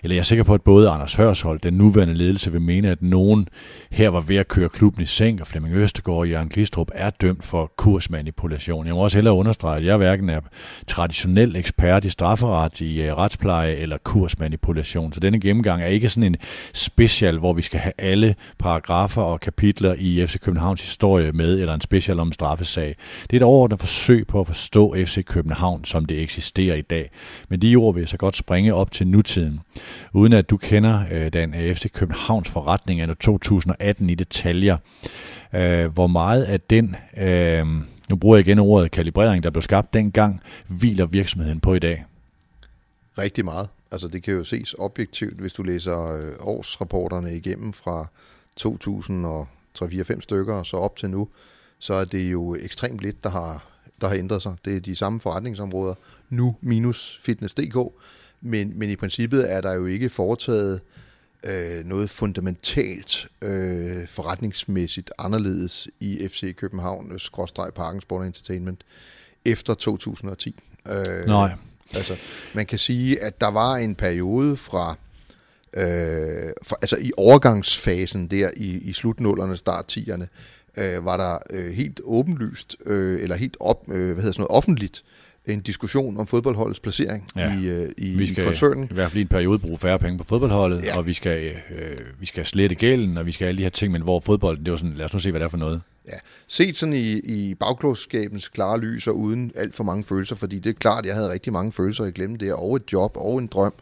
[0.03, 3.01] eller jeg er sikker på, at både Anders Hørshold, den nuværende ledelse, vil mene, at
[3.01, 3.47] nogen
[3.91, 7.09] her var ved at køre klubben i seng, og Flemming Østergaard og Jørgen Glistrup er
[7.09, 8.85] dømt for kursmanipulation.
[8.85, 10.39] Jeg må også hellere understrege, at jeg hverken er
[10.87, 15.13] traditionel ekspert i strafferet, i øh, retspleje eller kursmanipulation.
[15.13, 16.35] Så denne gennemgang er ikke sådan en
[16.73, 21.73] special, hvor vi skal have alle paragrafer og kapitler i FC Københavns historie med, eller
[21.73, 22.95] en special om straffesag.
[23.21, 27.11] Det er et overordnet forsøg på at forstå FC København, som det eksisterer i dag.
[27.49, 29.59] Men de ord vil jeg så godt springe op til nutiden
[30.13, 34.77] uden at du kender øh, den øh, FC Københavns forretning af 2018 i detaljer.
[35.55, 37.65] Øh, hvor meget af den, øh,
[38.09, 42.05] nu bruger jeg igen ordet kalibrering, der blev skabt dengang, hviler virksomheden på i dag?
[43.17, 43.69] Rigtig meget.
[43.91, 48.07] Altså det kan jo ses objektivt, hvis du læser øh, årsrapporterne igennem fra
[48.55, 49.47] 2000 og
[49.83, 51.27] 2003-4-5 stykker og så op til nu,
[51.79, 53.65] så er det jo ekstremt lidt, der har,
[54.01, 54.55] der har ændret sig.
[54.65, 55.93] Det er de samme forretningsområder
[56.29, 57.77] nu minus fitness.dk,
[58.41, 60.81] men, men i princippet er der jo ikke foretaget
[61.45, 68.83] øh, noget fundamentalt øh, forretningsmæssigt anderledes i FC København, skråstreg Parken Sport Entertainment,
[69.45, 70.59] efter 2010.
[70.87, 71.53] Øh, Nej.
[71.95, 72.15] Altså,
[72.53, 74.95] man kan sige, at der var en periode fra,
[75.77, 80.25] øh, for, altså i overgangsfasen der i, i slutnullerne, start 10'erne,
[80.77, 84.57] øh, var der øh, helt åbenlyst, øh, eller helt op, øh, hvad hedder sådan noget,
[84.57, 85.03] offentligt,
[85.53, 87.59] en diskussion om fodboldholdets placering ja.
[87.59, 88.87] i, øh, i, vi skal i koncernen.
[88.91, 90.97] i hvert fald i en periode bruge færre penge på fodboldholdet, ja.
[90.97, 93.91] og vi skal, øh, vi skal slette gælden, og vi skal alle de her ting,
[93.91, 95.81] men hvor fodbolden, det var sådan, lad os nu se, hvad det er for noget.
[96.07, 96.17] Ja,
[96.47, 100.69] set sådan i, i bagklogskabens klare lys og uden alt for mange følelser, fordi det
[100.69, 103.47] er klart, jeg havde rigtig mange følelser, jeg glemte det, og et job, og en
[103.47, 103.73] drøm,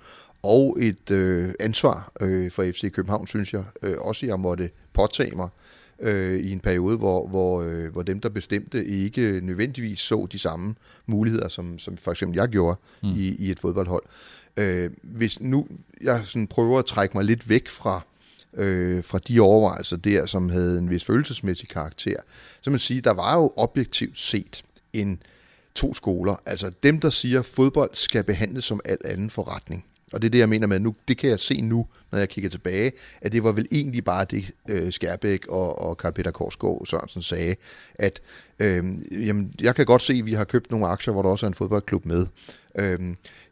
[0.46, 5.36] og et øh, ansvar øh, for FC København, synes jeg øh, også, jeg måtte påtage
[5.36, 5.50] mig
[6.00, 10.40] øh, i en periode, hvor, hvor, øh, hvor dem, der bestemte, ikke nødvendigvis så de
[10.40, 13.10] samme muligheder, som, som for eksempel jeg gjorde mm.
[13.10, 14.04] i, i et fodboldhold.
[14.58, 15.68] Øh, hvis nu
[16.02, 18.02] jeg sådan prøver at trække mig lidt væk fra,
[18.54, 22.18] øh, fra de overvejelser der, som havde en vis følelsesmæssig karakter,
[22.62, 24.64] så man sige, der var jo objektivt set
[24.94, 25.22] en
[25.76, 26.36] to skoler.
[26.46, 29.86] Altså dem, der siger, at fodbold skal behandles som al anden forretning.
[30.14, 32.30] Og det er det, jeg mener med, nu, det kan jeg se nu, når jeg
[32.30, 32.92] kigger tilbage,
[33.22, 37.22] at det var vel egentlig bare det, øh, Skærbæk og, og Karl Peter Korsgaard Sørensen
[37.22, 37.56] sagde,
[37.96, 38.22] at
[38.60, 38.84] øh,
[39.28, 41.48] jamen, jeg kan godt se, at vi har købt nogle aktier, hvor der også er
[41.48, 42.28] en fodboldklub med.
[42.78, 43.00] Øh,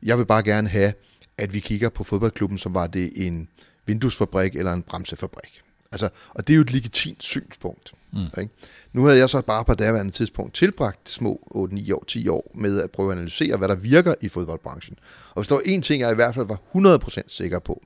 [0.04, 0.94] jeg vil bare gerne have,
[1.38, 3.50] at vi kigger på fodboldklubben, som var det en
[3.86, 5.62] vinduesfabrik eller en bremsefabrik.
[5.92, 7.94] Altså, og det er jo et legitimt synspunkt.
[8.14, 8.42] Mm.
[8.42, 8.54] Ikke?
[8.94, 12.82] Nu havde jeg så bare på daværende tidspunkt tilbragt små 8-9 år, 10 år med
[12.82, 14.98] at prøve at analysere, hvad der virker i fodboldbranchen.
[15.30, 17.84] Og hvis der var én ting, jeg i hvert fald var 100% sikker på,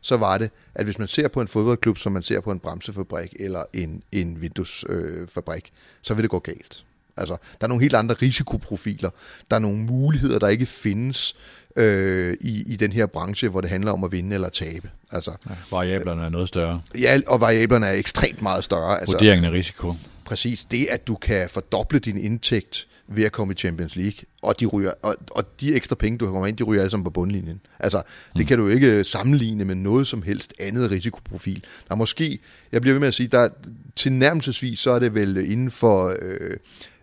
[0.00, 2.58] så var det, at hvis man ser på en fodboldklub, som man ser på en
[2.58, 6.84] bremsefabrik eller en, en vinduesfabrik, øh, så vil det gå galt.
[7.16, 9.10] Altså, der er nogle helt andre risikoprofiler.
[9.50, 11.36] Der er nogle muligheder, der ikke findes
[11.76, 14.90] øh, i, i den her branche, hvor det handler om at vinde eller tabe.
[15.12, 16.80] Altså, ja, variablerne er noget større.
[16.98, 19.00] Ja, og variablerne er ekstremt meget større.
[19.00, 19.94] Altså, Vurderingen af risiko.
[20.24, 20.64] Præcis.
[20.64, 24.66] Det, at du kan fordoble din indtægt ved at komme i Champions League, og de,
[24.66, 27.60] ryger, og, og de ekstra penge, du kommer ind, de ryger alle sammen på bundlinjen.
[27.78, 28.46] Altså, det mm.
[28.46, 31.64] kan du ikke sammenligne med noget som helst andet risikoprofil.
[31.88, 32.38] Der er måske,
[32.72, 33.48] jeg bliver ved med at sige, der
[33.96, 36.16] tilnærmelsesvis, så er det vel inden for...
[36.22, 36.56] Øh,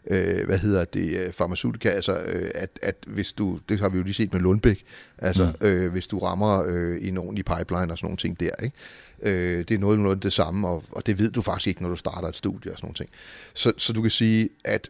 [0.07, 3.97] øh, hvad hedder det, øh, farmaceutika, altså øh, at, at hvis du, det har vi
[3.97, 4.83] jo lige set med Lundbæk,
[5.17, 5.67] altså mm.
[5.67, 8.75] øh, hvis du rammer øh, en ordentlig pipeline og sådan nogle ting der, ikke?
[9.23, 11.89] Øh, det er noget, noget det samme, og, og det ved du faktisk ikke, når
[11.89, 13.09] du starter et studie og sådan nogle ting.
[13.53, 14.89] Så, så du kan sige, at,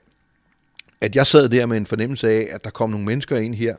[1.02, 3.76] at jeg sad der med en fornemmelse af, at der kom nogle mennesker ind her,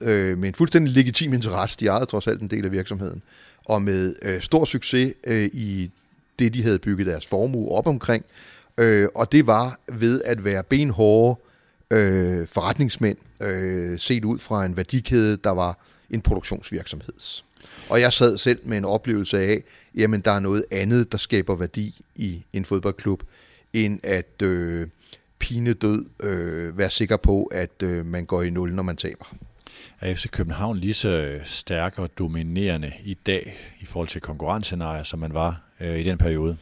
[0.00, 3.22] øh, med en fuldstændig legitim interesse, de ejede trods alt en del af virksomheden,
[3.64, 5.90] og med øh, stor succes øh, i
[6.38, 10.44] det, de havde bygget deres formue op omkring, Øh, Øh, og det var ved at
[10.44, 11.40] være benhårde
[11.90, 15.78] øh, forretningsmænd, øh, set ud fra en værdikæde, der var
[16.10, 17.44] en produktionsvirksomheds.
[17.88, 19.62] Og jeg sad selv med en oplevelse af,
[19.94, 23.22] jamen der er noget andet, der skaber værdi i en fodboldklub,
[23.72, 24.86] end at øh,
[25.38, 29.24] pine død øh, være sikker på, at øh, man går i nul, når man taber.
[30.00, 35.18] Er FC København lige så stærk og dominerende i dag i forhold til konkurrencescenarier, som
[35.18, 36.56] man var øh, i den periode?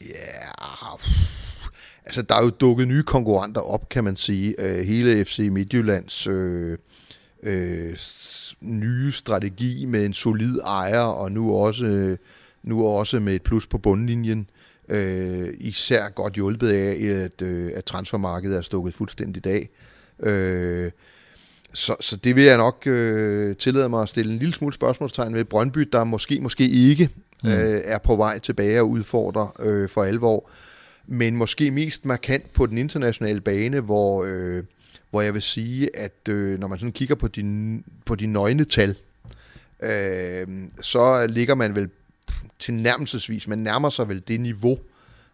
[0.00, 0.96] Ja,
[2.04, 4.54] altså der er jo dukket nye konkurrenter op, kan man sige.
[4.58, 6.78] Øh, hele FC Midtjyllands øh,
[7.42, 7.96] øh,
[8.60, 12.18] nye strategi med en solid ejer, og nu også, øh,
[12.62, 14.50] nu også med et plus på bundlinjen.
[14.88, 19.68] Øh, især godt hjulpet af, at, øh, at transfermarkedet er stukket fuldstændig af.
[20.20, 20.90] Øh,
[21.72, 25.34] så, så det vil jeg nok øh, tillade mig at stille en lille smule spørgsmålstegn
[25.34, 25.44] ved.
[25.44, 27.10] Brøndby, der måske, måske ikke
[27.46, 27.52] mm.
[27.52, 30.50] øh, er på vej tilbage og udfordrer øh, for alvor.
[31.06, 34.64] Men måske mest markant på den internationale bane, hvor, øh,
[35.10, 38.64] hvor jeg vil sige, at øh, når man sådan kigger på de, på de nøgne
[38.64, 38.96] tal,
[39.82, 40.46] øh,
[40.80, 41.90] så ligger man vel
[42.58, 44.78] til nærmelsesvis, man nærmer sig vel det niveau,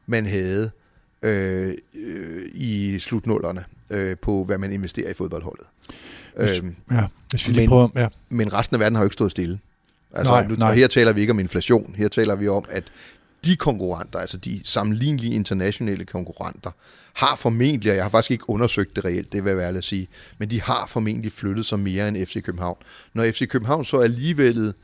[0.06, 0.70] man havde
[1.22, 5.66] øh, øh, i slutnullerne øh, på, hvad man investerer i fodboldholdet.
[6.36, 8.08] Hvis, øhm, ja, hvis vi men, prøver, ja.
[8.28, 9.58] men resten af verden har jo ikke stået stille.
[10.14, 10.74] Altså, nej, nu, nej.
[10.74, 11.94] her taler vi ikke om inflation.
[11.98, 12.84] Her taler vi om, at
[13.44, 16.70] de konkurrenter, altså de sammenlignelige internationale konkurrenter,
[17.14, 19.84] har formentlig, og jeg har faktisk ikke undersøgt det reelt, det vil jeg være at
[19.84, 20.08] sige,
[20.38, 22.76] men de har formentlig flyttet sig mere end FC København.
[23.14, 24.74] Når FC København så alligevel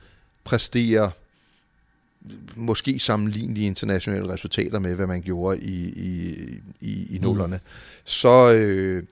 [0.45, 1.11] præsterer
[2.55, 6.35] måske sammenlignelige internationale resultater med, hvad man gjorde i, i,
[6.81, 8.01] i, i nullerne, mm.
[8.05, 9.03] så, øh,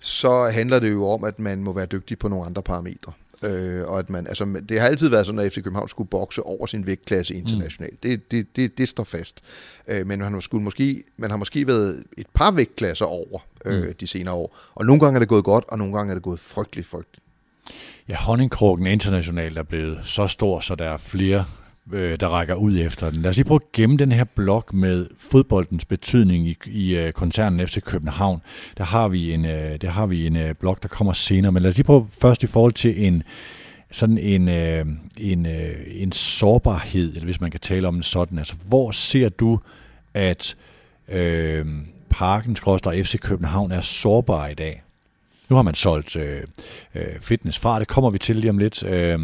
[0.00, 3.12] så handler det jo om, at man må være dygtig på nogle andre parametre.
[3.42, 6.42] Øh, og at man, altså, det har altid været sådan, at FC København skulle bokse
[6.42, 7.92] over sin vægtklasse internationalt.
[7.92, 8.10] Mm.
[8.10, 9.40] Det, det, det, det står fast.
[9.88, 13.82] Øh, men man har, skulle måske, man har måske været et par vægtklasser over øh,
[13.82, 13.94] mm.
[14.00, 14.56] de senere år.
[14.74, 17.24] Og nogle gange er det gået godt, og nogle gange er det gået frygteligt, frygteligt.
[18.08, 21.44] Ja, honningkrogen internationalt er blevet så stor, så der er flere
[21.92, 23.22] øh, der rækker ud efter den.
[23.22, 27.12] Lad os lige prøve at gemme den her blok med fodboldens betydning i, i øh,
[27.12, 28.42] koncernen FC København.
[28.78, 31.62] Der har vi en, øh, der har vi en øh, blok, der kommer senere, men
[31.62, 33.22] lad os lige prøve først i forhold til en
[33.90, 34.86] sådan en, øh,
[35.18, 38.38] en, øh, en sårbarhed, eller hvis man kan tale om en sådan.
[38.38, 39.60] Altså, hvor ser du,
[40.14, 40.56] at
[41.08, 41.66] øh,
[42.10, 44.82] Parken, Skråstad FC København er sårbar i dag?
[45.48, 46.42] Nu har man solgt øh,
[46.94, 48.82] øh, fitness fra, det kommer vi til lige om lidt.
[48.82, 49.20] Øh,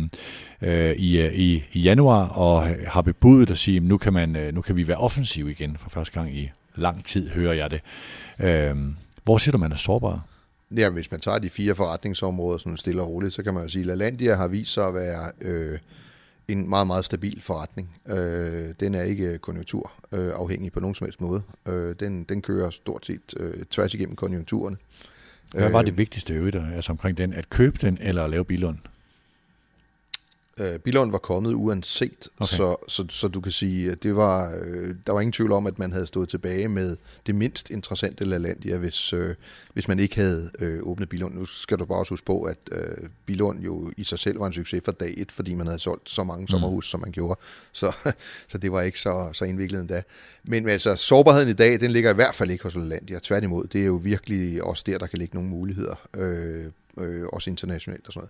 [0.63, 4.37] øh, i, øh, i, i januar og har bebudet at sige, at nu kan, man,
[4.37, 7.71] øh, nu kan vi være offensiv igen for første gang i lang tid, hører jeg
[7.71, 7.81] det.
[8.39, 8.77] Øh,
[9.25, 10.25] hvor siger du, man er sårbar?
[10.77, 13.69] Ja, hvis man tager de fire forretningsområder sådan stille og roligt, så kan man jo
[13.69, 15.79] sige, at LaLandia har vist sig at være øh,
[16.49, 17.97] en meget, meget stabil forretning.
[18.09, 21.43] Øh, den er ikke konjunkturafhængig øh, på nogen som helst måde.
[21.69, 24.77] Øh, den, den kører stort set øh, tværs igennem konjunkturerne.
[25.53, 27.33] Hvad var det vigtigste øvrigt, altså omkring den?
[27.33, 28.81] At købe den eller at lave bilån?
[30.61, 32.57] Øh, Billund var kommet uanset, okay.
[32.57, 35.67] så, så, så du kan sige, at det var, øh, der var ingen tvivl om,
[35.67, 39.35] at man havde stået tilbage med det mindst interessante LaLandia, hvis, øh,
[39.73, 41.35] hvis man ikke havde øh, åbnet Billund.
[41.35, 44.47] Nu skal du bare også huske på, at øh, Billund jo i sig selv var
[44.47, 46.49] en succes fra dag et, fordi man havde solgt så mange mm.
[46.49, 47.41] sommerhus, som man gjorde.
[47.73, 47.93] Så,
[48.49, 50.03] så det var ikke så, så indviklet endda.
[50.45, 53.19] Men altså, sårbarheden i dag, den ligger i hvert fald ikke hos LaLandia.
[53.23, 56.65] Tværtimod, det er jo virkelig også der, der kan ligge nogle muligheder øh,
[57.01, 58.29] øh, også internationalt og sådan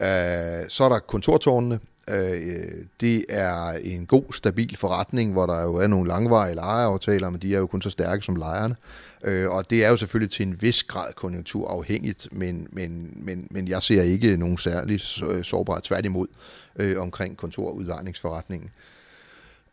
[0.00, 0.62] noget.
[0.62, 1.80] Øh, så er der kontortårnene,
[2.10, 7.42] Øh, det er en god, stabil forretning, hvor der jo er nogle langvarige lejeaftaler, men
[7.42, 8.76] de er jo kun så stærke som lejerne.
[9.24, 13.68] Øh, og det er jo selvfølgelig til en vis grad konjunkturafhængigt, men, men, men, men
[13.68, 16.26] jeg ser ikke nogen særlig øh, sårbar tværtimod
[16.76, 18.70] øh, omkring kontorudlejningsforretningen.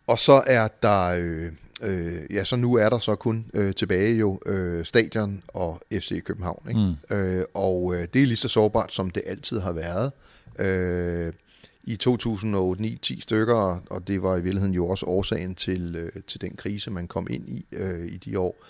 [0.07, 1.51] Og så er der, øh,
[1.83, 6.23] øh, ja, så nu er der så kun øh, tilbage jo øh, stadion og FC
[6.23, 6.65] København.
[6.69, 6.95] Ikke?
[7.09, 7.17] Mm.
[7.17, 10.11] Øh, og øh, det er lige så sårbart, som det altid har været.
[10.59, 11.33] Øh,
[11.83, 16.55] i 2008-9-10 stykker, og det var i virkeligheden jo også årsagen til, øh, til den
[16.55, 18.63] krise, man kom ind i øh, i de år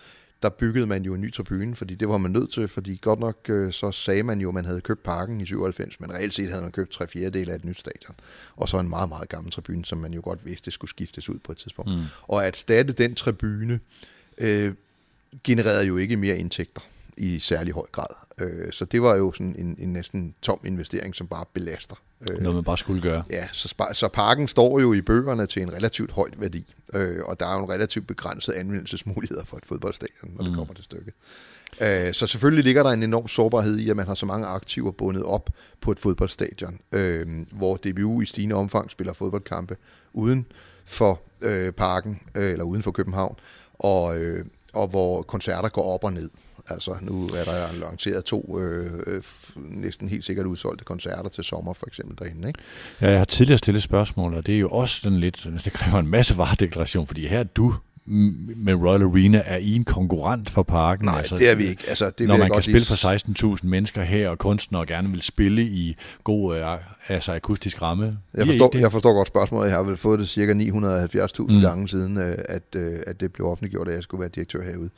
[0.43, 3.19] der byggede man jo en ny tribune, fordi det var man nødt til, fordi godt
[3.19, 6.33] nok øh, så sagde man jo, at man havde købt parken i 97, men reelt
[6.33, 8.15] set havde man købt tre fjerdedele af et nyt stadion,
[8.55, 11.39] og så en meget, meget gammel tribune, som man jo godt vidste skulle skiftes ud
[11.39, 11.91] på et tidspunkt.
[11.91, 12.01] Mm.
[12.21, 13.79] Og at statte den tribune
[14.37, 14.73] øh,
[15.43, 16.81] genererede jo ikke mere indtægter
[17.17, 18.15] i særlig høj grad.
[18.37, 21.95] Øh, så det var jo sådan en, en næsten tom investering, som bare belaster.
[22.29, 23.23] Øh, Noget man bare skulle gøre.
[23.29, 27.39] Ja, så, så parken står jo i bøgerne til en relativt højt værdi, øh, og
[27.39, 30.49] der er jo en relativt begrænset anvendelsesmuligheder for et fodboldstadion, når mm.
[30.49, 31.13] det kommer til stykket.
[31.81, 34.91] Øh, så selvfølgelig ligger der en enorm sårbarhed i, at man har så mange aktiver
[34.91, 35.49] bundet op
[35.81, 39.77] på et fodboldstadion, øh, hvor DBU i stigende omfang spiller fodboldkampe
[40.13, 40.45] uden
[40.85, 43.35] for øh, parken, øh, eller uden for København,
[43.73, 46.29] og, øh, og hvor koncerter går op og ned.
[46.69, 49.21] Altså, nu er der lanceret to øh, øh,
[49.55, 52.47] næsten helt sikkert udsolgte koncerter til sommer, for eksempel derinde.
[52.47, 52.59] Ikke?
[53.01, 55.99] Ja, jeg har tidligere stillet spørgsmål, og det er jo også sådan lidt, det kræver
[55.99, 57.73] en masse varedeklaration, fordi her er du
[58.05, 61.05] med Royal Arena er I en konkurrent for parken?
[61.05, 61.83] Nej, altså, det er vi ikke.
[61.87, 65.61] Altså, det når man kan spille for 16.000 mennesker her, og kunstnere gerne vil spille
[65.61, 66.65] i god øh,
[67.07, 68.17] altså akustisk ramme.
[68.33, 69.67] Jeg forstår, jeg forstår godt spørgsmålet.
[69.67, 71.61] Jeg har vel fået det cirka 970.000 mm.
[71.61, 72.75] gange siden, øh, at,
[73.07, 74.89] at det blev offentliggjort, at jeg skulle være direktør herude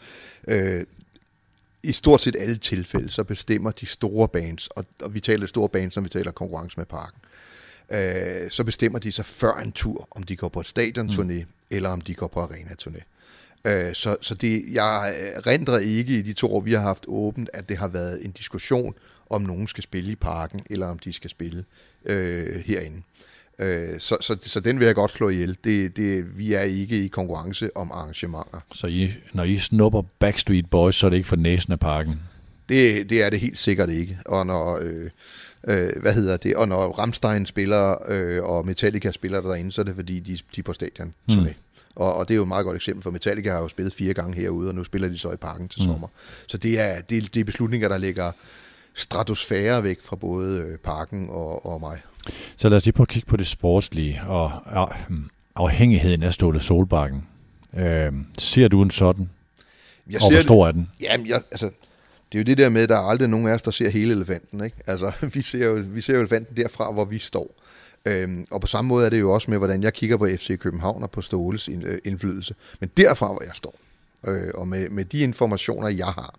[1.85, 5.69] i stort set alle tilfælde, så bestemmer de store bands, og, og vi taler store
[5.69, 7.19] bands, når vi taler konkurrence med parken,
[7.91, 11.45] øh, så bestemmer de sig før en tur, om de går på et stadionturné, mm.
[11.69, 13.01] eller om de går på arena-turné.
[13.65, 15.13] Øh, så, så det, jeg
[15.45, 18.31] rendrer ikke i de to år, vi har haft åbent, at det har været en
[18.31, 18.95] diskussion,
[19.29, 21.65] om nogen skal spille i parken, eller om de skal spille
[22.05, 23.01] øh, herinde.
[23.59, 25.57] Øh, så, så, så den vil jeg godt slå ihjel.
[25.63, 28.59] Det, det, vi er ikke i konkurrence om arrangementer.
[28.73, 32.19] Så I, når I snupper Backstreet Boys, så er det ikke for næsen af parken?
[32.69, 34.19] Det, det er det helt sikkert ikke.
[34.25, 35.09] Og når, øh,
[35.67, 39.85] øh, hvad hedder det, og når Ramstein spiller, øh, og Metallica spiller derinde, så er
[39.85, 41.13] det fordi, de, de er på stadion.
[41.29, 41.47] Mm.
[41.95, 44.13] Og, og det er jo et meget godt eksempel, for Metallica har jo spillet fire
[44.13, 45.87] gange herude, og nu spiller de så i parken til mm.
[45.87, 46.07] sommer.
[46.47, 48.31] Så det er, det, det er beslutninger, der ligger
[48.93, 52.01] stratosfære væk fra både øh, parken og, og mig.
[52.57, 54.51] Så lad os lige prøve at kigge på det sportslige og
[55.07, 57.27] hmm, afhængigheden af Ståle Solbakken.
[57.77, 59.29] Øh, ser du en sådan?
[60.09, 60.89] Jeg og hvor stor er den?
[61.01, 61.65] Jamen, jeg, altså,
[62.31, 63.89] det er jo det der med, at der er aldrig nogen af os, der ser
[63.89, 64.63] hele elefanten.
[64.63, 64.77] Ikke?
[64.87, 67.55] Altså, vi ser, jo, vi ser jo elefanten derfra, hvor vi står.
[68.05, 70.59] Øhm, og på samme måde er det jo også med, hvordan jeg kigger på FC
[70.59, 71.67] København og på Ståles
[72.05, 72.55] indflydelse.
[72.79, 73.75] Men derfra, hvor jeg står,
[74.27, 76.35] øh, og med, med de informationer, jeg har,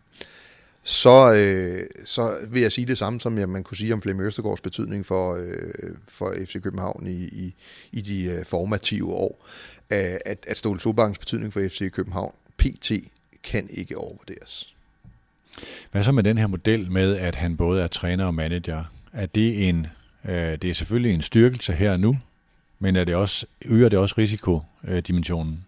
[0.89, 4.27] så, øh, så vil jeg sige det samme, som jeg, man kunne sige om Flemming
[4.27, 7.55] Østergaards betydning for, øh, for FC København i, i,
[7.93, 9.49] i de øh, formative år.
[9.91, 12.93] At, at Ståle Solbakkens betydning for FC København, PT,
[13.43, 14.75] kan ikke overvurderes.
[15.93, 18.85] Hvad så med den her model med, at han både er træner og manager?
[19.13, 19.87] Er det en,
[20.25, 22.19] øh, det er selvfølgelig en styrkelse her og nu,
[22.79, 25.66] men er det også, øger det også risikodimensionen?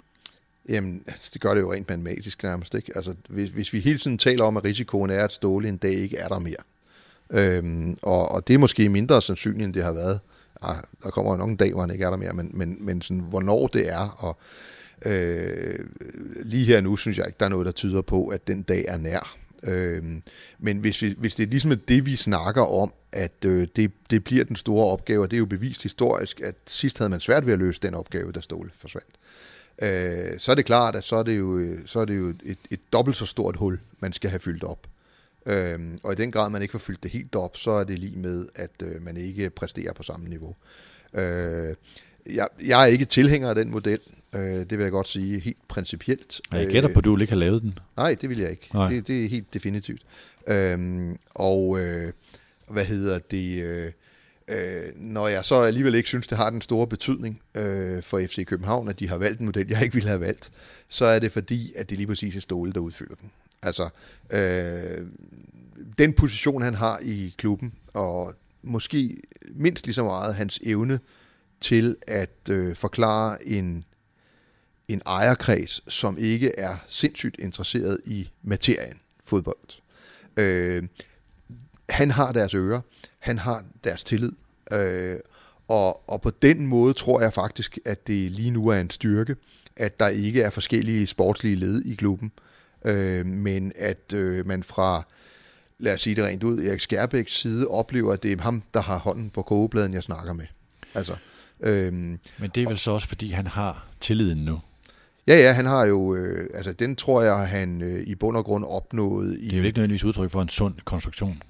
[0.69, 2.74] Jamen, altså, det gør det jo rent matematisk nærmest.
[2.74, 2.93] Ikke?
[2.97, 5.93] Altså, hvis, hvis vi hele tiden taler om, at risikoen er, at Ståle en dag
[5.93, 6.62] ikke er der mere,
[7.31, 10.20] øhm, og, og det er måske mindre sandsynligt, end det har været.
[10.62, 12.77] Ah, der kommer jo nok en dag, hvor han ikke er der mere, men, men,
[12.81, 14.39] men sådan, hvornår det er, og
[15.07, 15.78] øh,
[16.43, 18.85] lige her nu synes jeg ikke, der er noget, der tyder på, at den dag
[18.89, 19.36] er nær.
[19.62, 20.23] Øhm,
[20.59, 24.24] men hvis, vi, hvis det er ligesom det, vi snakker om, at øh, det, det
[24.24, 27.47] bliver den store opgave, og det er jo bevist historisk, at sidst havde man svært
[27.47, 29.19] ved at løse den opgave, der Ståle forsvandt
[29.82, 32.59] øh, så er det klart, at så er det jo, så er det jo et,
[32.70, 34.86] et dobbelt så stort hul, man skal have fyldt op.
[35.46, 37.98] Øh, og i den grad, man ikke får fyldt det helt op, så er det
[37.98, 40.55] lige med, at øh, man ikke præsterer på samme niveau.
[41.14, 41.74] Øh,
[42.30, 44.00] jeg, jeg er ikke tilhænger af den model.
[44.34, 46.40] Øh, det vil jeg godt sige helt principielt.
[46.52, 47.78] Jeg gætter på, at du ikke har lavet den.
[47.96, 48.68] Nej, det vil jeg ikke.
[48.88, 50.02] Det, det er helt definitivt.
[50.46, 52.12] Øh, og øh,
[52.68, 53.62] hvad hedder det...
[53.62, 53.92] Øh,
[54.48, 58.46] Øh, når jeg så alligevel ikke synes, det har den store betydning øh, for FC
[58.46, 60.52] København, at de har valgt en model, jeg ikke ville have valgt,
[60.88, 63.30] så er det fordi, at det lige præcis er Ståle, der udfylder den.
[63.62, 63.88] Altså,
[64.30, 65.06] øh,
[65.98, 69.16] den position, han har i klubben, og måske
[69.50, 71.00] mindst lige så meget hans evne
[71.60, 73.84] til at øh, forklare en,
[74.88, 79.80] en ejerkreds, som ikke er sindssygt interesseret i materien fodbold.
[80.36, 80.82] Øh,
[81.88, 82.80] han har deres ører,
[83.28, 84.32] han har deres tillid,
[84.72, 85.16] øh,
[85.68, 89.36] Og, og på den måde tror jeg faktisk, at det lige nu er en styrke,
[89.76, 92.32] at der ikke er forskellige sportslige led i klubben,
[92.84, 95.02] øh, men at øh, man fra,
[95.78, 98.80] lad os sige det rent ud, Erik Skærbæks side oplever, at det er ham, der
[98.80, 100.46] har hånden på kogebladen, jeg snakker med.
[100.94, 101.16] Altså,
[101.60, 102.18] øh, men
[102.55, 104.60] det er vel så også, fordi han har tilliden nu?
[105.26, 108.44] Ja, ja, han har jo, øh, altså den tror jeg, han øh, i bund og
[108.44, 109.36] grund opnået.
[109.40, 111.42] I, det er jo ikke nødvendigvis udtryk for en sund konstruktion.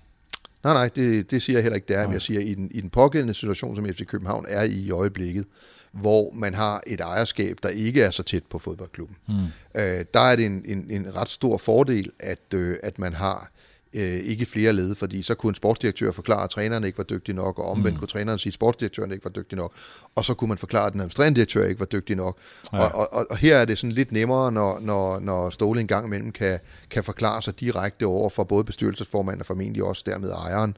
[0.69, 2.05] Nej, nej, det, det siger jeg heller ikke, det er.
[2.05, 4.91] Men jeg siger, i den, i den pågældende situation, som FC København er i i
[4.91, 5.45] øjeblikket,
[5.93, 9.17] hvor man har et ejerskab, der ikke er så tæt på fodboldklubben.
[9.29, 9.35] Mm.
[9.81, 13.51] Øh, der er det en, en, en ret stor fordel, at, øh, at man har
[13.95, 17.35] øh, ikke flere led, fordi så kunne en sportsdirektør forklare, at træneren ikke var dygtig
[17.35, 17.99] nok, og omvendt mm.
[17.99, 19.73] kunne træneren sige, at sportsdirektøren ikke var dygtig nok,
[20.15, 22.39] og så kunne man forklare, at den administrerende direktør ikke var dygtig nok.
[22.73, 22.79] Ja.
[22.79, 25.87] Og, og, og, og her er det sådan lidt nemmere, når, når, når Ståle en
[25.87, 26.59] gang imellem kan,
[26.91, 30.77] kan forklare sig direkte over for både bestyrelsesformanden og formentlig også dermed ejeren,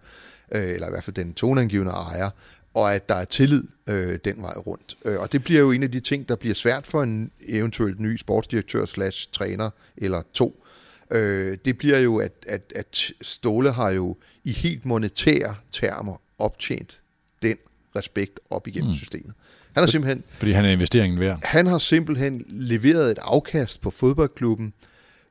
[0.53, 2.31] øh, eller i hvert fald den toneangivende ejer,
[2.75, 4.97] og at der er tillid øh, den vej rundt.
[5.05, 8.01] Øh, og det bliver jo en af de ting, der bliver svært for en eventuelt
[8.01, 10.60] ny sportsdirektør slash træner eller to.
[11.11, 17.01] Øh, det bliver jo, at, at, at Ståle har jo i helt monetære termer optjent
[17.43, 17.57] den
[17.97, 18.97] respekt op igennem mm.
[18.97, 19.35] systemet.
[19.75, 20.25] Han har simpelthen...
[20.39, 21.39] Fordi han er investeringen værd.
[21.43, 24.73] Han har simpelthen leveret et afkast på fodboldklubben,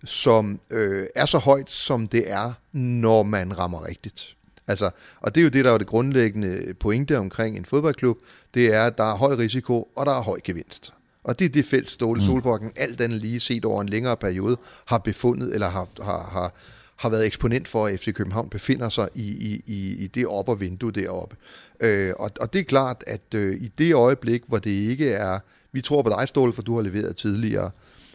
[0.06, 4.35] som øh, er så højt, som det er, når man rammer rigtigt.
[4.68, 4.89] Altså,
[5.19, 8.18] og det er jo det, der er det grundlæggende pointe omkring en fodboldklub,
[8.53, 10.93] det er, at der er høj risiko, og der er høj gevinst.
[11.23, 12.25] Og det er det felt, Ståle mm.
[12.25, 16.53] Solbakken alt andet lige set over en længere periode har befundet, eller har, har, har,
[16.95, 20.49] har været eksponent for, at FC København befinder sig i, i, i, i det op-
[20.49, 21.35] og vindue deroppe.
[21.79, 25.39] Øh, og, og det er klart, at øh, i det øjeblik, hvor det ikke er,
[25.71, 27.71] vi tror på dig, Ståle, for du har leveret tidligere,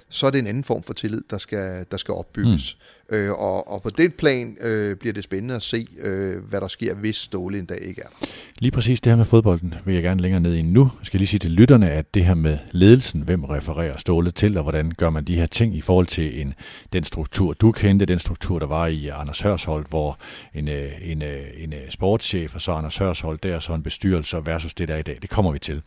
[0.09, 2.77] så er det en anden form for tillid, der skal, der skal opbygges.
[3.11, 6.69] Øh, og, og på den plan øh, bliver det spændende at se, øh, hvad der
[6.69, 8.27] sker, hvis Ståle en dag ikke er der.
[8.59, 10.91] Lige præcis det her med fodbolden vil jeg gerne længere ned i nu.
[11.01, 14.57] Jeg skal lige sige til lytterne, at det her med ledelsen, hvem refererer Ståle til,
[14.57, 16.55] og hvordan gør man de her ting i forhold til en,
[16.93, 20.19] den struktur, du kendte, den struktur, der var i Anders Hørshold, hvor
[20.55, 23.83] en, øh, en, øh, en, en sportschef, og så Anders Hørshold der, og så en
[23.83, 25.19] bestyrelse versus det der i dag.
[25.23, 25.83] Det kommer vi til.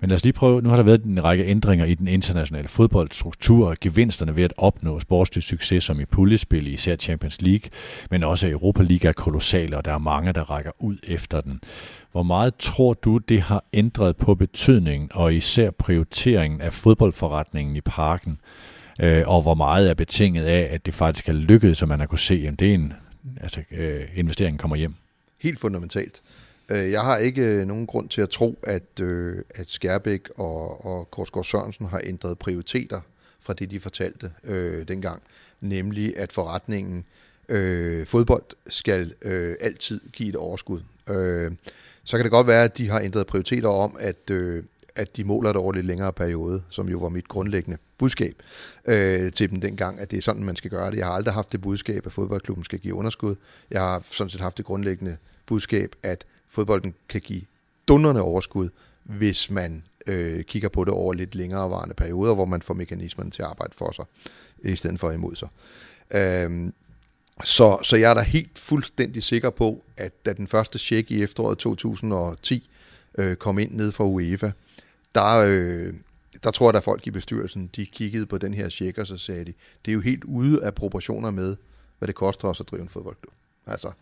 [0.00, 2.68] Men lad os lige prøve, nu har der været en række ændringer i den internationale
[2.68, 7.70] fodboldstruktur, og gevinsterne ved at opnå sportslig succes, som i puljespil i især Champions League,
[8.10, 11.60] men også Europa League er kolossale, og der er mange, der rækker ud efter den.
[12.12, 17.80] Hvor meget tror du, det har ændret på betydningen og især prioriteringen af fodboldforretningen i
[17.80, 18.38] parken?
[19.00, 22.06] Øh, og hvor meget er betinget af, at det faktisk er lykkedes, så man har
[22.06, 22.92] kunne se, at det er en,
[23.40, 24.94] altså, øh, investeringen kommer hjem?
[25.38, 26.22] Helt fundamentalt.
[26.68, 30.86] Øh, jeg har ikke øh, nogen grund til at tro, at, øh, at Skærbæk og,
[30.86, 33.00] og Korsgaard Sørensen har ændret prioriteter
[33.40, 35.22] fra det, de fortalte øh, dengang.
[35.62, 37.04] Nemlig, at forretningen
[37.48, 40.80] øh, fodbold skal øh, altid give et overskud.
[41.10, 41.52] Øh,
[42.04, 44.64] så kan det godt være, at de har ændret prioriteter om, at, øh,
[44.94, 48.34] at de måler det over lidt længere periode, som jo var mit grundlæggende budskab
[48.84, 50.96] øh, til dem dengang, at det er sådan, man skal gøre det.
[50.96, 53.34] Jeg har aldrig haft det budskab, at fodboldklubben skal give underskud.
[53.70, 55.16] Jeg har sådan set haft det grundlæggende
[55.46, 57.42] budskab, at fodbolden kan give
[57.88, 58.68] dunderne overskud,
[59.02, 63.30] hvis man øh, kigger på det over lidt længere varende perioder, hvor man får mekanismerne
[63.30, 64.04] til at arbejde for sig,
[64.64, 65.48] i stedet for imod sig.
[66.14, 66.72] Øh,
[67.44, 71.22] så, så jeg er da helt fuldstændig sikker på, at da den første check i
[71.22, 72.70] efteråret 2010
[73.18, 74.50] øh, kom ind ned fra UEFA,
[75.14, 75.94] der, øh,
[76.44, 79.16] der tror jeg, at folk i bestyrelsen, de kiggede på den her check, og så
[79.16, 79.52] sagde de,
[79.84, 81.56] det er jo helt ude af proportioner med,
[81.98, 83.34] hvad det koster os at drive en fodboldklub.
[83.66, 83.92] Altså,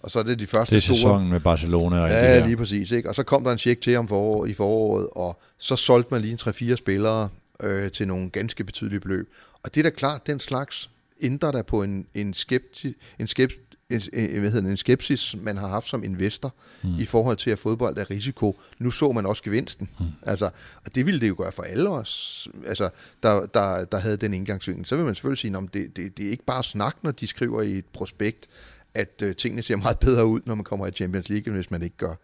[0.00, 1.24] og så er det de første det er store...
[1.24, 2.90] med Barcelona og Ja, det lige præcis.
[2.90, 3.08] Ikke?
[3.08, 6.20] Og så kom der en check til om forår, i foråret, og så solgte man
[6.20, 7.28] lige en 3-4 spillere
[7.62, 9.28] øh, til nogle ganske betydelige beløb.
[9.68, 10.90] Og det er da klart, den slags
[11.20, 13.54] ændrer der på en, en, skepti, en, skept,
[13.90, 16.98] en, hvad hedder det, en skepsis, man har haft som investor mm.
[16.98, 18.60] i forhold til, at fodbold er risiko.
[18.78, 19.88] Nu så man også gevinsten.
[20.00, 20.06] Mm.
[20.22, 20.50] Altså,
[20.84, 22.90] og det ville det jo gøre for alle os, altså,
[23.22, 24.86] der, der, der havde den indgangsvinkel.
[24.86, 27.26] Så vil man selvfølgelig sige, at det, det, det er ikke bare snak, når de
[27.26, 28.48] skriver i et prospekt,
[28.94, 31.70] at øh, tingene ser meget bedre ud, når man kommer i Champions League, end hvis
[31.70, 32.14] man ikke gør.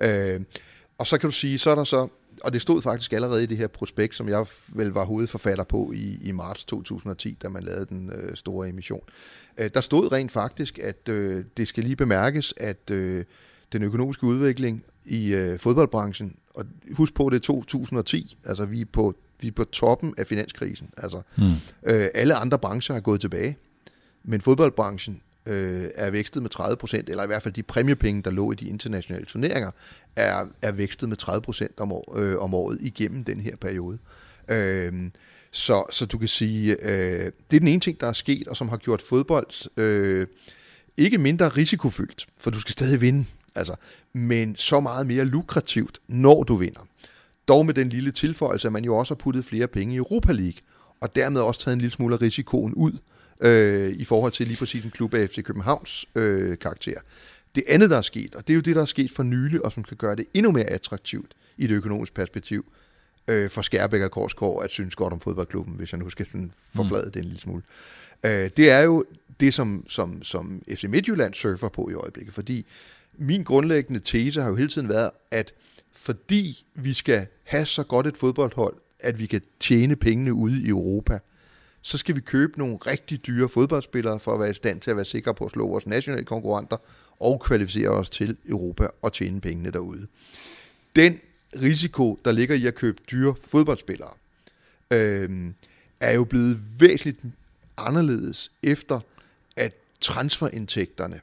[0.00, 0.40] Øh,
[0.98, 2.08] og så kan du sige, så er der så
[2.44, 5.92] og det stod faktisk allerede i det her prospekt, som jeg vel var hovedforfatter på
[5.94, 9.02] i, i marts 2010, da man lavede den øh, store emission.
[9.58, 13.24] Øh, der stod rent faktisk, at øh, det skal lige bemærkes, at øh,
[13.72, 18.84] den økonomiske udvikling i øh, fodboldbranchen, og husk på, det er 2010, altså vi er
[18.92, 20.90] på, vi er på toppen af finanskrisen.
[20.96, 21.44] Altså, mm.
[21.82, 23.56] øh, alle andre brancher er gået tilbage,
[24.24, 28.30] men fodboldbranchen øh, er vækstet med 30 procent, eller i hvert fald de præmiepenge, der
[28.30, 29.70] lå i de internationale turneringer,
[30.16, 33.98] er, er vækstet med 30 procent om, år, øh, om året igennem den her periode.
[34.48, 35.10] Øh,
[35.50, 38.56] så, så du kan sige, øh, det er den ene ting, der er sket, og
[38.56, 40.26] som har gjort fodbold øh,
[40.96, 43.24] ikke mindre risikofyldt, for du skal stadig vinde.
[43.54, 43.74] Altså,
[44.12, 46.86] men så meget mere lukrativt, når du vinder.
[47.48, 50.32] Dog med den lille tilføjelse, at man jo også har puttet flere penge i Europa
[50.32, 50.60] League,
[51.00, 52.92] og dermed også taget en lille smule af risikoen ud,
[53.40, 57.00] øh, i forhold til lige præcis en klub af FC Københavns øh, karakter.
[57.54, 59.64] Det andet, der er sket, og det er jo det, der er sket for nylig,
[59.64, 62.72] og som skal gøre det endnu mere attraktivt i det økonomiske perspektiv,
[63.28, 66.52] øh, for Skærbæk og Korsgaard at synes godt om fodboldklubben, hvis jeg nu skal sådan
[66.74, 67.12] forflade mm.
[67.12, 67.62] det en lille smule.
[68.24, 69.04] Øh, det er jo
[69.40, 72.66] det, som, som, som FC Midtjylland surfer på i øjeblikket, fordi
[73.18, 75.52] min grundlæggende tese har jo hele tiden været, at
[75.92, 80.68] fordi vi skal have så godt et fodboldhold, at vi kan tjene pengene ude i
[80.68, 81.18] Europa,
[81.82, 84.96] så skal vi købe nogle rigtig dyre fodboldspillere for at være i stand til at
[84.96, 86.76] være sikre på at slå vores nationale konkurrenter
[87.20, 90.06] og kvalificere os til Europa og tjene pengene derude.
[90.96, 91.20] Den
[91.62, 94.12] risiko, der ligger i at købe dyre fodboldspillere,
[94.90, 95.50] øh,
[96.00, 97.20] er jo blevet væsentligt
[97.76, 99.00] anderledes efter,
[99.56, 101.20] at transferindtægterne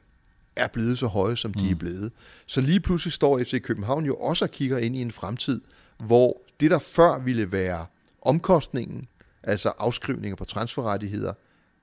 [0.55, 1.71] er blevet så høje, som de mm.
[1.71, 2.11] er blevet.
[2.45, 5.61] Så lige pludselig står FC København jo også og kigger ind i en fremtid,
[5.97, 7.85] hvor det, der før ville være
[8.21, 9.07] omkostningen,
[9.47, 11.33] altså afskrivninger på transferrettigheder,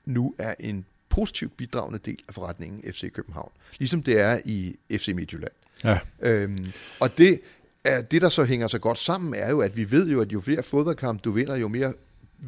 [0.05, 3.53] nu er en positivt bidragende del af forretningen FC København.
[3.79, 5.53] Ligesom det er i FC Midtjylland.
[5.85, 5.99] Ja.
[6.21, 6.67] Øhm,
[7.01, 7.41] og det,
[7.85, 10.33] er, det, der så hænger så godt sammen, er jo, at vi ved jo, at
[10.33, 11.93] jo flere fodboldkampe du vinder, jo mere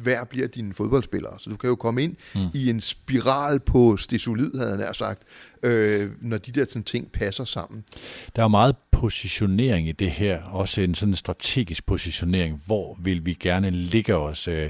[0.05, 1.39] værd bliver dine fodboldspillere.
[1.39, 2.47] Så du kan jo komme ind mm.
[2.53, 5.23] i en spiral på stesolid, havde nær sagt,
[5.63, 7.83] øh, når de der sådan, ting passer sammen.
[8.35, 12.61] Der er meget positionering i det her, også en sådan strategisk positionering.
[12.65, 14.47] Hvor vil vi gerne ligge os?
[14.47, 14.69] Øh,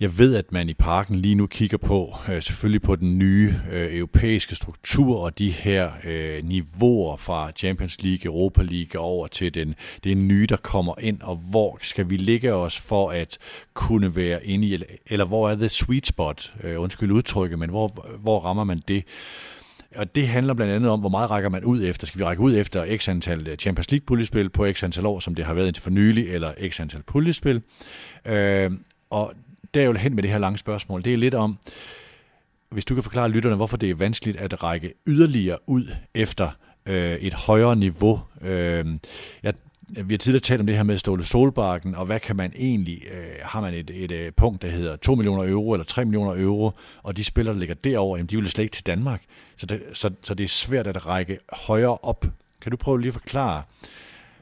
[0.00, 3.54] jeg ved, at man i parken lige nu kigger på øh, selvfølgelig på den nye
[3.72, 9.54] øh, europæiske struktur og de her øh, niveauer fra Champions League, Europa League over til
[9.54, 13.38] den, det nye, der kommer ind, og hvor skal vi ligge os for at
[13.74, 18.06] kunne være inde i, eller hvor er the sweet spot, øh, undskyld udtrykket, men hvor,
[18.18, 19.04] hvor rammer man det?
[19.96, 22.06] Og det handler blandt andet om, hvor meget rækker man ud efter.
[22.06, 25.20] Skal vi række ud efter x antal øh, Champions League puljespil på x antal år,
[25.20, 27.62] som det har været indtil for nylig, eller x antal puljespil?
[28.26, 28.70] Øh,
[29.10, 29.32] og
[29.74, 31.58] der jeg vil hen med det her lange spørgsmål, det er lidt om,
[32.70, 36.50] hvis du kan forklare lytterne, hvorfor det er vanskeligt at række yderligere ud efter
[36.86, 38.20] øh, et højere niveau.
[38.42, 38.86] Øh,
[39.42, 39.54] jeg,
[39.88, 43.02] vi har tidligere talt om det her med Ståle Solbakken, og hvad kan man egentlig,
[43.12, 46.42] øh, har man et, et, et punkt, der hedder 2 millioner euro eller 3 millioner
[46.42, 46.70] euro,
[47.02, 49.22] og de spillere, der ligger derover, jamen, de vil slet ikke til Danmark.
[49.56, 52.26] Så det, så, så det er svært at række højere op.
[52.60, 53.62] Kan du prøve lige at forklare,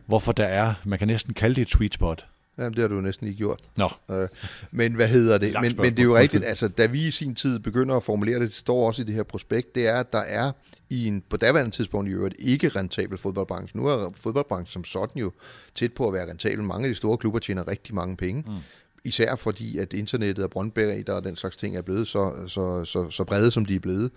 [0.06, 2.26] hvorfor der er, man kan næsten kalde det et sweet spot?
[2.59, 3.61] Jamen, det har du næsten ikke gjort.
[3.77, 3.89] Nå.
[4.11, 4.29] Øh,
[4.70, 5.55] men hvad hedder det?
[5.61, 8.39] Men, men det er jo rigtigt, altså da vi i sin tid begynder at formulere
[8.39, 10.53] det, det står også i det her prospekt, det er, at der er
[10.91, 13.79] i en på daværende tidspunkt i øvrigt ikke rentabel fodboldbranche.
[13.79, 15.33] Nu er fodboldbranchen som sådan jo
[15.74, 16.65] tæt på at være rentabel.
[16.65, 18.45] Mange af de store klubber tjener rigtig mange penge.
[18.47, 18.57] Mm.
[19.05, 22.85] Især fordi, at internettet og brøndbæri, der og den slags ting er blevet så, så,
[22.85, 24.11] så, så brede, som de er blevet.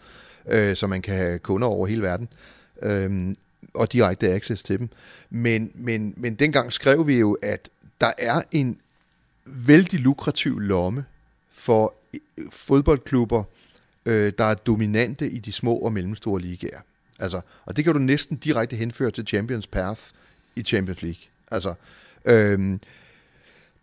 [0.47, 2.27] Øh, så man kan have kunder over hele verden.
[2.81, 3.35] Øh,
[3.73, 4.89] og direkte access til dem.
[5.29, 7.69] Men, men, men dengang skrev vi jo, at
[8.01, 8.79] der er en
[9.45, 11.05] vældig lukrativ lomme
[11.51, 13.43] for øh, fodboldklubber,
[14.05, 16.81] øh, der er dominante i de små og mellemstore ligaer.
[17.19, 20.01] Altså, og det kan du næsten direkte henføre til Champions Path
[20.55, 21.21] i Champions League.
[21.51, 21.73] Altså,
[22.25, 22.79] øhm,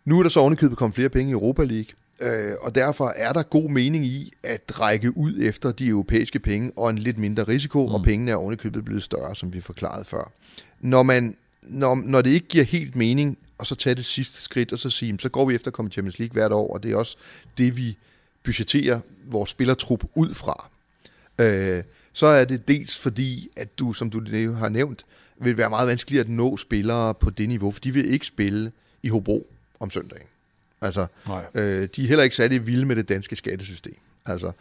[0.05, 3.33] nu er der så ovenikøbet kommet flere penge i Europa League, øh, og derfor er
[3.33, 7.43] der god mening i at række ud efter de europæiske penge og en lidt mindre
[7.43, 7.93] risiko, mm.
[7.93, 10.31] og pengene er ovenikøbet blevet større, som vi forklarede før.
[10.79, 14.73] Når, man, når, når det ikke giver helt mening og så tage det sidste skridt,
[14.73, 16.91] og så sige, så går vi efter at komme Champions League hvert år, og det
[16.91, 17.17] er også
[17.57, 17.97] det, vi
[18.43, 20.69] budgetterer vores spillertrup ud fra.
[21.39, 24.21] Øh, så er det dels fordi, at du, som du
[24.53, 25.05] har nævnt,
[25.37, 28.71] vil være meget vanskeligt at nå spillere på det niveau, for de vil ikke spille
[29.03, 29.47] i Hobro
[29.79, 30.27] om søndagen.
[30.81, 31.07] Altså,
[31.53, 33.97] øh, de er heller ikke særlig vilde med det danske skattesystem.
[34.25, 34.51] Altså,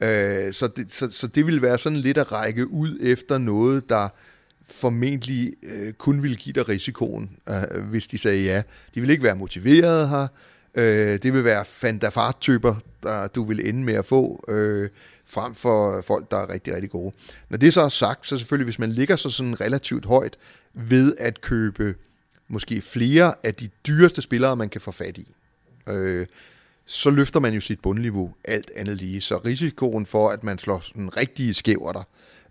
[0.00, 3.88] øh, så, det, så, så det vil være sådan lidt at række ud efter noget,
[3.88, 4.08] der
[4.72, 8.62] formentlig øh, kun ville give dig risikoen, øh, hvis de sagde ja.
[8.94, 10.26] De vil ikke være motiveret her.
[10.74, 14.88] Øh, det vil være fantafart-typer, der du vil ende med at få, øh,
[15.26, 17.14] frem for folk, der er rigtig, rigtig gode.
[17.48, 20.36] Når det så er sagt, så selvfølgelig, hvis man ligger så sådan relativt højt
[20.74, 21.94] ved at købe
[22.48, 25.34] måske flere af de dyreste spillere, man kan få fat i,
[25.88, 26.26] øh,
[26.84, 29.20] så løfter man jo sit bundniveau alt andet lige.
[29.20, 32.02] Så risikoen for, at man slår sådan rigtige skæver der,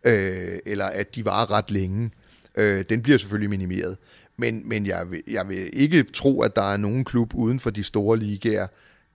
[0.03, 2.11] øh, eller at de varer ret længe,
[2.55, 3.97] øh, den bliver selvfølgelig minimeret.
[4.37, 7.69] Men, men jeg, vil, jeg vil ikke tro, at der er nogen klub uden for
[7.69, 8.67] de store ligaer,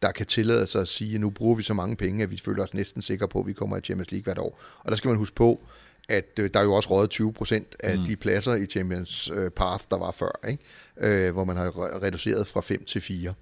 [0.02, 2.40] der kan tillade sig at sige, at nu bruger vi så mange penge, at vi
[2.44, 4.60] føler os næsten sikre på, at vi kommer i Champions League hvert år.
[4.78, 5.60] Og der skal man huske på,
[6.08, 8.04] at øh, der er jo også rådet 20 procent af mm.
[8.04, 10.62] de pladser i Champions øh, Path, der var før, ikke?
[11.00, 13.34] Øh, hvor man har reduceret fra 5 til 4.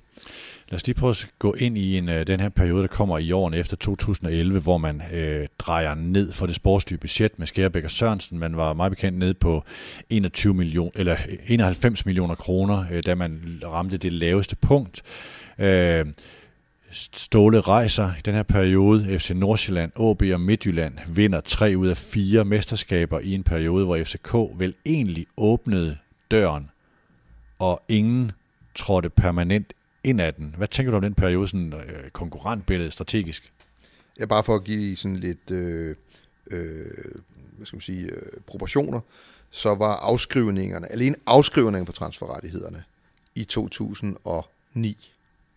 [0.68, 3.18] Lad os lige prøve at gå ind i en, øh, den her periode, der kommer
[3.18, 7.84] i årene efter 2011, hvor man øh, drejer ned for det sportslige budget med Skærbæk
[7.84, 8.38] og Sørensen.
[8.38, 9.64] Man var meget bekendt ned på
[10.10, 11.16] 21 million, eller
[11.46, 15.02] 91 millioner kroner, øh, da man ramte det laveste punkt.
[15.58, 16.06] Øh,
[16.94, 19.18] Ståle rejser i den her periode.
[19.18, 24.04] FC Nordsjælland, AB og Midtjylland vinder tre ud af fire mesterskaber i en periode, hvor
[24.04, 25.98] FCK vel egentlig åbnede
[26.30, 26.70] døren,
[27.58, 28.32] og ingen
[28.74, 29.72] trådte permanent
[30.04, 30.54] ind ad den.
[30.56, 33.52] Hvad tænker du om den periode, sådan øh, konkurrentbilledet strategisk?
[34.20, 35.96] Ja, bare for at give sådan lidt øh,
[36.50, 36.86] øh,
[37.56, 39.00] hvad skal man sige, øh, proportioner,
[39.50, 42.84] så var afskrivningerne, alene afskrivningerne på transferrettighederne
[43.34, 45.13] i 2009,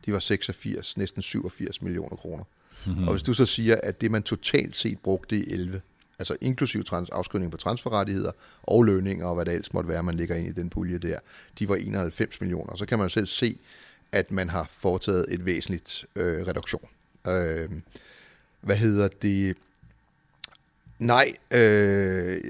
[0.07, 2.43] de var 86, næsten 87 millioner kroner.
[2.85, 3.07] Mm-hmm.
[3.07, 5.81] Og hvis du så siger, at det man totalt set brugte i 11,
[6.19, 8.31] altså inklusiv trans- afskrivning på transferrettigheder
[8.63, 11.19] og lønninger og hvad det ellers måtte være, man ligger ind i den pulje der,
[11.59, 12.75] de var 91 millioner.
[12.75, 13.57] Så kan man selv se,
[14.11, 16.89] at man har foretaget et væsentligt øh, reduktion.
[17.27, 17.69] Øh,
[18.61, 19.57] hvad hedder det?
[20.99, 22.41] Nej, øh,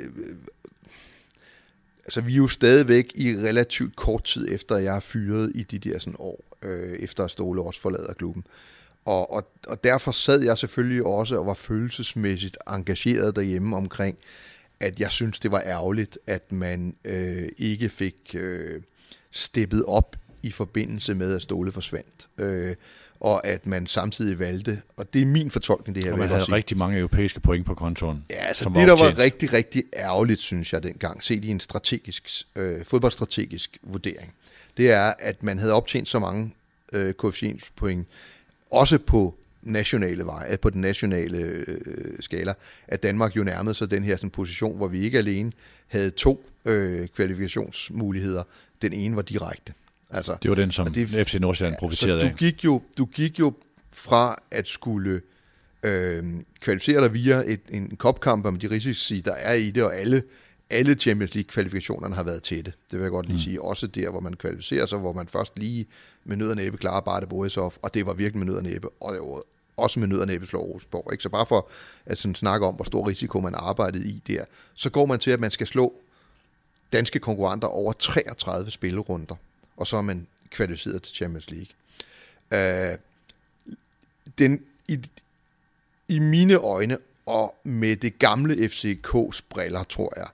[2.06, 5.64] altså vi er jo stadigvæk i relativt kort tid efter, at jeg er fyret i
[5.64, 8.44] de der sådan år, øh, efter at Ståle også forlader klubben.
[9.06, 14.18] Og, og, og derfor sad jeg selvfølgelig også og var følelsesmæssigt engageret derhjemme omkring,
[14.80, 18.82] at jeg synes, det var ærgerligt, at man øh, ikke fik øh,
[19.32, 22.28] steppet op i forbindelse med, at Ståle forsvandt.
[22.38, 22.76] Øh,
[23.20, 26.12] og at man samtidig valgte, og det er min fortolkning, det her.
[26.12, 28.26] Og man havde rigtig mange europæiske point på kontoen.
[28.30, 32.48] Ja, altså det, der var rigtig, rigtig ærgerligt, synes jeg dengang, set i en strategisk,
[32.56, 34.34] øh, fodboldstrategisk vurdering,
[34.78, 36.54] det er, at man havde optjent så mange
[36.94, 38.08] øh, koefficienspoint,
[38.72, 41.78] også på nationale veje, på den nationale øh,
[42.20, 42.54] skala,
[42.88, 45.52] at Danmark jo nærmede sig den her sådan, position, hvor vi ikke alene
[45.88, 48.44] havde to øh, kvalifikationsmuligheder.
[48.82, 49.74] Den ene var direkte.
[50.10, 52.32] Altså, det var den, som det, FC Nordsjælland ja, profiterede af.
[52.32, 53.54] Du gik, jo, du gik jo
[53.94, 55.22] fra at skulle
[55.84, 56.24] øh,
[56.60, 60.24] kvalificere dig via et, en kopkamp med de risici, der er i det, og alle,
[60.69, 62.73] alle Champions League-kvalifikationerne har været tætte.
[62.91, 63.39] Det vil jeg godt lige mm.
[63.39, 63.61] sige.
[63.61, 65.88] Også der, hvor man kvalificerer sig, hvor man først lige
[66.23, 68.64] med nød og næppe klarer bare det Borisov, og det var virkelig med nød og
[68.64, 69.41] næppe, og det var
[69.77, 71.14] også med nød og næppe slår Rosenborg.
[71.14, 71.22] Ikke?
[71.22, 71.69] Så bare for
[72.06, 75.31] at sådan snakke om, hvor stor risiko man arbejdede i der, så går man til,
[75.31, 75.94] at man skal slå
[76.94, 79.35] danske konkurrenter over 33 spillerunder
[79.77, 81.73] og så er man kvalificeret til Champions League.
[82.52, 82.98] Uh,
[84.39, 84.99] den, i,
[86.07, 90.27] I mine øjne, og med det gamle FCK's briller, tror jeg,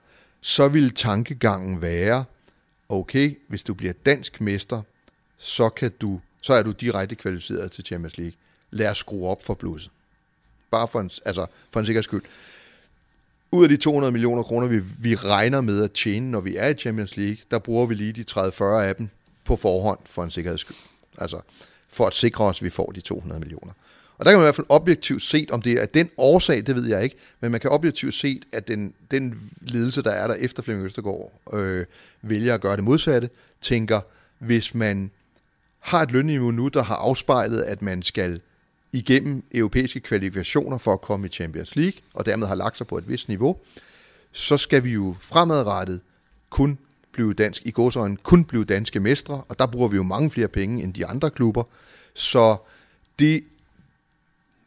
[0.46, 2.24] så vil tankegangen være,
[2.88, 4.82] okay, hvis du bliver dansk mester,
[5.38, 8.32] så, kan du, så er du direkte kvalificeret til Champions League.
[8.70, 9.92] Lad os skrue op for blusset.
[10.70, 12.22] Bare for en, altså for en sikkerheds skyld.
[13.50, 16.68] Ud af de 200 millioner kroner, vi, vi regner med at tjene, når vi er
[16.68, 19.08] i Champions League, der bruger vi lige de 30-40 af dem
[19.44, 20.76] på forhånd for en sikkerheds skyld.
[21.18, 21.40] Altså
[21.88, 23.72] for at sikre os, at vi får de 200 millioner.
[24.18, 26.74] Og der kan man i hvert fald objektivt set, om det er den årsag, det
[26.74, 30.34] ved jeg ikke, men man kan objektivt set, at den, den ledelse, der er der
[30.34, 31.86] efter Flemming Østergaard, øh,
[32.22, 33.30] vælger at gøre det modsatte,
[33.60, 34.00] tænker,
[34.38, 35.10] hvis man
[35.78, 38.40] har et lønniveau nu, der har afspejlet, at man skal
[38.92, 42.98] igennem europæiske kvalifikationer for at komme i Champions League, og dermed har lagt sig på
[42.98, 43.56] et vist niveau,
[44.32, 46.00] så skal vi jo fremadrettet
[46.50, 46.78] kun
[47.12, 50.48] blive dansk, i gåsøjne kun blive danske mestre, og der bruger vi jo mange flere
[50.48, 51.62] penge end de andre klubber.
[52.14, 52.56] Så
[53.18, 53.44] det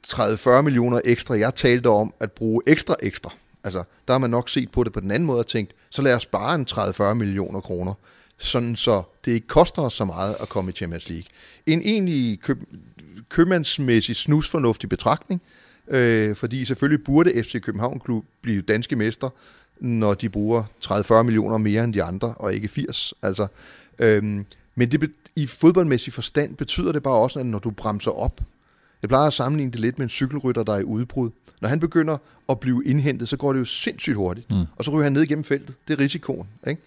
[0.08, 3.34] 30-40 millioner ekstra, jeg talte om at bruge ekstra ekstra,
[3.64, 6.02] altså der har man nok set på det på den anden måde og tænkt, så
[6.02, 7.94] lad os spare en 30-40 millioner kroner,
[8.38, 11.26] sådan så det ikke koster os så meget at komme i Champions League.
[11.66, 12.64] En egentlig køb,
[13.30, 15.42] købmandsmæssig snusfornuftig betragtning,
[15.88, 19.30] øh, fordi selvfølgelig burde FC København Klub blive danske mester,
[19.80, 23.14] når de bruger 30-40 millioner mere end de andre, og ikke 80.
[23.22, 23.48] Altså,
[24.00, 24.46] øhm,
[24.76, 28.42] men det, i fodboldmæssig forstand betyder det bare også, at når du bremser op,
[29.02, 31.30] jeg plejer at sammenligne det lidt med en cykelrytter, der er i udbrud.
[31.62, 32.18] Når han begynder
[32.50, 34.52] at blive indhentet, så går det jo sindssygt hurtigt.
[34.52, 34.66] Mm.
[34.76, 35.76] Og så ryger han ned igennem feltet.
[35.88, 36.48] Det er risikoen.
[36.68, 36.82] Ikke?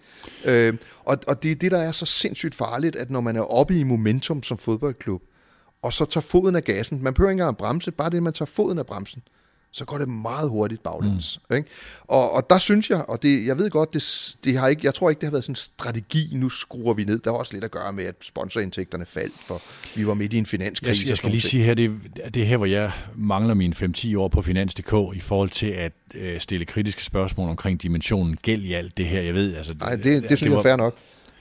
[0.45, 3.41] Øh, og, og det er det, der er så sindssygt farligt, at når man er
[3.41, 5.21] oppe i momentum som fodboldklub,
[5.81, 8.23] og så tager foden af gassen, man behøver ikke engang at bremse, bare det, at
[8.23, 9.21] man tager foden af bremsen,
[9.73, 11.39] så går det meget hurtigt baglæns.
[11.49, 11.55] Mm.
[11.55, 11.69] Ikke?
[12.03, 14.93] Og, og der synes jeg, og det, jeg ved godt, det, det har ikke, jeg
[14.93, 17.19] tror ikke, det har været sådan en strategi, nu skruer vi ned.
[17.19, 19.61] Der har også lidt at gøre med, at sponsorindtægterne faldt, for
[19.95, 21.03] vi var midt i en finanskrise.
[21.03, 21.91] Jeg, jeg skal lige sige her, det,
[22.33, 25.91] det er her, hvor jeg mangler mine 5-10 år på Finans.dk i forhold til at
[26.13, 29.21] øh, stille kritiske spørgsmål omkring dimensionen gæld i alt det her.
[29.21, 30.95] Jeg ved, altså, Nej, det, det, det synes det var, jeg er fair nok.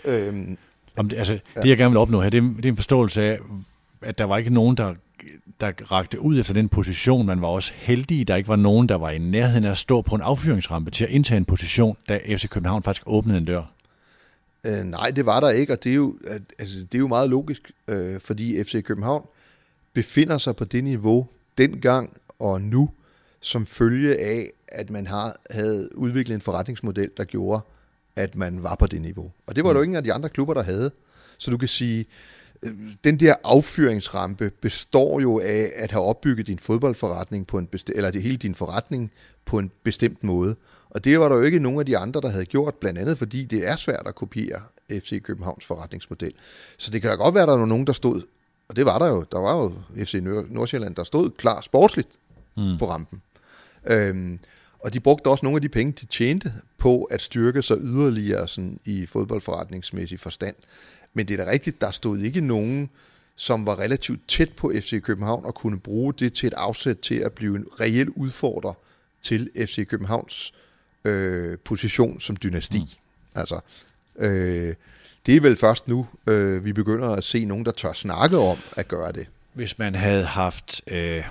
[0.04, 0.58] Øhm,
[0.96, 1.60] om det, altså, ja.
[1.62, 3.38] det, jeg gerne vil opnå her, det, det er en forståelse af,
[4.02, 4.94] at der var ikke nogen, der
[5.60, 7.26] der rakte ud efter den position.
[7.26, 10.02] Man var også heldig, der ikke var nogen, der var i nærheden af at stå
[10.02, 13.62] på en affyringsrampe til at indtage en position, da FC København faktisk åbnede en dør.
[14.66, 16.18] Øh, nej, det var der ikke, og det er jo,
[16.58, 19.26] altså, det er jo meget logisk, øh, fordi FC København
[19.92, 21.26] befinder sig på det niveau
[21.58, 22.90] dengang og nu,
[23.40, 27.62] som følge af, at man har, havde udviklet en forretningsmodel, der gjorde,
[28.16, 29.32] at man var på det niveau.
[29.46, 29.74] Og det var mm.
[29.74, 30.90] der jo ingen af de andre klubber, der havde.
[31.38, 32.06] Så du kan sige,
[33.04, 38.10] den der affyringsrampe består jo af at have opbygget din fodboldforretning på en bestemt, eller
[38.10, 39.10] det hele din forretning
[39.44, 40.56] på en bestemt måde.
[40.90, 43.18] Og det var der jo ikke nogen af de andre, der havde gjort, blandt andet
[43.18, 44.60] fordi det er svært at kopiere
[44.90, 46.32] FC Københavns forretningsmodel.
[46.78, 48.22] Så det kan da godt være, at der var nogen, der stod,
[48.68, 49.72] og det var der jo, der var jo
[50.04, 50.14] FC
[50.48, 52.08] Nordsjælland, der stod klar sportsligt
[52.56, 52.78] mm.
[52.78, 53.22] på rampen.
[53.86, 54.38] Øhm,
[54.84, 58.48] og de brugte også nogle af de penge, de tjente på at styrke sig yderligere
[58.48, 60.56] sådan, i fodboldforretningsmæssig forstand.
[61.14, 62.90] Men det er da rigtigt, der stod ikke nogen,
[63.36, 67.14] som var relativt tæt på FC København og kunne bruge det til et afsæt til
[67.14, 68.72] at blive en reel udfordrer
[69.22, 70.52] til FC Københavns
[71.04, 72.78] øh, position som dynasti.
[72.78, 73.40] Mm.
[73.40, 73.60] Altså,
[74.16, 74.74] øh,
[75.26, 78.58] det er vel først nu, øh, vi begynder at se nogen, der tør snakke om
[78.76, 79.26] at gøre det.
[79.52, 81.24] Hvis man havde haft, øh,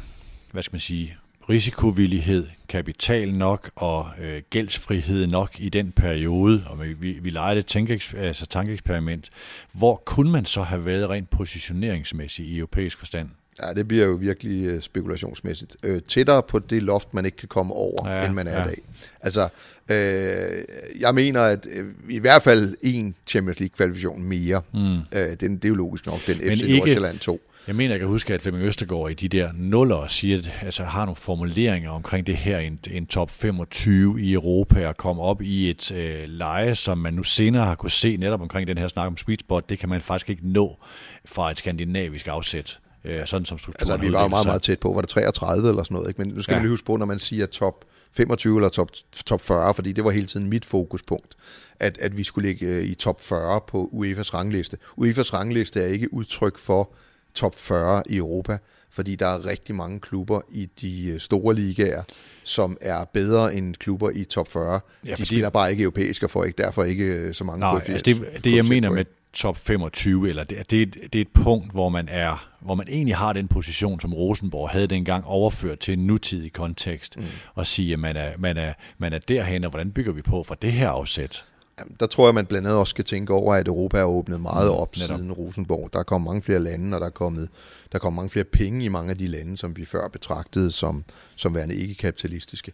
[0.52, 1.18] hvad skal man sige,
[1.50, 7.66] risikovillighed, kapital nok og øh, gældsfrihed nok i den periode, og vi, vi legede et
[7.66, 9.30] tænke, altså tankeeksperiment,
[9.72, 13.30] hvor kunne man så have været rent positioneringsmæssigt i europæisk forstand?
[13.64, 15.76] Ja, det bliver jo virkelig øh, spekulationsmæssigt.
[15.84, 18.64] Øh, tættere på det loft, man ikke kan komme over, ja, end man er ja.
[18.64, 18.78] i dag.
[19.22, 19.50] Altså,
[19.92, 20.64] øh,
[21.00, 24.62] jeg mener, at øh, i hvert fald en Champions League-kvalifikation mere.
[24.74, 24.96] Mm.
[24.96, 27.42] Øh, det, det er jo logisk nok, den Men FC ikke, Nordsjælland 2.
[27.68, 31.06] Jeg mener, jeg kan huske, at Flemming Østergaard i de der nuller siger, altså har
[31.06, 35.70] nogle formuleringer omkring det her, en, en top 25 i Europa, og komme op i
[35.70, 39.08] et øh, leje, som man nu senere har kunne se netop omkring den her snak
[39.08, 40.78] om sweet spot, det kan man faktisk ikke nå
[41.26, 42.80] fra et skandinavisk afsæt.
[43.10, 44.94] Øh, sådan som strukturen Altså, vi var jo meget, meget tæt på.
[44.94, 46.08] Var det 33 eller sådan noget?
[46.08, 46.22] Ikke?
[46.22, 46.60] Men nu skal ja.
[46.60, 48.90] vi lige huske på, når man siger top 25 eller top,
[49.26, 51.38] top 40, fordi det var hele tiden mit fokuspunkt,
[51.80, 54.78] at, at vi skulle ligge øh, i top 40 på UEFA's rangliste.
[55.02, 56.94] UEFA's rangliste er ikke udtryk for
[57.34, 58.58] top 40 i Europa,
[58.90, 62.04] fordi der er rigtig mange klubber i de øh, store ligaer,
[62.44, 64.80] som er bedre end klubber i top 40.
[65.06, 67.82] Ja, de spiller bare ikke europæisk og får ikke, derfor ikke øh, så mange Nej,
[67.88, 71.72] altså det, det jeg mener med top 25, eller det, det, det er et punkt,
[71.72, 75.94] hvor man er, hvor man egentlig har den position, som Rosenborg havde dengang overført til
[75.94, 77.24] en nutidig kontekst, mm.
[77.56, 80.44] og sige, at man er, man, er, man er derhen, og hvordan bygger vi på
[80.44, 81.46] for det her afsæt?
[81.80, 84.42] Jamen, der tror jeg, man blandt andet også skal tænke over, at Europa er åbnet
[84.42, 85.18] meget mm, op Netop.
[85.18, 85.90] siden Rosenborg.
[85.94, 87.50] Der er kommet mange flere lande, og der er kommet,
[87.92, 90.72] der er kommet mange flere penge i mange af de lande, som vi før betragtede
[90.72, 91.04] som,
[91.36, 92.72] som værende ikke-kapitalistiske.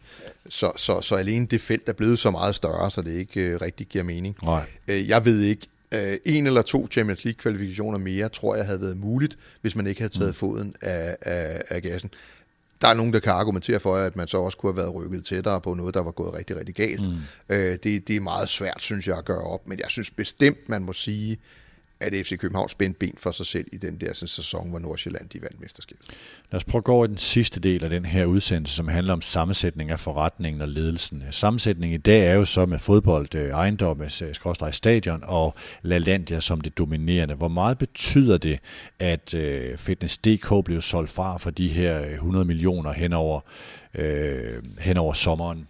[0.50, 3.62] Så, så, så alene det felt er blevet så meget større, så det ikke øh,
[3.62, 4.38] rigtig giver mening.
[4.44, 4.66] Nej.
[4.88, 8.98] Øh, jeg ved ikke, øh, en eller to Champions League-kvalifikationer mere, tror jeg havde været
[8.98, 10.34] muligt, hvis man ikke havde taget mm.
[10.34, 12.10] foden af, af, af gassen
[12.82, 15.26] der er nogen, der kan argumentere for, at man så også kunne have været rykket
[15.26, 17.10] tættere på noget, der var gået rigtig, rigtig galt.
[17.10, 17.16] Mm.
[17.50, 20.70] Øh, det, det er meget svært, synes jeg, at gøre op, men jeg synes bestemt,
[20.70, 21.38] man må sige,
[22.00, 25.30] at FC København spændte ben for sig selv i den der sådan, sæson, hvor Nordsjælland
[25.30, 26.06] de vandt mesterskabet.
[26.52, 28.88] Lad os prøve at gå over i den sidste del af den her udsendelse, som
[28.88, 31.24] handler om sammensætning af forretningen og ledelsen.
[31.32, 36.62] Sammensætningen i dag er jo så med fodbold, øh, ejendomme, skråstrej stadion og LaLandia som
[36.62, 37.36] det dominerende.
[37.36, 38.60] Hvor meget betyder det,
[39.00, 43.40] at øh, Fitness.dk blev solgt fra for de her øh, 100 millioner henover,
[43.96, 45.68] øh, henover sommeren?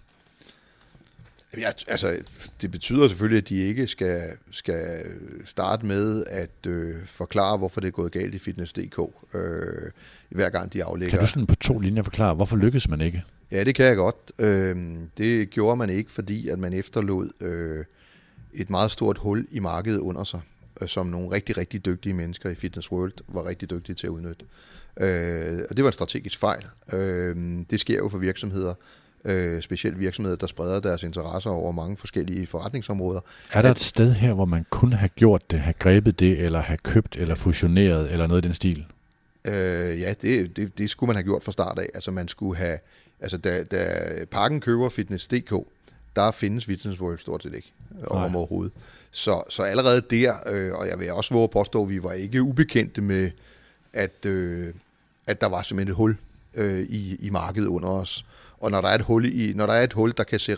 [1.58, 2.18] Ja, altså,
[2.62, 4.22] det betyder selvfølgelig, at de ikke skal,
[4.52, 5.04] skal
[5.46, 9.00] starte med at øh, forklare, hvorfor det er gået galt i Fitness.dk,
[9.34, 9.92] øh,
[10.30, 11.10] hver gang de aflægger.
[11.10, 13.24] Kan du sådan på to linjer forklare, hvorfor lykkes man ikke?
[13.52, 14.32] Ja, det kan jeg godt.
[14.40, 17.86] Øh, det gjorde man ikke, fordi at man efterlod øh,
[18.54, 20.42] et meget stort hul i markedet under sig,
[20.82, 24.12] øh, som nogle rigtig, rigtig dygtige mennesker i Fitness World var rigtig dygtige til at
[24.12, 24.46] udnytte.
[25.00, 26.66] Øh, og det var en strategisk fejl.
[26.94, 27.36] Øh,
[27.70, 28.74] det sker jo for virksomheder,
[29.26, 33.20] øh, specielt virksomheder, der spreder deres interesser over mange forskellige forretningsområder.
[33.52, 36.62] Er der et sted her, hvor man kunne have gjort det, have grebet det, eller
[36.62, 38.86] have købt, eller fusioneret, eller noget i den stil?
[39.46, 41.90] Øh, ja, det, det, det skulle man have gjort fra start af.
[41.94, 42.80] Altså man skulle have,
[43.20, 43.86] altså da, da
[44.32, 45.54] Parken køber Fitness.dk,
[46.16, 47.74] der findes Fitness World stort set ikke
[48.08, 48.74] om overhovedet.
[49.12, 52.12] Så, så allerede der, øh, og jeg vil også våge at påstå, at vi var
[52.12, 53.32] ikke ubekendte med,
[53.94, 54.74] at, øh,
[55.28, 56.18] at der var simpelthen et hul
[56.56, 58.26] øh, i, i markedet under os.
[58.60, 60.56] Og når der er et hul, i, når der, er et hul der kan se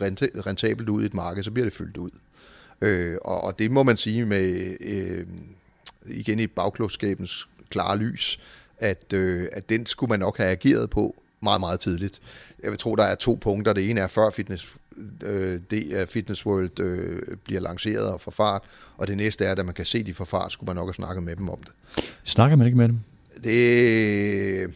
[0.47, 2.09] rentabelt ud i et marked, så bliver det fyldt ud.
[2.81, 5.25] Øh, og, og det må man sige med, øh,
[6.05, 8.39] igen i bagklogskabens klare lys,
[8.77, 12.21] at, øh, at den skulle man nok have ageret på meget, meget tidligt.
[12.63, 13.73] Jeg vil tro, der er to punkter.
[13.73, 14.75] Det ene er, før fitness,
[15.23, 18.61] øh, det er Fitness World øh, bliver lanceret og får fart,
[18.97, 20.93] og det næste er, at man kan se de får fart, skulle man nok have
[20.93, 22.03] snakket med dem om det.
[22.23, 22.99] Snakker man ikke med dem?
[23.43, 24.69] Det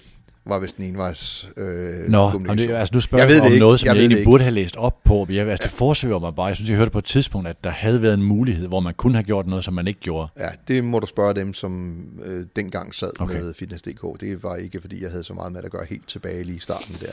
[0.46, 2.70] var vist en envejs øh, Nå, kommunikation.
[2.70, 3.60] det, altså nu spørger Jeg jeg, om det ikke.
[3.64, 4.28] noget, som Jeg jeg, det egentlig ikke.
[4.30, 5.28] burde have læst op på.
[5.30, 6.46] Jeg, altså, det forsøger mig bare.
[6.46, 8.94] Jeg synes, jeg hørte på et tidspunkt, at der havde været en mulighed, hvor man
[8.94, 10.28] kunne have gjort noget, som man ikke gjorde.
[10.40, 13.36] Ja, det må du spørge dem, som øh, dengang sad Okay.
[13.42, 14.20] med Fitness.dk.
[14.20, 16.60] Det var ikke, fordi jeg havde så meget med at gøre helt tilbage lige i
[16.60, 17.12] starten der.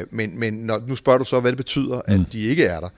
[0.00, 2.24] Øh, men men når, nu spørger du så, hvad det betyder, at Mm.
[2.24, 2.88] de ikke er der.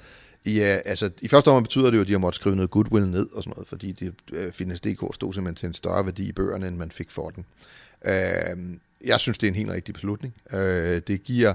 [0.47, 3.06] Ja, altså, I første omgang betyder det jo, at de har måttet skrive noget goodwill
[3.09, 6.32] ned og sådan noget, fordi de, øh, Fitness.dk stod simpelthen til en større værdi i
[6.32, 7.44] bøgerne, end man fik for den.
[8.06, 8.12] Øh,
[9.06, 10.35] jeg synes, det er en helt rigtig beslutning.
[10.52, 11.52] Øh, det giver,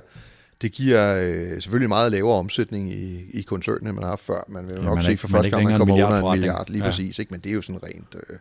[0.62, 4.46] det giver øh, selvfølgelig meget lavere omsætning i, i koncernen, end man har haft før.
[4.48, 6.84] Man vil jo Ja, nok se for første gang, man kommer under en milliard, lige
[6.84, 6.90] Ja.
[6.90, 7.20] præcis.
[7.20, 7.32] Ikke?
[7.32, 8.16] Men det er jo sådan rent...
[8.30, 8.38] Øh,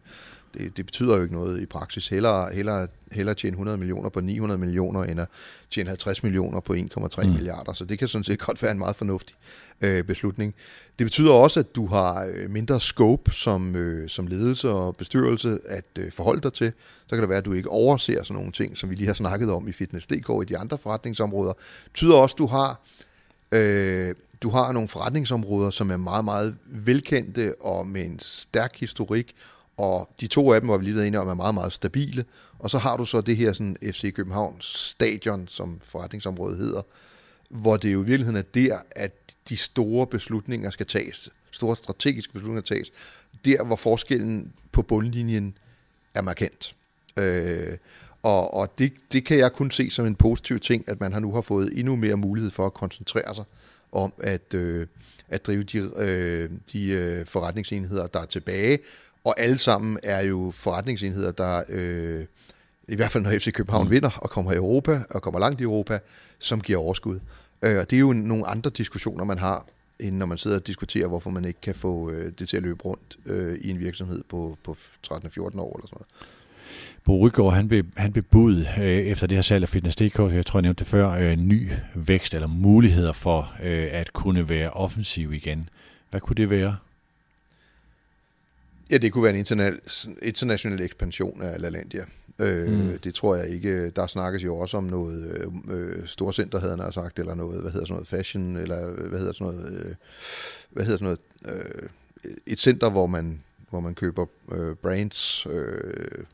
[0.55, 2.09] det, det betyder jo ikke noget i praksis.
[2.09, 5.29] Hellere, hellere, hellere tjene 100 millioner på 900 millioner, end at
[5.71, 7.29] tjene 50 millioner på 1,3 Mm.
[7.29, 7.35] mm.
[7.35, 7.73] milliarder.
[7.73, 9.37] Så det kan sådan set godt være en meget fornuftig
[9.81, 10.55] øh, beslutning.
[10.99, 15.59] Det betyder også, at du har øh, mindre scope som, øh, som ledelse og bestyrelse
[15.67, 16.73] at øh, forholde dig til.
[17.07, 19.15] Så kan det være, at du ikke overser sådan nogle ting, som vi lige har
[19.15, 21.53] snakket om i Fitness.dk og i de andre forretningsområder.
[21.53, 22.81] Det betyder også, at du har
[23.53, 29.35] Øh, du har nogle forretningsområder, som er meget, meget velkendte og med en stærk historik,
[29.79, 32.25] og de to af dem var vi lige været enige om, er meget, meget stabile.
[32.59, 36.83] Og så har du så det her sådan FC Københavns stadion, som forretningsområdet hedder,
[37.49, 39.13] hvor det jo i virkeligheden er der, at
[39.49, 42.93] de store beslutninger skal tages, store strategiske beslutninger tages,
[43.45, 45.59] der hvor forskellen på bundlinjen
[46.15, 46.75] er markant.
[47.17, 47.77] Øh,
[48.23, 51.21] og og det, det kan jeg kun se som en positiv ting, at man har
[51.21, 53.45] nu har fået endnu mere mulighed for at koncentrere sig
[53.93, 54.87] om at, øh,
[55.29, 58.79] at drive de, øh, de øh, forretningsenheder, der er tilbage.
[59.29, 62.25] Og alle sammen er jo forretningsenheder, der øh,
[62.89, 63.91] i hvert fald når FC København Mm.
[63.91, 65.99] vinder og kommer i Europa og kommer langt i Europa,
[66.39, 67.21] som giver overskud.
[67.63, 69.67] Øh, og det er jo nogle andre diskussioner, man har,
[70.01, 72.63] end når man sidder og diskuterer, hvorfor man ikke kan få øh, det til at
[72.63, 74.77] løbe rundt øh, i en virksomhed på, på
[75.07, 76.07] 13-14 år eller sådan noget.
[77.05, 80.59] Bo Rygaard, han, be, han bebud øh, efter det her salg af Fitness.dk, jeg tror,
[80.59, 85.33] jeg nævnte det før, øh, ny vækst eller muligheder for øh, at kunne være offensiv
[85.33, 85.69] igen.
[86.11, 86.77] Hvad kunne det være?
[88.91, 89.81] Ja, det kunne være en international,
[90.23, 92.05] international ekspansion af LaLandia.
[92.39, 92.99] Øh, Mm.
[92.99, 93.91] Det tror jeg ikke.
[93.91, 95.25] Der snakkes jo også om noget
[95.71, 99.19] øh, øh, storcenter, havde han sagt, eller noget, hvad hedder sådan noget, fashion, eller hvad
[99.19, 99.95] hedder sådan noget, øh,
[100.71, 101.89] hvad hedder sådan noget, øh,
[102.47, 103.41] et center, hvor man,
[103.71, 106.25] hvor man køber øh, brands øh,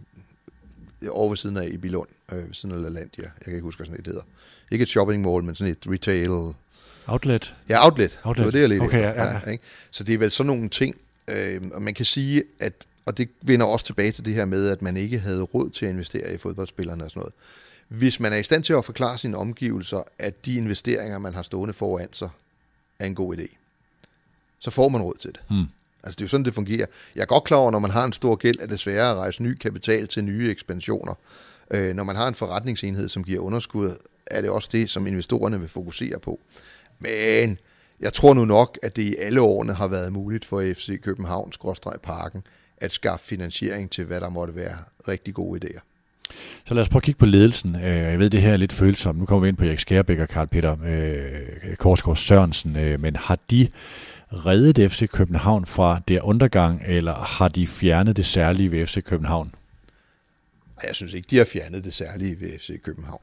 [1.10, 3.22] over ved siden af i Bilund, øh, ved siden af LaLandia.
[3.24, 4.22] Jeg kan ikke huske, hvad sådan et hedder.
[4.70, 6.55] Ikke et shopping mall, men sådan et retail
[7.06, 7.55] Outlet?
[7.68, 8.20] Ja, outlet.
[8.24, 8.36] Outlet.
[8.39, 9.24] Det var det, jeg lidt Okay, efter.
[9.24, 9.51] ja, ja.
[9.51, 9.64] ikke?
[9.90, 10.97] Så det er vel sådan nogle ting,
[11.28, 12.72] øh, og man kan sige, at,
[13.06, 15.86] og det vender også tilbage til det her med, at man ikke havde råd til
[15.86, 17.34] at investere i fodboldspillerne og sådan noget.
[17.88, 21.42] Hvis man er i stand til at forklare sine omgivelser, at de investeringer, man har
[21.42, 22.28] stående foran sig,
[22.98, 23.56] er en god idé,
[24.59, 25.40] så får man råd til det.
[25.48, 25.66] Hmm.
[26.02, 26.86] Altså det er jo sådan, det fungerer.
[27.14, 29.10] Jeg er godt klar over, når man har en stor gæld, at det er sværere
[29.10, 31.14] at rejse ny kapital til nye ekspansioner.
[31.70, 33.96] Øh, når man har en forretningsenhed, som giver underskud,
[34.26, 36.40] er det også det, som investorerne vil fokusere på.
[36.98, 37.59] Men
[38.05, 41.52] jeg tror nu nok, at det i alle årene har været muligt for FC København,
[42.02, 42.43] Parken,
[42.78, 44.76] at skaffe finansiering til, hvad der måtte være
[45.09, 45.81] rigtig gode idéer.
[46.68, 47.76] Så lad os prøve at kigge på ledelsen.
[47.76, 49.18] Øh, Jeg ved, det her er lidt følsomt.
[49.18, 52.76] Nu kommer vi ind på Erik Skærbæk og Karl Peter øh, Korsgaard Sørensen.
[52.76, 53.68] Øh, men har de
[54.32, 59.55] reddet FC København fra der undergang, eller har de fjernet det særlige ved FC København?
[60.86, 63.20] Jeg synes ikke, de har fjernet det særlige ved FC København.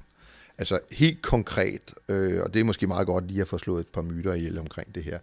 [0.58, 3.88] Altså helt konkret, øh, og det er måske meget godt lige at få slået et
[3.88, 5.20] par myter ihjel omkring det her.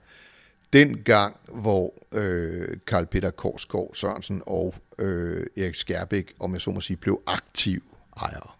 [0.72, 6.70] Den gang, hvor øh, Karl Peter Korsgaard Sørensen og øh, Erik Skærbæk, om jeg så
[6.70, 7.82] må sige, blev aktiv
[8.16, 8.50] ejere,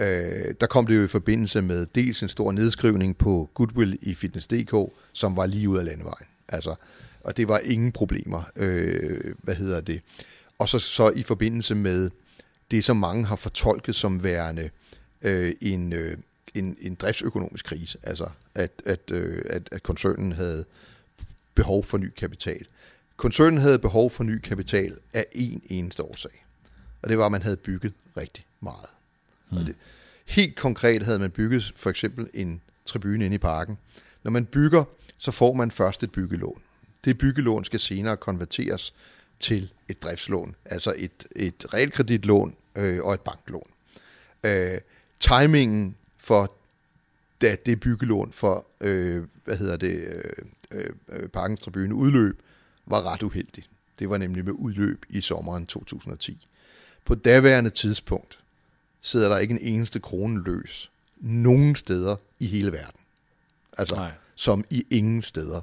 [0.00, 4.14] øh, der kom det jo i forbindelse med dels en stor nedskrivning på Goodwill i
[4.14, 6.26] Fitness.dk, som var lige ud af landevejen.
[6.48, 6.74] Altså,
[7.20, 8.42] og det var ingen problemer.
[8.56, 10.00] Øh, hvad hedder det?
[10.58, 12.10] Og så, så i forbindelse med
[12.70, 14.70] det, som mange har fortolket som værende øh,
[15.60, 16.16] en, øh,
[16.54, 20.64] en, en driftsøkonomisk krise, altså at, at, øh, at, at koncernen havde
[21.54, 22.66] behov for ny kapital.
[23.16, 26.44] Koncernen havde behov for ny kapital af en eneste årsag,
[27.02, 28.86] og det var, at man havde bygget rigtig meget.
[29.50, 29.56] Mm.
[29.56, 29.74] Og det,
[30.26, 33.78] helt konkret havde man bygget for eksempel en tribune inde i parken.
[34.22, 34.84] Når man bygger,
[35.18, 36.60] så får man først et byggelån.
[37.04, 38.94] Det byggelån skal senere konverteres
[39.38, 43.70] til et driftslån, altså et, et realkreditlån øh, og et banklån.
[44.44, 44.78] Øh,
[45.28, 46.56] timingen for
[47.40, 50.22] da det byggelån for øh, hvad hedder det,
[50.70, 52.42] øh, øh, Parkens Tribune udløb,
[52.86, 53.64] var ret uheldig.
[53.98, 56.46] Det var nemlig med udløb i sommeren 2010.
[57.04, 58.40] På daværende tidspunkt
[59.00, 63.00] sidder der ikke en eneste krone løs nogen steder i hele verden.
[63.78, 64.12] Altså, Nej.
[64.34, 65.60] som i ingen steder.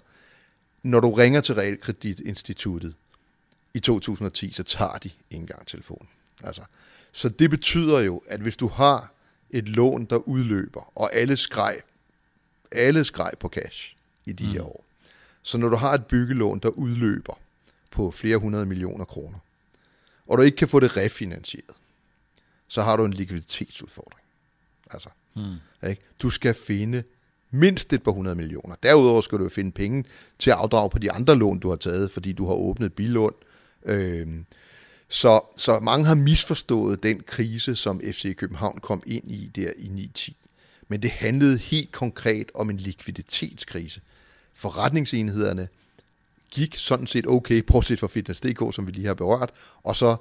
[0.84, 2.96] Når du ringer til Realkreditinstituttet
[3.74, 6.08] i 2010, så tager de ikke engang telefonen.
[6.44, 6.62] Altså,
[7.12, 9.12] så det betyder jo, at hvis du har
[9.53, 11.80] et lån, der udløber, og alle skreg,
[12.72, 13.95] alle skreg på cash
[14.26, 14.52] i de mm.
[14.52, 14.84] her år.
[15.41, 17.40] Så når du har et byggelån, der udløber
[17.91, 19.38] på flere hundrede millioner kroner,
[20.28, 21.76] og du ikke kan få det refinansieret,
[22.68, 24.26] så har du en likviditetsudfordring.
[24.91, 25.90] Altså, mm.
[25.90, 26.02] ikke?
[26.22, 27.03] Du skal finde
[27.52, 28.76] mindst et par hundrede millioner.
[28.84, 30.06] Derudover skal du finde penge
[30.40, 32.94] til at afdrage på de andre lån, du har taget, fordi du har åbnet et
[32.94, 33.34] billån.
[35.14, 40.10] Så, så mange har misforstået den krise, som FC København kom ind i der i
[40.18, 40.34] 9-10.
[40.88, 44.02] Men det handlede helt konkret om en likviditetskrise.
[44.54, 45.68] Forretningsenhederne
[46.52, 49.52] gik sådan set okay, bortset for Fitness.dk, som vi lige har berørt,
[49.84, 50.16] og så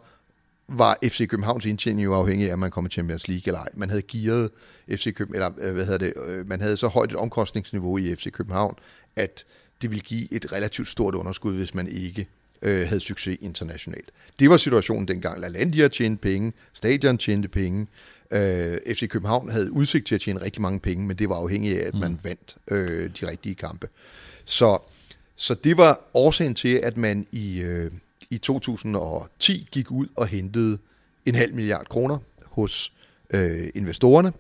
[0.69, 3.69] var FC Københavns indtjening jo afhængig af, om man kom til Champions League eller ej.
[3.75, 4.51] Man havde gearet
[4.89, 8.15] FC København, eller øh, hvad hedder det, øh, man havde så højt et omkostningsniveau i
[8.17, 8.75] FC København,
[9.17, 9.45] at
[9.83, 12.29] det ville give et relativt stort underskud, hvis man ikke
[12.63, 14.11] øh, havde succes internationalt.
[14.39, 15.41] Det var situationen dengang.
[15.41, 17.87] LaLandia tjente penge, Stadion tjente penge,
[18.31, 21.79] øh, FC København havde udsigt til at tjene rigtig mange penge, men det var afhængigt
[21.79, 22.19] af, at man mm.
[22.23, 23.89] vandt øh, de rigtige kampe.
[24.45, 24.79] Så,
[25.37, 27.91] så det var årsagen til, at man i, øh,
[28.31, 30.79] i 2010 gik ud og hentede
[31.27, 32.93] en halv milliard kroner hos
[33.31, 34.33] øh, investorerne,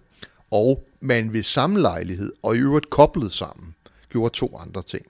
[0.51, 3.75] og man ved samme lejlighed, og i øvrigt koblet sammen,
[4.11, 5.07] gjorde to andre ting.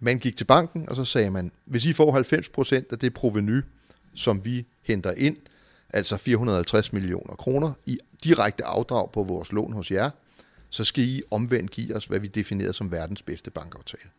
[0.00, 2.18] Man gik til banken, og så sagde man, hvis I får
[2.80, 3.62] 90% af det proveny,
[4.14, 5.36] som vi henter ind,
[5.90, 10.10] altså 450 millioner kroner, i direkte afdrag på vores lån hos jer,
[10.70, 14.10] så skal I omvendt give os, hvad vi definerer som verdens bedste bankaftale.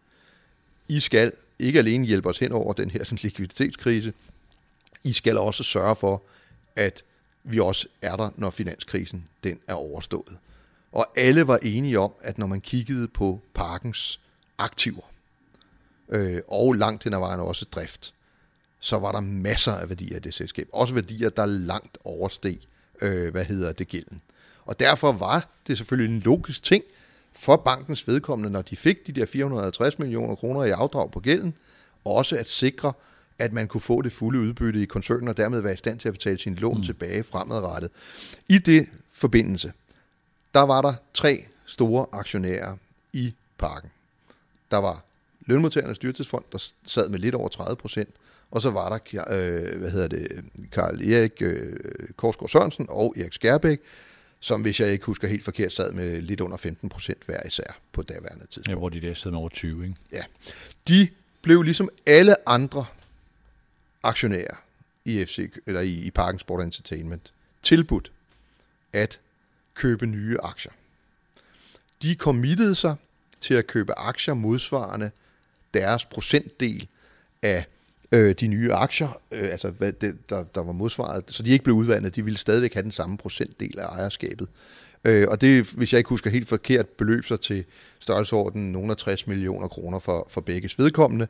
[0.87, 4.13] I skal ikke alene hjælpe os hen over den her sådan, likviditetskrise,
[5.03, 6.23] I skal også sørge for,
[6.75, 7.03] at
[7.43, 10.37] vi også er der, når finanskrisen den er overstået.
[10.91, 14.19] Og alle var enige om, at når man kiggede på parkens
[14.57, 15.01] aktiver,
[16.09, 18.13] øh, og langt hen ad vejen også drift,
[18.79, 20.69] så var der masser af værdier i det selskab.
[20.73, 22.59] Også værdier, der langt oversteg,
[23.01, 24.21] øh, hvad hedder det, gælden.
[24.65, 26.84] Og derfor var det selvfølgelig en logisk ting
[27.34, 31.53] for bankens vedkommende, når de fik de der 450 millioner kroner i afdrag på gælden,
[32.05, 32.93] også at sikre,
[33.39, 36.07] at man kunne få det fulde udbytte i koncernen, og dermed være i stand til
[36.07, 36.84] at betale sin lån mm.
[36.84, 37.91] tilbage fremadrettet.
[38.49, 39.73] I det forbindelse,
[40.53, 42.75] der var der tre store aktionærer
[43.13, 43.89] i parken.
[44.71, 45.03] Der var
[45.48, 48.10] Lønmodtagernes Dyrtidsfond, der sad med lidt over 30 procent,
[48.52, 51.74] og så var der, øh, hvad hedder det, Karl Erik øh,
[52.15, 53.80] Korsgaard Sørensen og Erik Skærbæk,
[54.40, 57.80] som hvis jeg ikke husker helt forkert, sad med lidt under 15 procent hver især
[57.91, 58.69] på daværende tidspunkt.
[58.69, 59.95] Ja, hvor de der sad med over 20, ikke?
[60.11, 60.24] Ja.
[60.88, 61.07] De
[61.41, 62.86] blev ligesom alle andre
[64.03, 64.56] aktionærer
[65.06, 68.11] i, FC, eller i, i Parken Sport Entertainment tilbudt
[68.94, 69.19] at
[69.74, 70.72] købe nye aktier.
[72.02, 72.95] De committede sig
[73.40, 75.11] til at købe aktier modsvarende
[75.73, 76.88] deres procentdel
[77.41, 77.65] af
[78.11, 81.64] øh, de nye aktier, øh, altså hvad det, der, der var modsvaret, så de ikke
[81.64, 84.48] blev udvandet, de ville stadigvæk have den samme procentdel af ejerskabet.
[85.06, 87.65] Øh, og det, hvis jeg ikke husker helt forkert, beløb sig til
[87.99, 91.27] størrelsesorden nogle af 60 millioner kroner for, for begges vedkommende.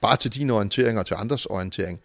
[0.00, 2.00] Bare til din orientering og til andres orientering.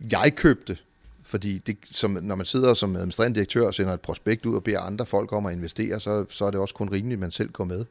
[0.00, 0.78] Jeg købte,
[1.22, 4.64] fordi det, som, når man sidder som administrerende direktør og sender et prospekt ud og
[4.64, 7.30] beder andre folk om at investere, så, så er det også kun rimeligt, at man
[7.30, 7.84] selv går med.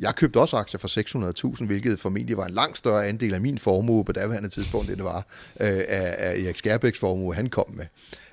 [0.00, 3.58] Jeg købte også aktier for 600.000, hvilket formentlig var en langt større andel af min
[3.58, 5.26] formue på daværende tidspunkt, end det var
[5.60, 7.86] øh, af, af Erik Skærbæks formue, han kom med.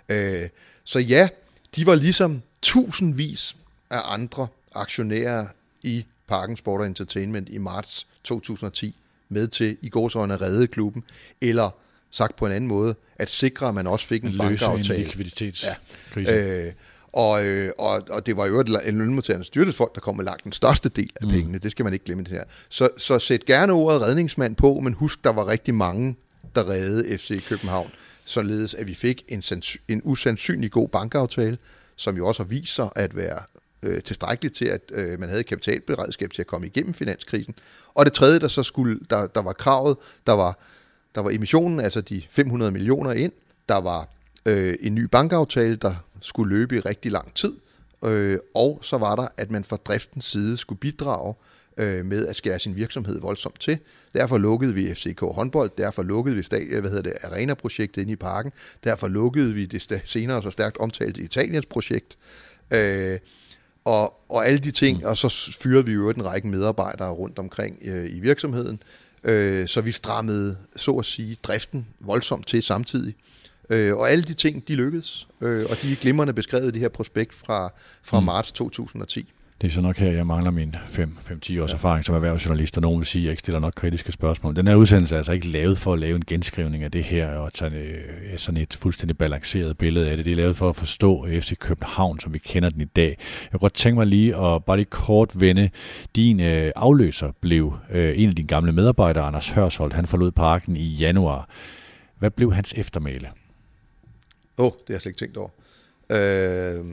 [0.10, 0.50] Øh,
[0.84, 1.30] så ja,
[1.76, 3.58] de var ligesom tusindvis
[3.90, 5.48] af andre aktionærer
[5.84, 8.96] i Parken Sport Entertainment i marts 2010
[9.30, 11.04] med til i gårsøjne at redde klubben,
[11.42, 11.70] eller
[12.12, 15.00] sagt på en anden måde, at sikre, at man også fik en Løse bankaftale.
[15.00, 16.32] en likviditetskrise.
[16.32, 16.66] Ja.
[16.66, 16.74] Øh,
[17.18, 20.44] og, øh, og, og det var jo et, en lønmodtagernes styrtesfond, der kom med langt
[20.44, 21.30] den største del af mm.
[21.30, 21.58] pengene.
[21.58, 22.44] Det skal man ikke glemme det her.
[22.70, 26.16] Så, så sæt gerne ordet redningsmand på, men husk, der var rigtig mange,
[26.56, 27.92] der reddede FC København,
[28.26, 29.44] således at vi fik en,
[29.88, 31.58] en usandsynlig god bankaftale,
[31.96, 33.40] som jo også har vist sig at være
[33.84, 37.56] øh, tilstrækkeligt til, at øh, man havde kapitalberedskab til at komme igennem finanskrisen.
[37.94, 40.60] Og det tredje, der så skulle, der, der var kravet, der var,
[41.16, 43.32] der var emissionen, altså de 500 millioner ind,
[43.70, 44.08] der var
[44.46, 47.54] øh, en ny bankaftale, der skulle løbe i rigtig lang tid,
[48.06, 51.34] øh, og så var der, at man fra driftens side skulle bidrage
[51.78, 53.78] øh, med at skære sin virksomhed voldsomt til.
[54.14, 58.14] Derfor lukkede vi FCK håndbold, derfor lukkede vi stad, øh, hvad hedder det, arena-projektet inde
[58.14, 58.52] i parken,
[58.84, 62.18] derfor lukkede vi det senere så stærkt omtalte Italiens projekt,
[62.72, 63.20] øh,
[63.86, 65.06] og, og alle de ting, mm.
[65.06, 68.82] og så fyrede vi jo en række medarbejdere rundt omkring øh, i virksomheden,
[69.24, 73.16] øh, så vi strammede, så at sige, driften voldsomt til samtidig.
[73.70, 76.80] Øh, og alle de ting, de lykkedes, øh, og de er glimrende beskrevet i det
[76.80, 77.74] her prospekt fra,
[78.04, 78.26] fra mm.
[78.26, 79.34] marts 2010.
[79.62, 81.02] Det er så nok her, jeg mangler min 5-10
[81.34, 81.64] års ja.
[81.74, 84.56] erfaring som erhvervsjournalist, og nogen vil sige, at jeg ikke stiller nok kritiske spørgsmål.
[84.56, 87.30] Den her udsendelse er altså ikke lavet for at lave en genskrivning af det her,
[87.30, 90.26] og tage øh, sådan et fuldstændig balanceret billede af det.
[90.26, 93.18] Det er lavet for at forstå FC København, som vi kender den i dag.
[93.44, 95.70] Jeg kunne godt tænke mig lige at bare lige kort vende.
[96.16, 99.94] Din øh, afløser blev øh, en af dine gamle medarbejdere, Anders Hørsholdt.
[99.94, 101.50] Han forlod parken i januar.
[102.20, 103.28] Hvad blev hans eftermæle?
[104.58, 105.50] Åh, oh, det har jeg slet ikke tænkt over.
[106.10, 106.86] Øh,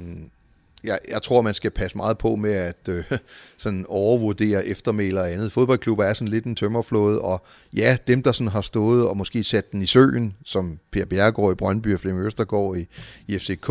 [0.85, 3.05] jeg, jeg tror, man skal passe meget på med at øh,
[3.57, 5.53] sådan overvurdere eftermæler og andet.
[5.53, 9.45] Fodboldklubber er sådan lidt en tømmerflåde, og ja, dem, der sådan har stået og måske
[9.45, 12.87] sat den i søen, som Per Bjerregaard i Brøndby og Flemming Østergaard i,
[13.27, 13.69] i FCK,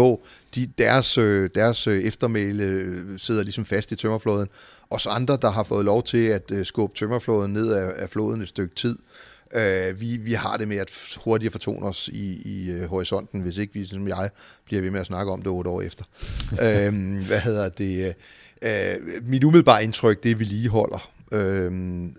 [0.55, 4.47] de, deres, øh, deres øh, eftermæle øh, sidder ligesom fast i tømmerflåden.
[4.89, 8.41] Også andre, der har fået lov til at øh, skubbe tømmerflåden ned af, af floden
[8.41, 9.32] et stykke tid, Øh,
[9.99, 13.73] vi, vi har det med at hurtigt fortone os i, i uh, horisonten, hvis ikke
[13.73, 14.29] vi, som jeg,
[14.65, 16.05] bliver ved med at snakke om det otte år efter.
[16.63, 18.15] øh, hvad hedder det?
[18.61, 21.09] Øh, mit umiddelbare indtryk, det er, at vi lige holder.
[21.31, 21.71] Øh,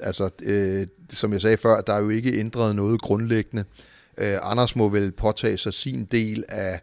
[0.03, 3.65] altså, øh, som jeg sagde før, der er jo ikke ændret noget grundlæggende.
[4.19, 6.81] Øh, Anders må vel påtage sig sin del af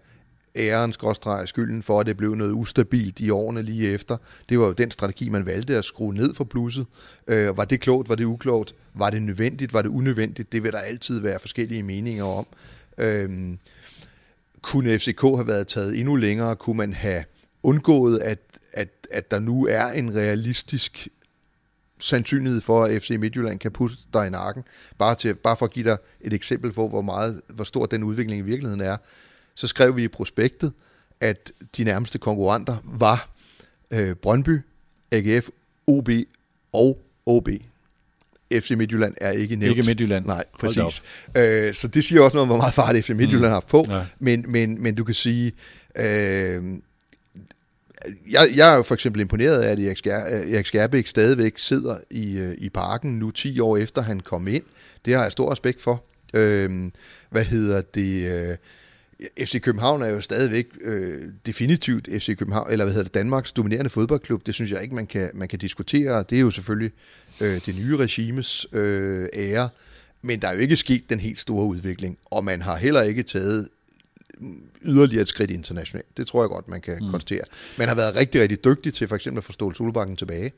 [0.56, 4.18] æren, skråstreg, skylden for, at det blev noget ustabilt i årene lige efter.
[4.50, 6.86] Det var jo den strategi, man valgte at skrue ned for plusset.
[7.28, 8.10] Øh, var det klogt?
[8.10, 8.76] Var det uklogt?
[8.94, 9.74] Var det nødvendigt?
[9.74, 10.52] Var det unødvendigt?
[10.52, 12.48] Det vil der altid være forskellige meninger om.
[12.98, 13.58] Øh,
[14.62, 16.56] kunne FCK have været taget endnu længere?
[16.56, 17.24] Kunne man have
[17.64, 18.40] undgået, at,
[18.74, 21.08] at, at der nu er en realistisk
[22.00, 24.64] sandsynlighed for, at FC Midtjylland kan putte dig i nakken.
[24.98, 28.04] Bare, til, bare for at give dig et eksempel på, hvor, meget, hvor stor den
[28.04, 28.98] udvikling i virkeligheden er
[29.56, 30.74] så skrev vi i prospektet,
[31.22, 33.30] at de nærmeste konkurrenter var
[33.92, 34.60] øh, Brøndby,
[35.12, 35.50] AGF,
[35.88, 36.10] OB
[36.74, 37.50] og OB.
[38.52, 39.78] FC Midtjylland er ikke nævnt.
[39.78, 40.26] Ikke Midtjylland.
[40.26, 41.04] Nej, præcis.
[41.36, 43.44] Øh, så det siger også noget om, hvor meget fart FC Midtjylland mm.
[43.44, 43.86] har haft på.
[43.90, 44.02] Ja.
[44.20, 45.52] Men, men, men du kan sige,
[45.96, 46.64] øh,
[48.32, 51.98] jeg, jeg er jo for eksempel imponeret af, at Erik, Skær, Erik Skærbæk stadigvæk sidder
[52.10, 54.64] i, øh, i parken nu 10 år efter han kom ind.
[55.06, 56.04] Det har jeg stor respekt for.
[56.34, 56.92] Øh,
[57.30, 58.50] hvad hedder det?
[58.50, 58.58] Øh,
[59.40, 63.90] FC København er jo stadigvæk øh, definitivt FC København, eller hvad hedder det, Danmarks dominerende
[63.90, 64.46] fodboldklub.
[64.46, 66.24] Det synes jeg ikke, man kan, man kan diskutere.
[66.30, 66.92] Det er jo selvfølgelig
[67.42, 69.70] øh, det nye regimes øh, ære,
[70.22, 73.24] men der er jo ikke sket den helt store udvikling, og man har heller ikke
[73.24, 73.70] taget
[74.82, 76.18] yderligere et skridt internationalt.
[76.18, 77.12] Det tror jeg godt, man kan mm.
[77.12, 77.44] konstatere.
[77.78, 80.52] Man har været rigtig, rigtig dygtig til for eksempel at få Ståle Solbakken tilbage,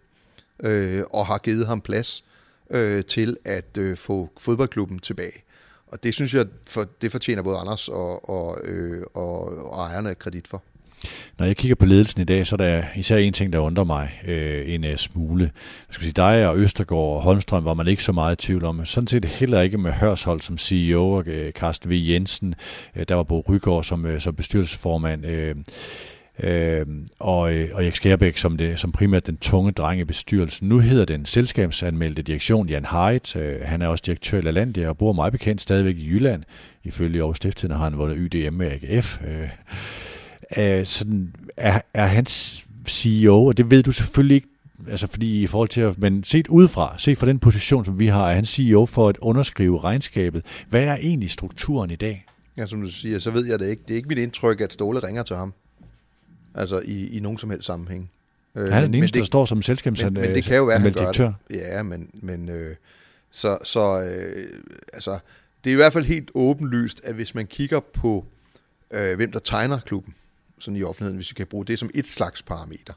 [0.64, 2.24] øh, og har givet ham plads
[2.70, 5.44] øh, til at øh, få fodboldklubben tilbage.
[5.94, 10.16] Og det synes jeg, for, det fortjener både Anders og, og, øh, og, og ejerne
[10.16, 10.64] kredit for.
[11.40, 13.84] Når jeg kigger på ledelsen i dag, så er der især en ting, der undrer
[13.84, 15.44] mig øh, en uh, smule.
[15.88, 18.66] Jeg skal sige, dig og Østergaard og Holmstrøm var man ikke så meget i tvivl
[18.66, 18.86] om.
[18.86, 21.94] Sådan set heller ikke med Hørshold som CEO og øh, Carsten V.
[21.94, 22.56] Jensen.
[22.96, 25.26] Øh, der var Bo Rygaard som, øh, som bestyrelsesformand.
[25.26, 25.56] Øh,
[26.40, 30.70] Øhm, øh, og, og Erik Skærbæk som, det, som primært den tunge dreng i bestyrelsen.
[30.70, 33.36] Nu hedder den selskabsanmeldte direktion Jan Heidt.
[33.36, 36.44] Øh, han er også direktør i LaLandia og bor meget bekendt stadigvæk i Jylland.
[36.84, 39.20] Ifølge Aarhus Stiftstidende har han vundet YDM med AGF.
[39.28, 39.50] Øh,
[40.58, 44.48] øh, sådan, er, er hans CEO, og det ved du selvfølgelig ikke,
[44.90, 48.08] altså fordi i forhold til at, men set udefra, set fra den position, som vi
[48.08, 50.46] har, er han CEO for at underskrive regnskabet.
[50.70, 52.26] Hvad er egentlig strukturen i dag?
[52.58, 53.84] Ja, som du siger, så ved jeg det ikke.
[53.88, 55.54] Det er ikke mit indtryk, at Ståle ringer til ham
[56.56, 58.12] altså i, i nogen som helst sammenhæng.
[58.56, 60.64] Øh, han er den eneste, det, der står som selskabsand, men, men det kan jo
[60.64, 61.36] være, han gør det.
[61.50, 62.76] Ja, men, men øh,
[63.32, 64.50] så, så øh,
[64.94, 65.20] altså,
[65.64, 68.26] det er i hvert fald helt åbenlyst, at hvis man kigger på,
[68.92, 70.16] øh, hvem der tegner klubben,
[70.60, 72.94] sådan i offentligheden, hvis vi kan bruge det som et slags parameter,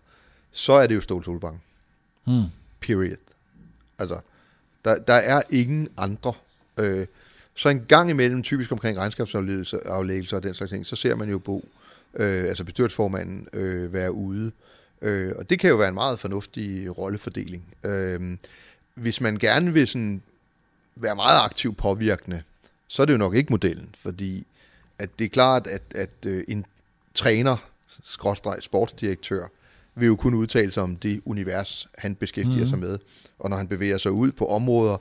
[0.52, 1.60] så er det jo Ståle Solbank.
[2.24, 2.44] Hmm.
[2.80, 3.16] Period.
[3.98, 4.20] Altså,
[4.84, 6.32] der, der er ingen andre.
[6.78, 7.06] Øh,
[7.54, 11.38] så en gang imellem, typisk omkring regnskabsaflæggelser og den slags ting, så ser man jo
[11.38, 11.68] Bo
[12.16, 14.52] øh, altså bestyrelsesformanden, øh, være ude.
[15.02, 17.74] Øh, og det kan jo være en meget fornuftig rollefordeling.
[17.84, 18.36] Øh,
[18.94, 20.22] hvis man gerne vil sådan
[20.96, 22.42] være meget aktiv påvirkende,
[22.88, 24.46] så er det jo nok ikke modellen, fordi
[24.98, 26.66] at det er klart, at, at øh, en
[27.14, 27.56] træner,
[28.02, 29.46] skråstreg sportsdirektør,
[29.94, 32.68] vil jo kun udtale sig om det univers, han beskæftiger mm.
[32.68, 32.98] sig med.
[33.38, 34.98] Og når han bevæger sig ud på områder,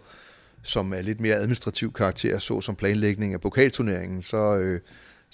[0.63, 4.81] som er lidt mere administrativ karakter, så som planlægning af pokalturneringen, så, øh,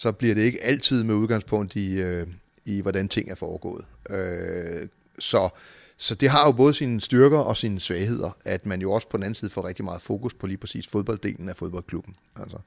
[0.02, 2.28] så bliver det ikke altid med udgangspunkt i, øh,
[2.66, 3.86] i hvordan ting er foregået.
[4.10, 4.88] Øh,
[5.20, 5.50] så,
[5.98, 9.18] så det har jo både sine styrker og sine svagheder, at man jo også på
[9.18, 12.16] den anden side får rigtig meget fokus på lige præcis fodbolddelen af fodboldklubben.
[12.36, 12.58] Altså,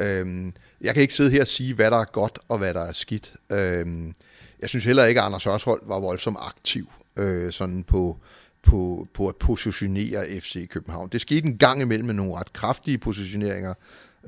[0.00, 2.82] øh, jeg kan ikke sidde her og sige, hvad der er godt og hvad der
[2.82, 3.34] er skidt.
[3.52, 3.86] Øh,
[4.60, 8.18] jeg synes heller ikke, at Anders Hørsholdt var voldsomt aktiv øh, sådan på,
[8.62, 11.08] på, på at positionere FC København.
[11.12, 13.74] Det skete en gang imellem med nogle ret kraftige positioneringer,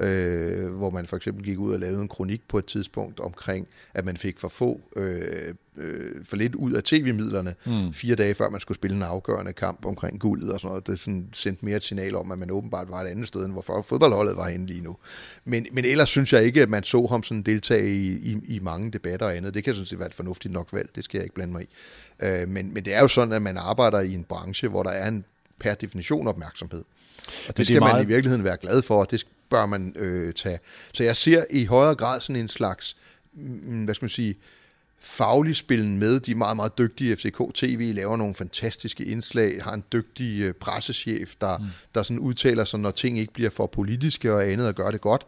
[0.01, 3.67] øh, hvor man for eksempel gik ud og lavede en kronik på et tidspunkt omkring,
[3.95, 7.93] at man fik for få, øh, øh, for lidt ud af tv-midlerne, mm.
[7.93, 10.87] fire dage før man skulle spille en afgørende kamp omkring guldet og sådan noget.
[10.87, 13.53] Det sådan sendte mere et signal om, at man åbenbart var et andet sted, end
[13.53, 14.97] hvorfor fodboldholdet var henne lige nu.
[15.45, 18.59] Men, men ellers synes jeg ikke, at man så ham sådan deltage i, i, i
[18.59, 19.55] mange debatter og andet.
[19.55, 21.63] Det kan sådan set være et fornuftigt nok valg, det skal jeg ikke blande mig
[21.63, 21.69] i.
[22.23, 24.91] Øh, men, men det er jo sådan, at man arbejder i en branche, hvor der
[24.91, 25.25] er en
[25.61, 26.85] per definition opmærksomhed.
[27.27, 27.95] Og det, det skal meget...
[27.95, 30.59] man i virkeligheden være glad for, og det bør man øh, tage.
[30.93, 32.97] Så jeg ser i højere grad sådan en slags,
[33.33, 34.37] mm, hvad skal man sige,
[35.01, 36.21] faglig spillen med.
[36.21, 37.17] De er meget, meget dygtige.
[37.17, 41.65] FCK TV laver nogle fantastiske indslag, har en dygtig øh, pressechef, der, mm.
[41.95, 45.01] der sådan udtaler sig, når ting ikke bliver for politiske og andet, og gør det
[45.01, 45.27] godt.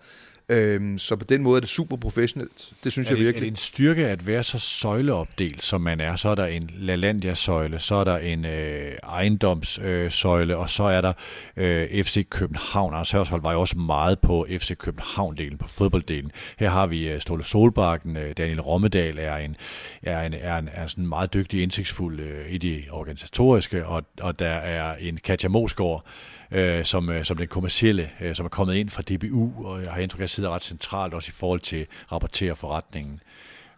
[0.51, 2.73] Øhm, så på den måde er det super professionelt.
[2.85, 3.47] Det synes er jeg det, virkelig.
[3.47, 6.17] Er det en styrke at være så søjleopdelt, som man er?
[6.17, 11.01] Så er der en LaLandia-søjle, så er der en øh, ejendomssøjle, øh, og så er
[11.01, 11.13] der
[11.57, 12.95] øh, FC København.
[12.95, 16.33] Anders Hørsholdt var jo også meget på FC København-delen, på fodbolddelen.
[16.59, 19.57] Her har vi øh, Ståle Solbakken, øh, Daniel Rommedal er en,
[20.03, 24.03] er en, er en, er en sådan meget dygtig, indsigtsfuld øh, i det organisatoriske, og,
[24.21, 26.07] og der er en Katja Mosgaard,
[26.53, 29.93] øh, som, øh, som den kommercielle, øh, som er kommet ind fra DBU, og jeg
[29.93, 33.21] har indtryk af, at sidder ret centralt også i forhold til rapportere forretningen.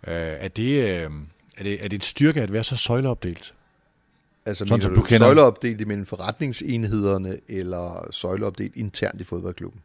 [0.07, 1.11] Øh, er, det, øh,
[1.59, 3.55] er, det, er det en styrke at være så søjleopdelt?
[4.47, 5.27] Altså, Sådan, som du, kender...
[5.27, 9.81] søjleopdelt imellem forretningsenhederne, eller søjleopdelt internt i fodboldklubben?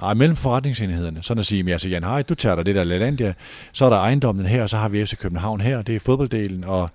[0.00, 1.22] Nej, mellem forretningsenhederne.
[1.22, 3.34] Sådan at sige, altså Jan Harry, du tager dig det der Lalandia,
[3.72, 6.64] så er der ejendommen her, og så har vi FC København her, det er fodbolddelen,
[6.64, 6.90] og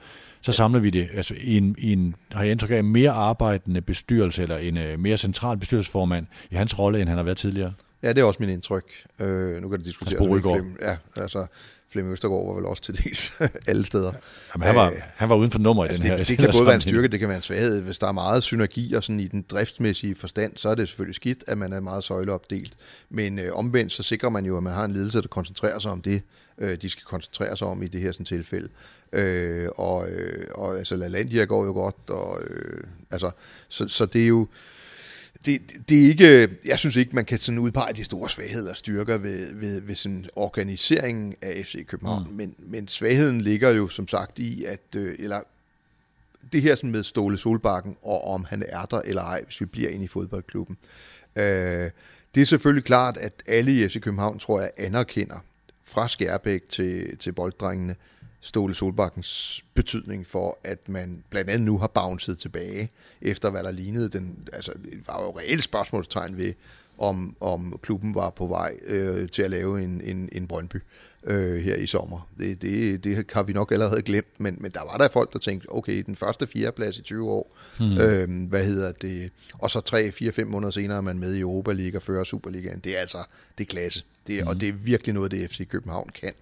[0.45, 3.81] så samler vi det altså, i, en, i en, har jeg indtryk af, mere arbejdende
[3.81, 7.73] bestyrelse, eller en uh, mere central bestyrelsesformand i hans rolle, end han har været tidligere.
[8.03, 8.83] Ja, det er også min indtryk.
[9.19, 10.41] Øh, nu kan det diskuteres.
[10.41, 11.45] Flem, ja, altså,
[11.95, 13.33] Flemming Østergaard var vel også til dels
[13.67, 14.11] alle steder.
[14.53, 16.25] Jamen, han, var, øh, han var uden for nummer altså i den det, her.
[16.25, 17.81] Det kan både være en styrke, det kan være en svaghed.
[17.81, 21.15] Hvis der er meget synergi og sådan i den driftsmæssige forstand, så er det selvfølgelig
[21.15, 22.73] skidt, at man er meget søjleopdelt.
[23.09, 25.91] Men øh, omvendt, så sikrer man jo, at man har en ledelse, der koncentrerer sig
[25.91, 26.21] om det,
[26.57, 28.69] øh, de skal koncentrere sig om i det her sådan, tilfælde.
[29.13, 33.31] Øh, og, øh, og altså, LaLandia går jo godt, og, øh, altså,
[33.69, 34.47] så, så det er jo
[35.45, 38.77] det, det er ikke, jeg synes ikke, man kan sådan udpege de store svagheder og
[38.77, 42.35] styrker ved, ved, ved sådan organiseringen af FC København, mm.
[42.35, 45.41] men, men svagheden ligger jo som sagt i, at, øh, eller
[46.51, 49.65] det her sådan med Ståle Solbakken, og om han er der eller ej, hvis vi
[49.65, 50.77] bliver inde i fodboldklubben.
[51.35, 51.91] Øh,
[52.35, 55.39] det er selvfølgelig klart, at alle i FC København, tror jeg, anerkender,
[55.83, 57.95] fra Skærbæk til, til bolddrengene,
[58.45, 62.89] Ståle Solbakkens betydning for, at man blandt andet nu har bounced tilbage,
[63.21, 66.53] efter hvad der lignede den, altså det var jo reelt spørgsmålstegn ved,
[66.97, 70.77] om, om klubben var på vej øh, til at lave en, en, en Brøndby
[71.25, 72.29] øh, her i sommer.
[72.37, 75.39] Det, det, det har vi nok allerede glemt, men, men der var der folk, der
[75.39, 77.97] tænkte, okay, den første fireplads i 20 år, hmm.
[77.97, 81.39] øh, hvad hedder det, og så tre, fire, fem måneder senere er man med i
[81.39, 82.79] Europa League og fører Superligaen.
[82.79, 83.17] Det er altså,
[83.57, 84.03] det er klasse.
[84.27, 84.47] Det, hmm.
[84.47, 86.33] Og det er virkelig noget, det FC København kan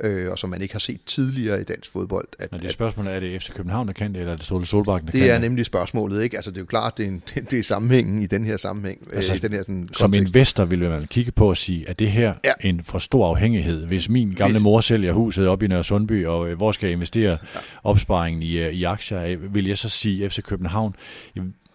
[0.00, 2.28] øh, og som man ikke har set tidligere i dansk fodbold.
[2.38, 4.44] At, Men det er spørgsmålet, er det FC København, der kan det, eller er det
[4.44, 5.34] Ståle Solbakken, der det kan det?
[5.34, 6.36] er nemlig spørgsmålet, ikke?
[6.36, 8.98] Altså det er jo klart, det er, en, det, er sammenhængen i den her sammenhæng.
[9.10, 11.98] Øh, altså, øh, den her, sådan, som investor ville man kigge på og sige, at
[11.98, 12.52] det her ja.
[12.60, 13.86] en for stor afhængighed?
[13.86, 16.92] Hvis min gamle mor sælger huset op i Nørre Sundby, og øh, hvor skal jeg
[16.92, 17.38] investere
[17.84, 20.94] opsparingen i, øh, i aktier, vil jeg så sige FC København,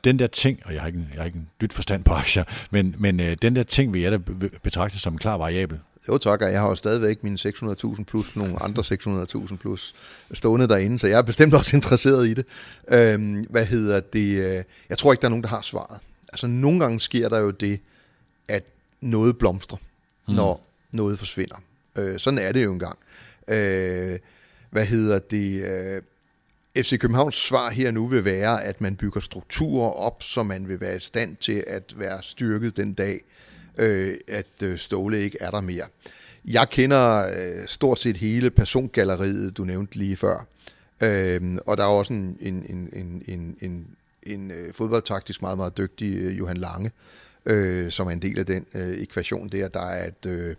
[0.04, 2.44] den der ting, og jeg har ikke, jeg har ikke en dyt forstand på aktier,
[2.72, 4.18] men, men øh, den der ting vil jeg da
[4.64, 5.80] betragte som en klar variabel.
[6.08, 8.84] Jo tak, jeg har jo stadigvæk mine 600.000 plus nogle andre
[9.48, 9.96] 600.000 plus
[10.34, 12.46] stående derinde, så jeg er bestemt også interesseret i det.
[12.88, 14.64] Øhm, hvad hedder det?
[14.90, 16.00] Jeg tror ikke, der er nogen, der har svaret.
[16.34, 17.80] Altså nogle gange sker der jo det,
[18.48, 18.64] at
[19.02, 19.78] noget blomstrer,
[20.28, 20.34] mm.
[20.34, 21.56] når noget forsvinder.
[21.98, 23.00] Øh, sådan er det jo engang.
[23.48, 24.20] Øh,
[24.70, 25.64] hvad hedder det?
[25.64, 26.02] Øh,
[26.78, 30.82] FC Københavns svar her nu vil være, at man bygger strukturer op, så man vil
[30.82, 33.22] være i stand til at være styrket den dag,
[33.78, 35.86] øh, at øh, Ståle ikke er der mere.
[36.46, 40.48] Jeg kender øh, stort set hele persongalleriet, du nævnte lige før.
[41.04, 43.88] Øh, og der er også en, en, en, en, en, en,
[44.24, 46.92] en øh, fodboldtaktisk meget, meget dygtig øh, Johan Lange,
[47.46, 49.68] øh, som er en del af den øh, ekvation der.
[49.68, 50.26] Der er et...
[50.26, 50.56] Øh,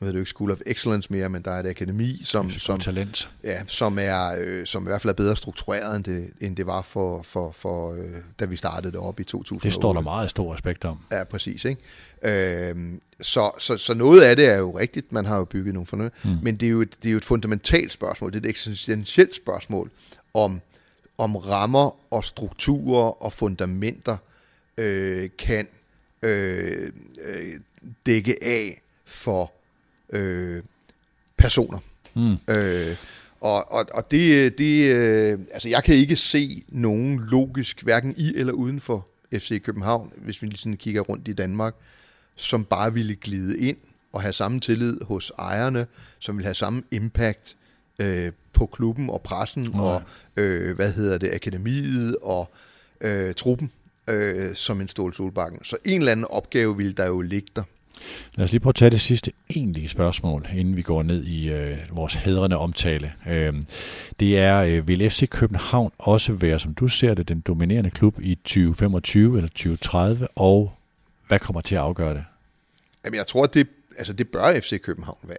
[0.00, 2.50] nu hedder det jo ikke School of Excellence mere, men der er et akademi, som,
[2.50, 3.30] som, talent.
[3.44, 6.66] Ja, som, er, øh, som i hvert fald er bedre struktureret, end det, end det
[6.66, 8.10] var, for, for, for, øh,
[8.40, 9.64] da vi startede det op i 2008.
[9.64, 10.98] Det står der meget stor respekt om.
[11.12, 11.64] Ja, præcis.
[11.64, 11.80] Ikke?
[12.22, 15.86] Øh, så, så, så noget af det er jo rigtigt, man har jo bygget nogle
[15.86, 16.38] fornød, mm.
[16.42, 19.36] men det er, jo et, det er jo et fundamentalt spørgsmål, det er et eksistentielt
[19.36, 19.90] spørgsmål,
[20.34, 20.60] om,
[21.18, 24.16] om rammer og strukturer og fundamenter
[24.78, 25.68] øh, kan
[26.22, 27.60] øh, øh,
[28.06, 29.52] dække af for
[30.12, 30.62] øh,
[31.36, 31.78] personer.
[32.14, 32.36] Mm.
[32.48, 32.96] Øh,
[33.40, 38.32] og, og, og det, det øh, altså jeg kan ikke se nogen logisk, hverken i
[38.36, 41.74] eller uden for FC København, hvis vi lige sådan kigger rundt i Danmark,
[42.36, 43.76] som bare ville glide ind
[44.12, 45.86] og have samme tillid hos ejerne,
[46.18, 47.56] som ville have samme impact
[47.98, 49.78] øh, på klubben og pressen okay.
[49.78, 50.02] og
[50.36, 52.50] øh, hvad hedder det, akademiet og
[53.00, 53.72] øh, truppen
[54.08, 55.64] øh, som en Ståle Solbakken.
[55.64, 57.62] Så en eller anden opgave ville der jo ligge der.
[58.34, 61.50] Lad os lige prøve at tage det sidste egentlige spørgsmål, inden vi går ned i
[61.50, 63.12] øh, vores hedrende omtale.
[63.28, 63.54] Øh,
[64.20, 68.20] det er, øh, vil FC København også være, som du ser det, den dominerende klub
[68.20, 70.72] i 2025 eller 2030, og
[71.28, 72.24] hvad kommer til at afgøre det?
[73.04, 73.68] Jamen, jeg tror, det,
[73.98, 75.38] altså, det bør FC København være.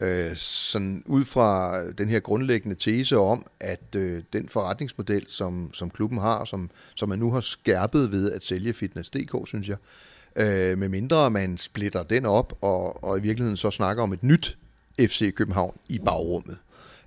[0.00, 5.90] Øh, sådan ud fra den her grundlæggende tese om, at øh, den forretningsmodel, som, som
[5.90, 10.11] klubben har, som, som man nu har skærpet ved at sælge Fitness.dk, synes jeg, øh,
[10.36, 14.58] med mindre man splitter den op, og, og i virkeligheden så snakker om et nyt
[15.00, 16.56] FC København i bagrummet,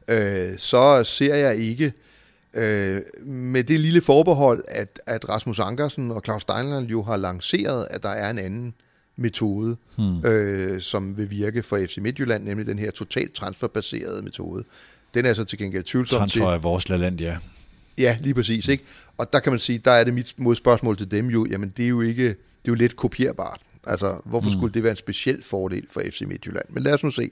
[0.07, 1.93] øh, så ser jeg ikke
[2.53, 7.87] øh, med det lille forbehold, at, at Rasmus Ankersen og Claus Steinland jo har lanceret,
[7.91, 8.73] at der er en anden
[9.15, 10.25] metode, hmm.
[10.25, 14.63] øh, som vil virke for FC Midtjylland, nemlig den her totalt transferbaserede metode.
[15.13, 17.37] Den er så til gengæld tvivlsom Transfer af vores land, ja.
[17.97, 18.67] Ja, lige præcis.
[18.67, 18.83] Ikke?
[19.17, 21.85] Og der kan man sige, der er det mit modspørgsmål til dem jo, jamen det
[21.85, 22.35] er jo ikke,
[22.65, 23.61] det er jo lidt kopierbart.
[23.87, 24.59] Altså, hvorfor hmm.
[24.59, 26.65] skulle det være en speciel fordel for FC Midtjylland?
[26.69, 27.31] Men lad os nu se.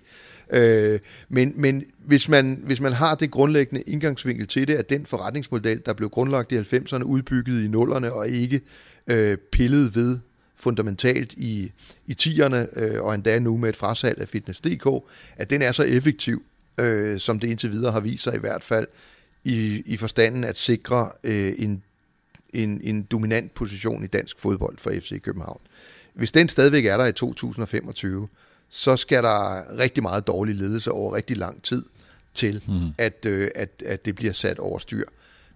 [0.49, 0.99] Øh,
[1.29, 5.81] men men hvis, man, hvis man har det grundlæggende indgangsvinkel til det, at den forretningsmodel,
[5.85, 8.61] der blev grundlagt i 90'erne, udbygget i nullerne og ikke
[9.07, 10.19] øh, pillet ved
[10.55, 11.71] fundamentalt i,
[12.07, 14.87] i tierne, øh, og endda nu med et frasalg af Fitness.dk,
[15.37, 16.43] at den er så effektiv,
[16.79, 18.87] øh, som det indtil videre har vist sig i hvert fald,
[19.43, 21.83] i, i forstanden at sikre øh, en,
[22.53, 25.61] en, en dominant position i dansk fodbold for FC København.
[26.13, 28.27] Hvis den stadigvæk er der i 2025,
[28.69, 31.83] så skal der rigtig meget dårlig ledelse over rigtig lang tid
[32.33, 32.93] til, mm.
[32.97, 35.05] at, øh, at, at det bliver sat over styr.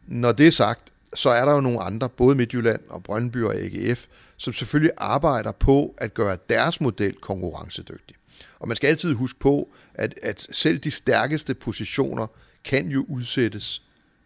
[0.08, 3.56] Når det er sagt, så er der jo nogle andre, både Midtjylland og Brøndby og
[3.56, 4.06] AGF,
[4.38, 8.16] som selvfølgelig arbejder på at gøre deres model konkurrencedygtig.
[8.60, 12.28] Og man skal altid huske på, at, at selv de stærkeste positioner
[12.64, 13.82] kan jo udsættes,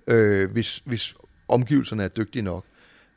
[0.08, 1.16] øh, hvis, hvis
[1.52, 2.66] omgivelserne er dygtige nok.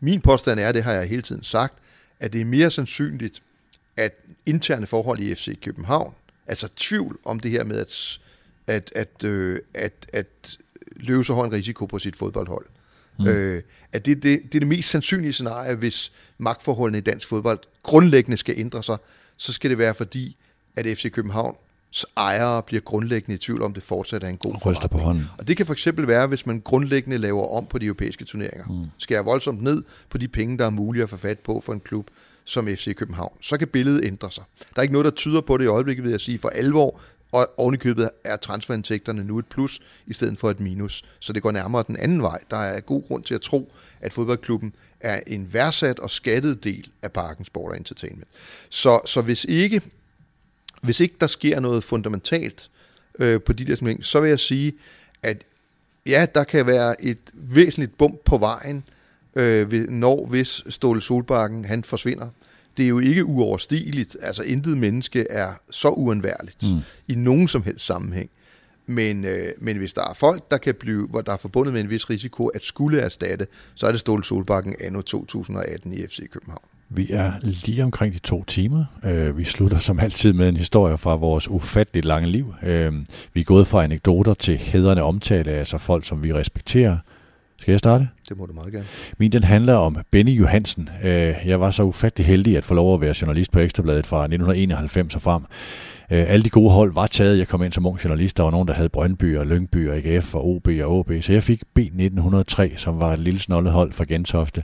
[0.00, 1.74] Min påstand er, det har jeg hele tiden sagt,
[2.20, 3.42] at det er mere sandsynligt,
[3.96, 4.12] at
[4.46, 6.14] interne forhold i FC København,
[6.46, 8.18] altså tvivl om det her med, at,
[8.66, 10.58] at, at, øh, at, at
[10.96, 12.66] løse en risiko på sit fodboldhold,
[13.18, 13.26] Mm.
[13.26, 13.62] Øh,
[13.92, 18.36] at det, det, det er det mest sandsynlige scenarie, hvis magtforholdene i dansk fodbold grundlæggende
[18.36, 18.96] skal ændre sig,
[19.36, 20.36] så skal det være fordi,
[20.76, 21.56] at FC København
[22.16, 24.90] ejere bliver grundlæggende i tvivl om, det fortsat er en god forretning.
[24.90, 25.30] på hånden.
[25.38, 28.66] Og det kan for eksempel være, hvis man grundlæggende laver om på de europæiske turneringer.
[28.68, 28.90] Mm.
[28.98, 31.80] Skærer voldsomt ned på de penge, der er mulige at få fat på for en
[31.80, 32.10] klub
[32.44, 33.32] som FC København.
[33.40, 34.44] Så kan billedet ændre sig.
[34.58, 37.00] Der er ikke noget, der tyder på det i øjeblikket, vil jeg sige, for alvor.
[37.32, 41.02] Og ovenikøbet er transferindtægterne nu et plus i stedet for et minus.
[41.20, 42.38] Så det går nærmere den anden vej.
[42.50, 46.90] Der er god grund til at tro, at fodboldklubben er en værdsat og skattet del
[47.02, 48.28] af Parken Sport og Entertainment.
[48.70, 49.82] Så, så hvis ikke
[50.84, 52.70] hvis ikke der sker noget fundamentalt
[53.18, 54.72] øh, på de der ting, så vil jeg sige,
[55.22, 55.44] at
[56.06, 58.84] ja, der kan være et væsentligt bump på vejen,
[59.34, 62.28] øh, når hvis Ståle Solbakken han forsvinder
[62.76, 64.16] det er jo ikke uoverstigeligt.
[64.22, 66.80] Altså intet menneske er så uundværligt mm.
[67.08, 68.30] i nogen som helst sammenhæng.
[68.86, 71.80] Men, øh, men hvis der er folk, der kan blive, hvor der er forbundet med
[71.80, 76.30] en vis risiko at skulle erstatte, så er det Ståle Solbakken anno 2018 i FC
[76.30, 76.64] København.
[76.96, 78.84] Vi er lige omkring de to timer.
[79.04, 82.54] Øh, vi slutter som altid med en historie fra vores ufatteligt lange liv.
[82.62, 82.92] Øh,
[83.32, 86.96] vi er gået fra anekdoter til hedrende omtale, altså folk, som vi respekterer,
[87.58, 88.08] skal jeg starte?
[88.28, 88.86] Det må du meget gerne.
[89.18, 90.88] Min den handler om Benny Johansen.
[91.04, 94.22] Øh, jeg var så ufattelig heldig at få lov at være journalist på Ekstrabladet fra
[94.22, 95.42] 1991 og frem.
[96.08, 97.38] Alle de gode hold var taget.
[97.38, 98.36] Jeg kom ind som ung journalist.
[98.36, 101.12] Der var nogen, der havde Brøndby og Lyngby og AGF og OB og OB.
[101.20, 104.62] Så jeg fik B1903, som var et lille snollet hold fra Gentofte.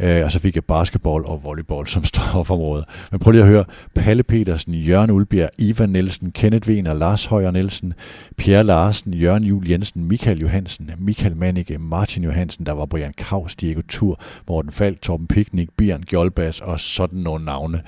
[0.00, 2.84] Øh, og så fik jeg basketball og volleyball som stofområde.
[3.10, 3.64] Men prøv lige at høre.
[3.94, 7.94] Palle Petersen, Jørgen Ulbjerg, Ivan Nielsen, Kenneth Wiener, Lars Højer Nielsen,
[8.36, 13.56] Pierre Larsen, Jørgen Jul Jensen, Michael Johansen, Michael Mannicke, Martin Johansen, der var Brian Kaus,
[13.56, 17.82] Diego Tur, Morten Falk, Torben Piknik, Bjørn Gjolbas og sådan nogle navne.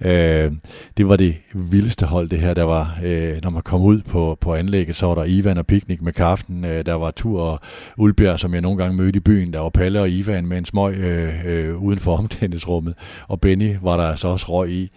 [0.00, 0.52] Øh,
[0.96, 2.54] det var det vildeste hold, det her.
[2.54, 5.66] Der var, øh, når man kom ud på, på anlægget, så var der Ivan og
[5.66, 6.64] Piknik med kaften.
[6.64, 7.60] Øh, der var Tur og
[7.96, 9.52] Ulbjerg, som jeg nogle gange mødte i byen.
[9.52, 12.94] Der var Palle og Ivan med en smøg øh, øh, uden for omklædningsrummet.
[13.28, 14.90] Og Benny var der altså også røg i.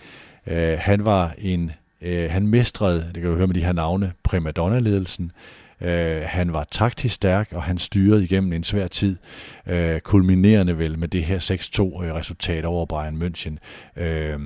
[0.48, 1.72] Øh, han var en
[2.02, 5.32] Øh, han mestrede, det kan du høre med de her navne, primadonna-ledelsen.
[5.82, 9.18] Øh, han var taktisk stærk, og han styrede igennem en svær tid,
[9.68, 13.58] øh, kulminerende vel med det her 6-2-resultat øh, over Bayern München.
[14.02, 14.40] Øh,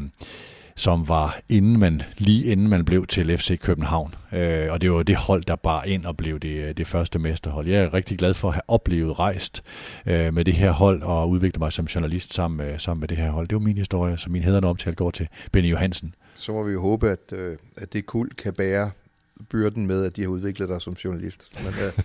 [0.77, 4.15] som var inden man, lige inden man blev til FC København.
[4.33, 7.19] Øh, og det var det hold, der bar ind og blev det, øh, det første
[7.19, 7.67] mesterhold.
[7.67, 9.63] Jeg er rigtig glad for at have oplevet rejst
[10.05, 13.17] øh, med det her hold og udviklet mig som journalist sammen med, sammen med det
[13.17, 13.47] her hold.
[13.47, 16.15] Det var min historie, så min hederne omtale går til Benny Johansen.
[16.35, 18.91] Så må vi jo håbe, at, øh, at det kul kan bære
[19.49, 21.63] byrden med, at de har udviklet dig som journalist.
[21.63, 21.93] Men, øh,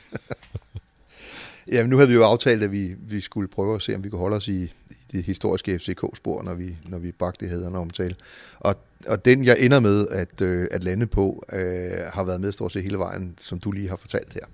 [1.72, 4.08] Jamen, nu havde vi jo aftalt, at vi, vi skulle prøve at se, om vi
[4.08, 4.72] kunne holde os i
[5.12, 8.14] det historiske FCK-spor, når vi, når vi bragte hederne omtale.
[8.58, 8.74] Og,
[9.06, 12.72] og den, jeg ender med at, øh, at lande på, øh, har været med stort
[12.72, 14.46] set hele vejen, som du lige har fortalt her.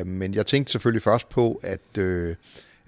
[0.00, 1.98] Øh, men jeg tænkte selvfølgelig først på, at...
[1.98, 2.36] Øh,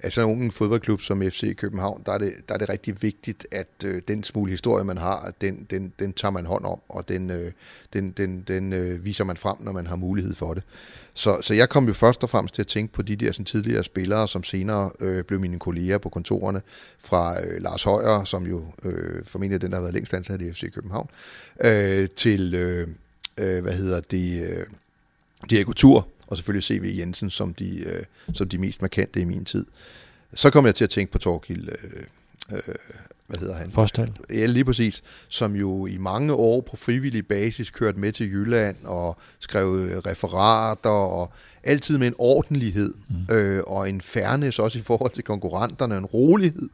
[0.02, 3.46] af sådan en fodboldklub som FC København, der er det, der er det rigtig vigtigt,
[3.52, 7.08] at øh, den smule historie, man har, den, den, den tager man hånd om, og
[7.08, 7.52] den, øh,
[7.92, 10.62] den, den, den øh, viser man frem, når man har mulighed for det.
[11.14, 13.44] Så, så jeg kom jo først og fremmest til at tænke på de der sådan,
[13.44, 16.62] tidligere spillere, som senere øh, blev mine kolleger på kontorerne,
[16.98, 20.40] fra øh, Lars Højer, som jo øh, formentlig er den, der har været længst ansat
[20.40, 21.08] i FC København,
[21.64, 22.88] øh, til, øh,
[23.38, 24.66] øh, hvad hedder det, øh,
[25.50, 26.98] Diego Tur, og selvfølgelig C.V.
[26.98, 29.66] Jensen som de, øh, som de mest markante i min tid.
[30.34, 32.02] Så kom jeg til at tænke på Torgild, øh,
[32.52, 32.74] øh,
[33.26, 33.70] hvad hedder han?
[33.72, 34.12] Forstal.
[34.30, 35.02] Ja, lige præcis.
[35.28, 39.66] Som jo i mange år på frivillig basis kørte med til Jylland og skrev
[40.06, 41.32] referater og
[41.62, 43.34] altid med en ordentlighed mm.
[43.34, 46.68] øh, og en fairness også i forhold til konkurrenterne, en rolighed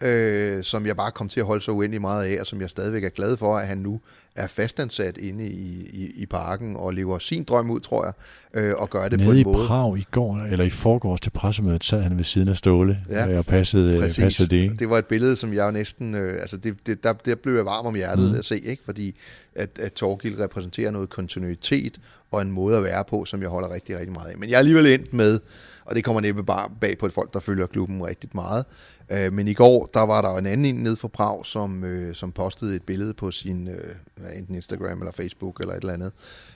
[0.00, 2.70] øh, som jeg bare kom til at holde så uendelig meget af, og som jeg
[2.70, 4.00] stadigvæk er glad for, at han nu
[4.36, 8.12] er fastansat inde i, i, i parken og lever sin drøm ud, tror jeg,
[8.54, 9.66] øh, og gør det Nede på en i måde.
[9.66, 13.28] Prag i går, eller i forgårs til pressemødet, sad han ved siden af Ståle ja,
[13.28, 14.24] øh, og passede, præcis.
[14.24, 14.62] passede det.
[14.62, 14.74] Ikke?
[14.74, 17.54] Det var et billede, som jeg jo næsten, øh, altså det, det, der, der blev
[17.54, 18.30] jeg varm om hjertet mm.
[18.30, 18.84] ved at se, ikke?
[18.84, 19.16] fordi
[19.54, 22.00] at, at Torgild repræsenterer noget kontinuitet
[22.30, 24.38] og en måde at være på, som jeg holder rigtig, rigtig meget af.
[24.38, 25.40] Men jeg er alligevel endt med,
[25.84, 28.64] og det kommer næppe bare bag på et folk, der følger klubben rigtig meget,
[29.10, 32.14] Øh, men i går, der var der en anden en nede fra Prag, som, øh,
[32.14, 33.94] som postede et billede på sin øh,
[34.38, 36.12] enten Instagram eller Facebook eller et eller andet,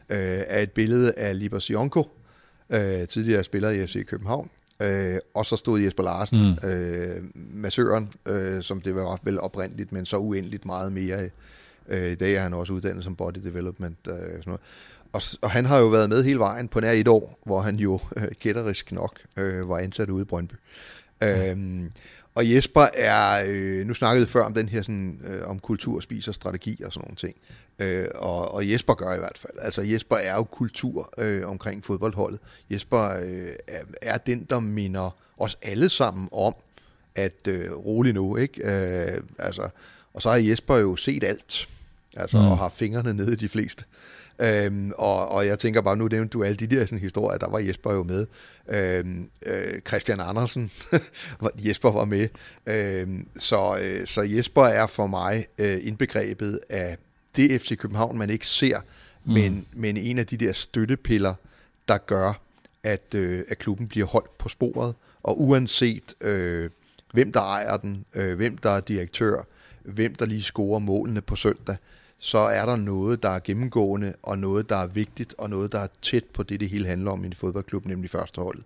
[0.09, 2.11] øh, af et billede af Liber Sionko,
[2.71, 4.51] øh, tidligere spiller i FC København.
[4.83, 6.69] Øh, og så stod Jesper Larsen, mm.
[6.69, 11.31] øh, massøren, øh, som det var vel oprindeligt, men så uendeligt meget mere.
[11.89, 13.99] Øh, I dag er han også uddannet som body development.
[14.09, 14.61] Øh, sådan noget.
[15.13, 17.77] Og, og han har jo været med hele vejen på nær et år, hvor han
[17.77, 20.55] jo øh, kætterisk nok øh, var ansat ude i Brøndby.
[21.55, 21.91] Mm.
[22.35, 26.01] Og Jesper er, øh, nu snakkede vi før om den her sådan, øh, om kultur,
[26.01, 27.37] spiser, strategi og sådan nogle ting.
[27.79, 29.53] Øh, og, og Jesper gør i hvert fald.
[29.61, 32.41] Altså Jesper er jo kultur øh, omkring fodboldholdet.
[32.71, 36.55] Jesper øh, er, er den, der minder os alle sammen om,
[37.15, 38.63] at øh, rolig nu, ikke?
[38.65, 39.69] Øh, altså,
[40.15, 41.69] og så har Jesper jo set alt,
[42.17, 42.47] altså, mm.
[42.47, 43.85] og har fingrene nede i de fleste.
[44.41, 47.51] Øhm, og, og jeg tænker bare, nu nævnte du alle de der sådan, historier, der
[47.51, 48.27] var Jesper jo med.
[48.69, 50.71] Øhm, øh, Christian Andersen,
[51.67, 52.29] Jesper var med.
[52.67, 56.97] Øhm, så, øh, så Jesper er for mig øh, indbegrebet af
[57.37, 58.79] det FC København, man ikke ser,
[59.25, 59.33] mm.
[59.33, 61.35] men, men en af de der støttepiller,
[61.89, 62.41] der gør,
[62.83, 64.95] at, øh, at klubben bliver holdt på sporet.
[65.23, 66.71] Og uanset øh,
[67.13, 69.43] hvem der ejer den, øh, hvem der er direktør,
[69.83, 71.77] hvem der lige scorer målene på søndag,
[72.21, 75.79] så er der noget, der er gennemgående, og noget, der er vigtigt, og noget, der
[75.79, 78.65] er tæt på det, det hele handler om i en fodboldklub, nemlig førsteholdet.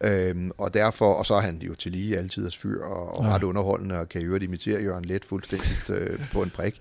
[0.00, 3.24] Øhm, og derfor, og så er han jo til lige altid at fyr og, og
[3.24, 3.34] ja.
[3.34, 6.80] ret underholdende, og kan i øvrigt imitere Jørgen Let fuldstændigt øh, på en prik.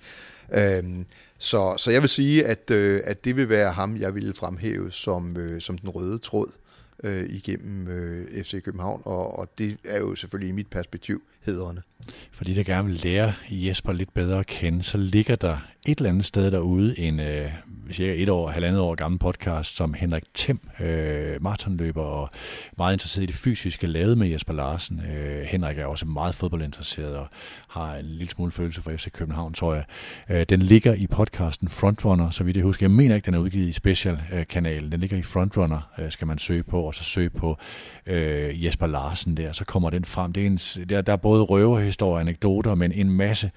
[0.54, 1.06] Øhm,
[1.38, 4.92] så, så jeg vil sige, at, øh, at det vil være ham, jeg ville fremhæve
[4.92, 6.52] som, øh, som den røde tråd
[7.04, 11.82] øh, igennem øh, FC København, og, og det er jo selvfølgelig i mit perspektiv hedrende.
[12.32, 15.58] For de, der gerne vil lære Jesper lidt bedre at kende, så ligger der
[15.88, 17.52] et eller andet sted derude en øh,
[17.92, 22.30] cirka et år, halvandet år gammel podcast, som Henrik Thiem, øh, maratonløber og
[22.78, 25.02] meget interesseret i det fysiske, lavet med Jesper Larsen.
[25.16, 27.28] Øh, Henrik er også meget fodboldinteresseret og
[27.68, 29.84] har en lille smule følelse for FC København, tror jeg.
[30.30, 32.86] Øh, den ligger i podcasten Frontrunner, så vidt jeg husker.
[32.86, 34.92] Jeg mener ikke, den er udgivet i Special-kanalen.
[34.92, 37.58] Den ligger i Frontrunner, øh, skal man søge på, og så søge på
[38.06, 40.34] øh, Jesper Larsen der, så kommer den frem.
[40.34, 40.58] Det er en,
[40.90, 41.42] der, der er både
[42.02, 43.52] røverhistorier og anekdoter, men en masse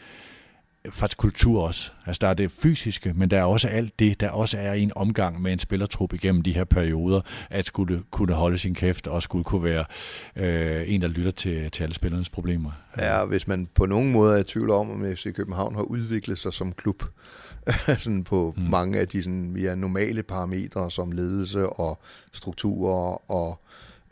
[0.91, 1.93] faktisk kultur også.
[2.07, 4.83] Altså der er det fysiske, men der er også alt det, der også er i
[4.83, 9.07] en omgang med en spillertrup igennem de her perioder, at skulle kunne holde sin kæft
[9.07, 9.85] og skulle kunne være
[10.37, 12.71] øh, en, der lytter til, til alle spillernes problemer.
[12.99, 16.39] Ja, hvis man på nogen måde er i tvivl om, om FC København har udviklet
[16.39, 17.03] sig som klub,
[17.99, 18.62] sådan på mm.
[18.62, 22.01] mange af de sådan mere normale parametre som ledelse og
[22.33, 23.64] strukturer og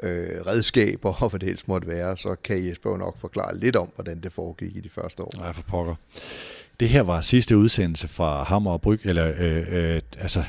[0.03, 3.77] øh, redskaber og hvad det helst måtte være, så kan Jesper jo nok forklare lidt
[3.77, 5.33] om, hvordan det foregik i de første år.
[5.39, 5.95] Nej, for pokker.
[6.81, 10.45] Det her var sidste udsendelse fra Hammer og Bryg, eller øh, øh, altså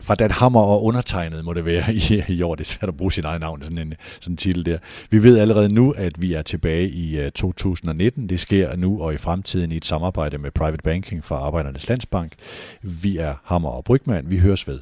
[0.00, 2.54] fra Dan Hammer og undertegnet må det være i, i år.
[2.54, 4.78] Det er svært at bruge sit eget navn, sådan en, sådan en titel der.
[5.10, 8.28] Vi ved allerede nu, at vi er tilbage i øh, uh, 2019.
[8.28, 12.32] Det sker nu og i fremtiden i et samarbejde med Private Banking fra Arbejdernes Landsbank.
[12.82, 14.30] Vi er Hammer og Brygman.
[14.30, 14.80] Vi høres ved.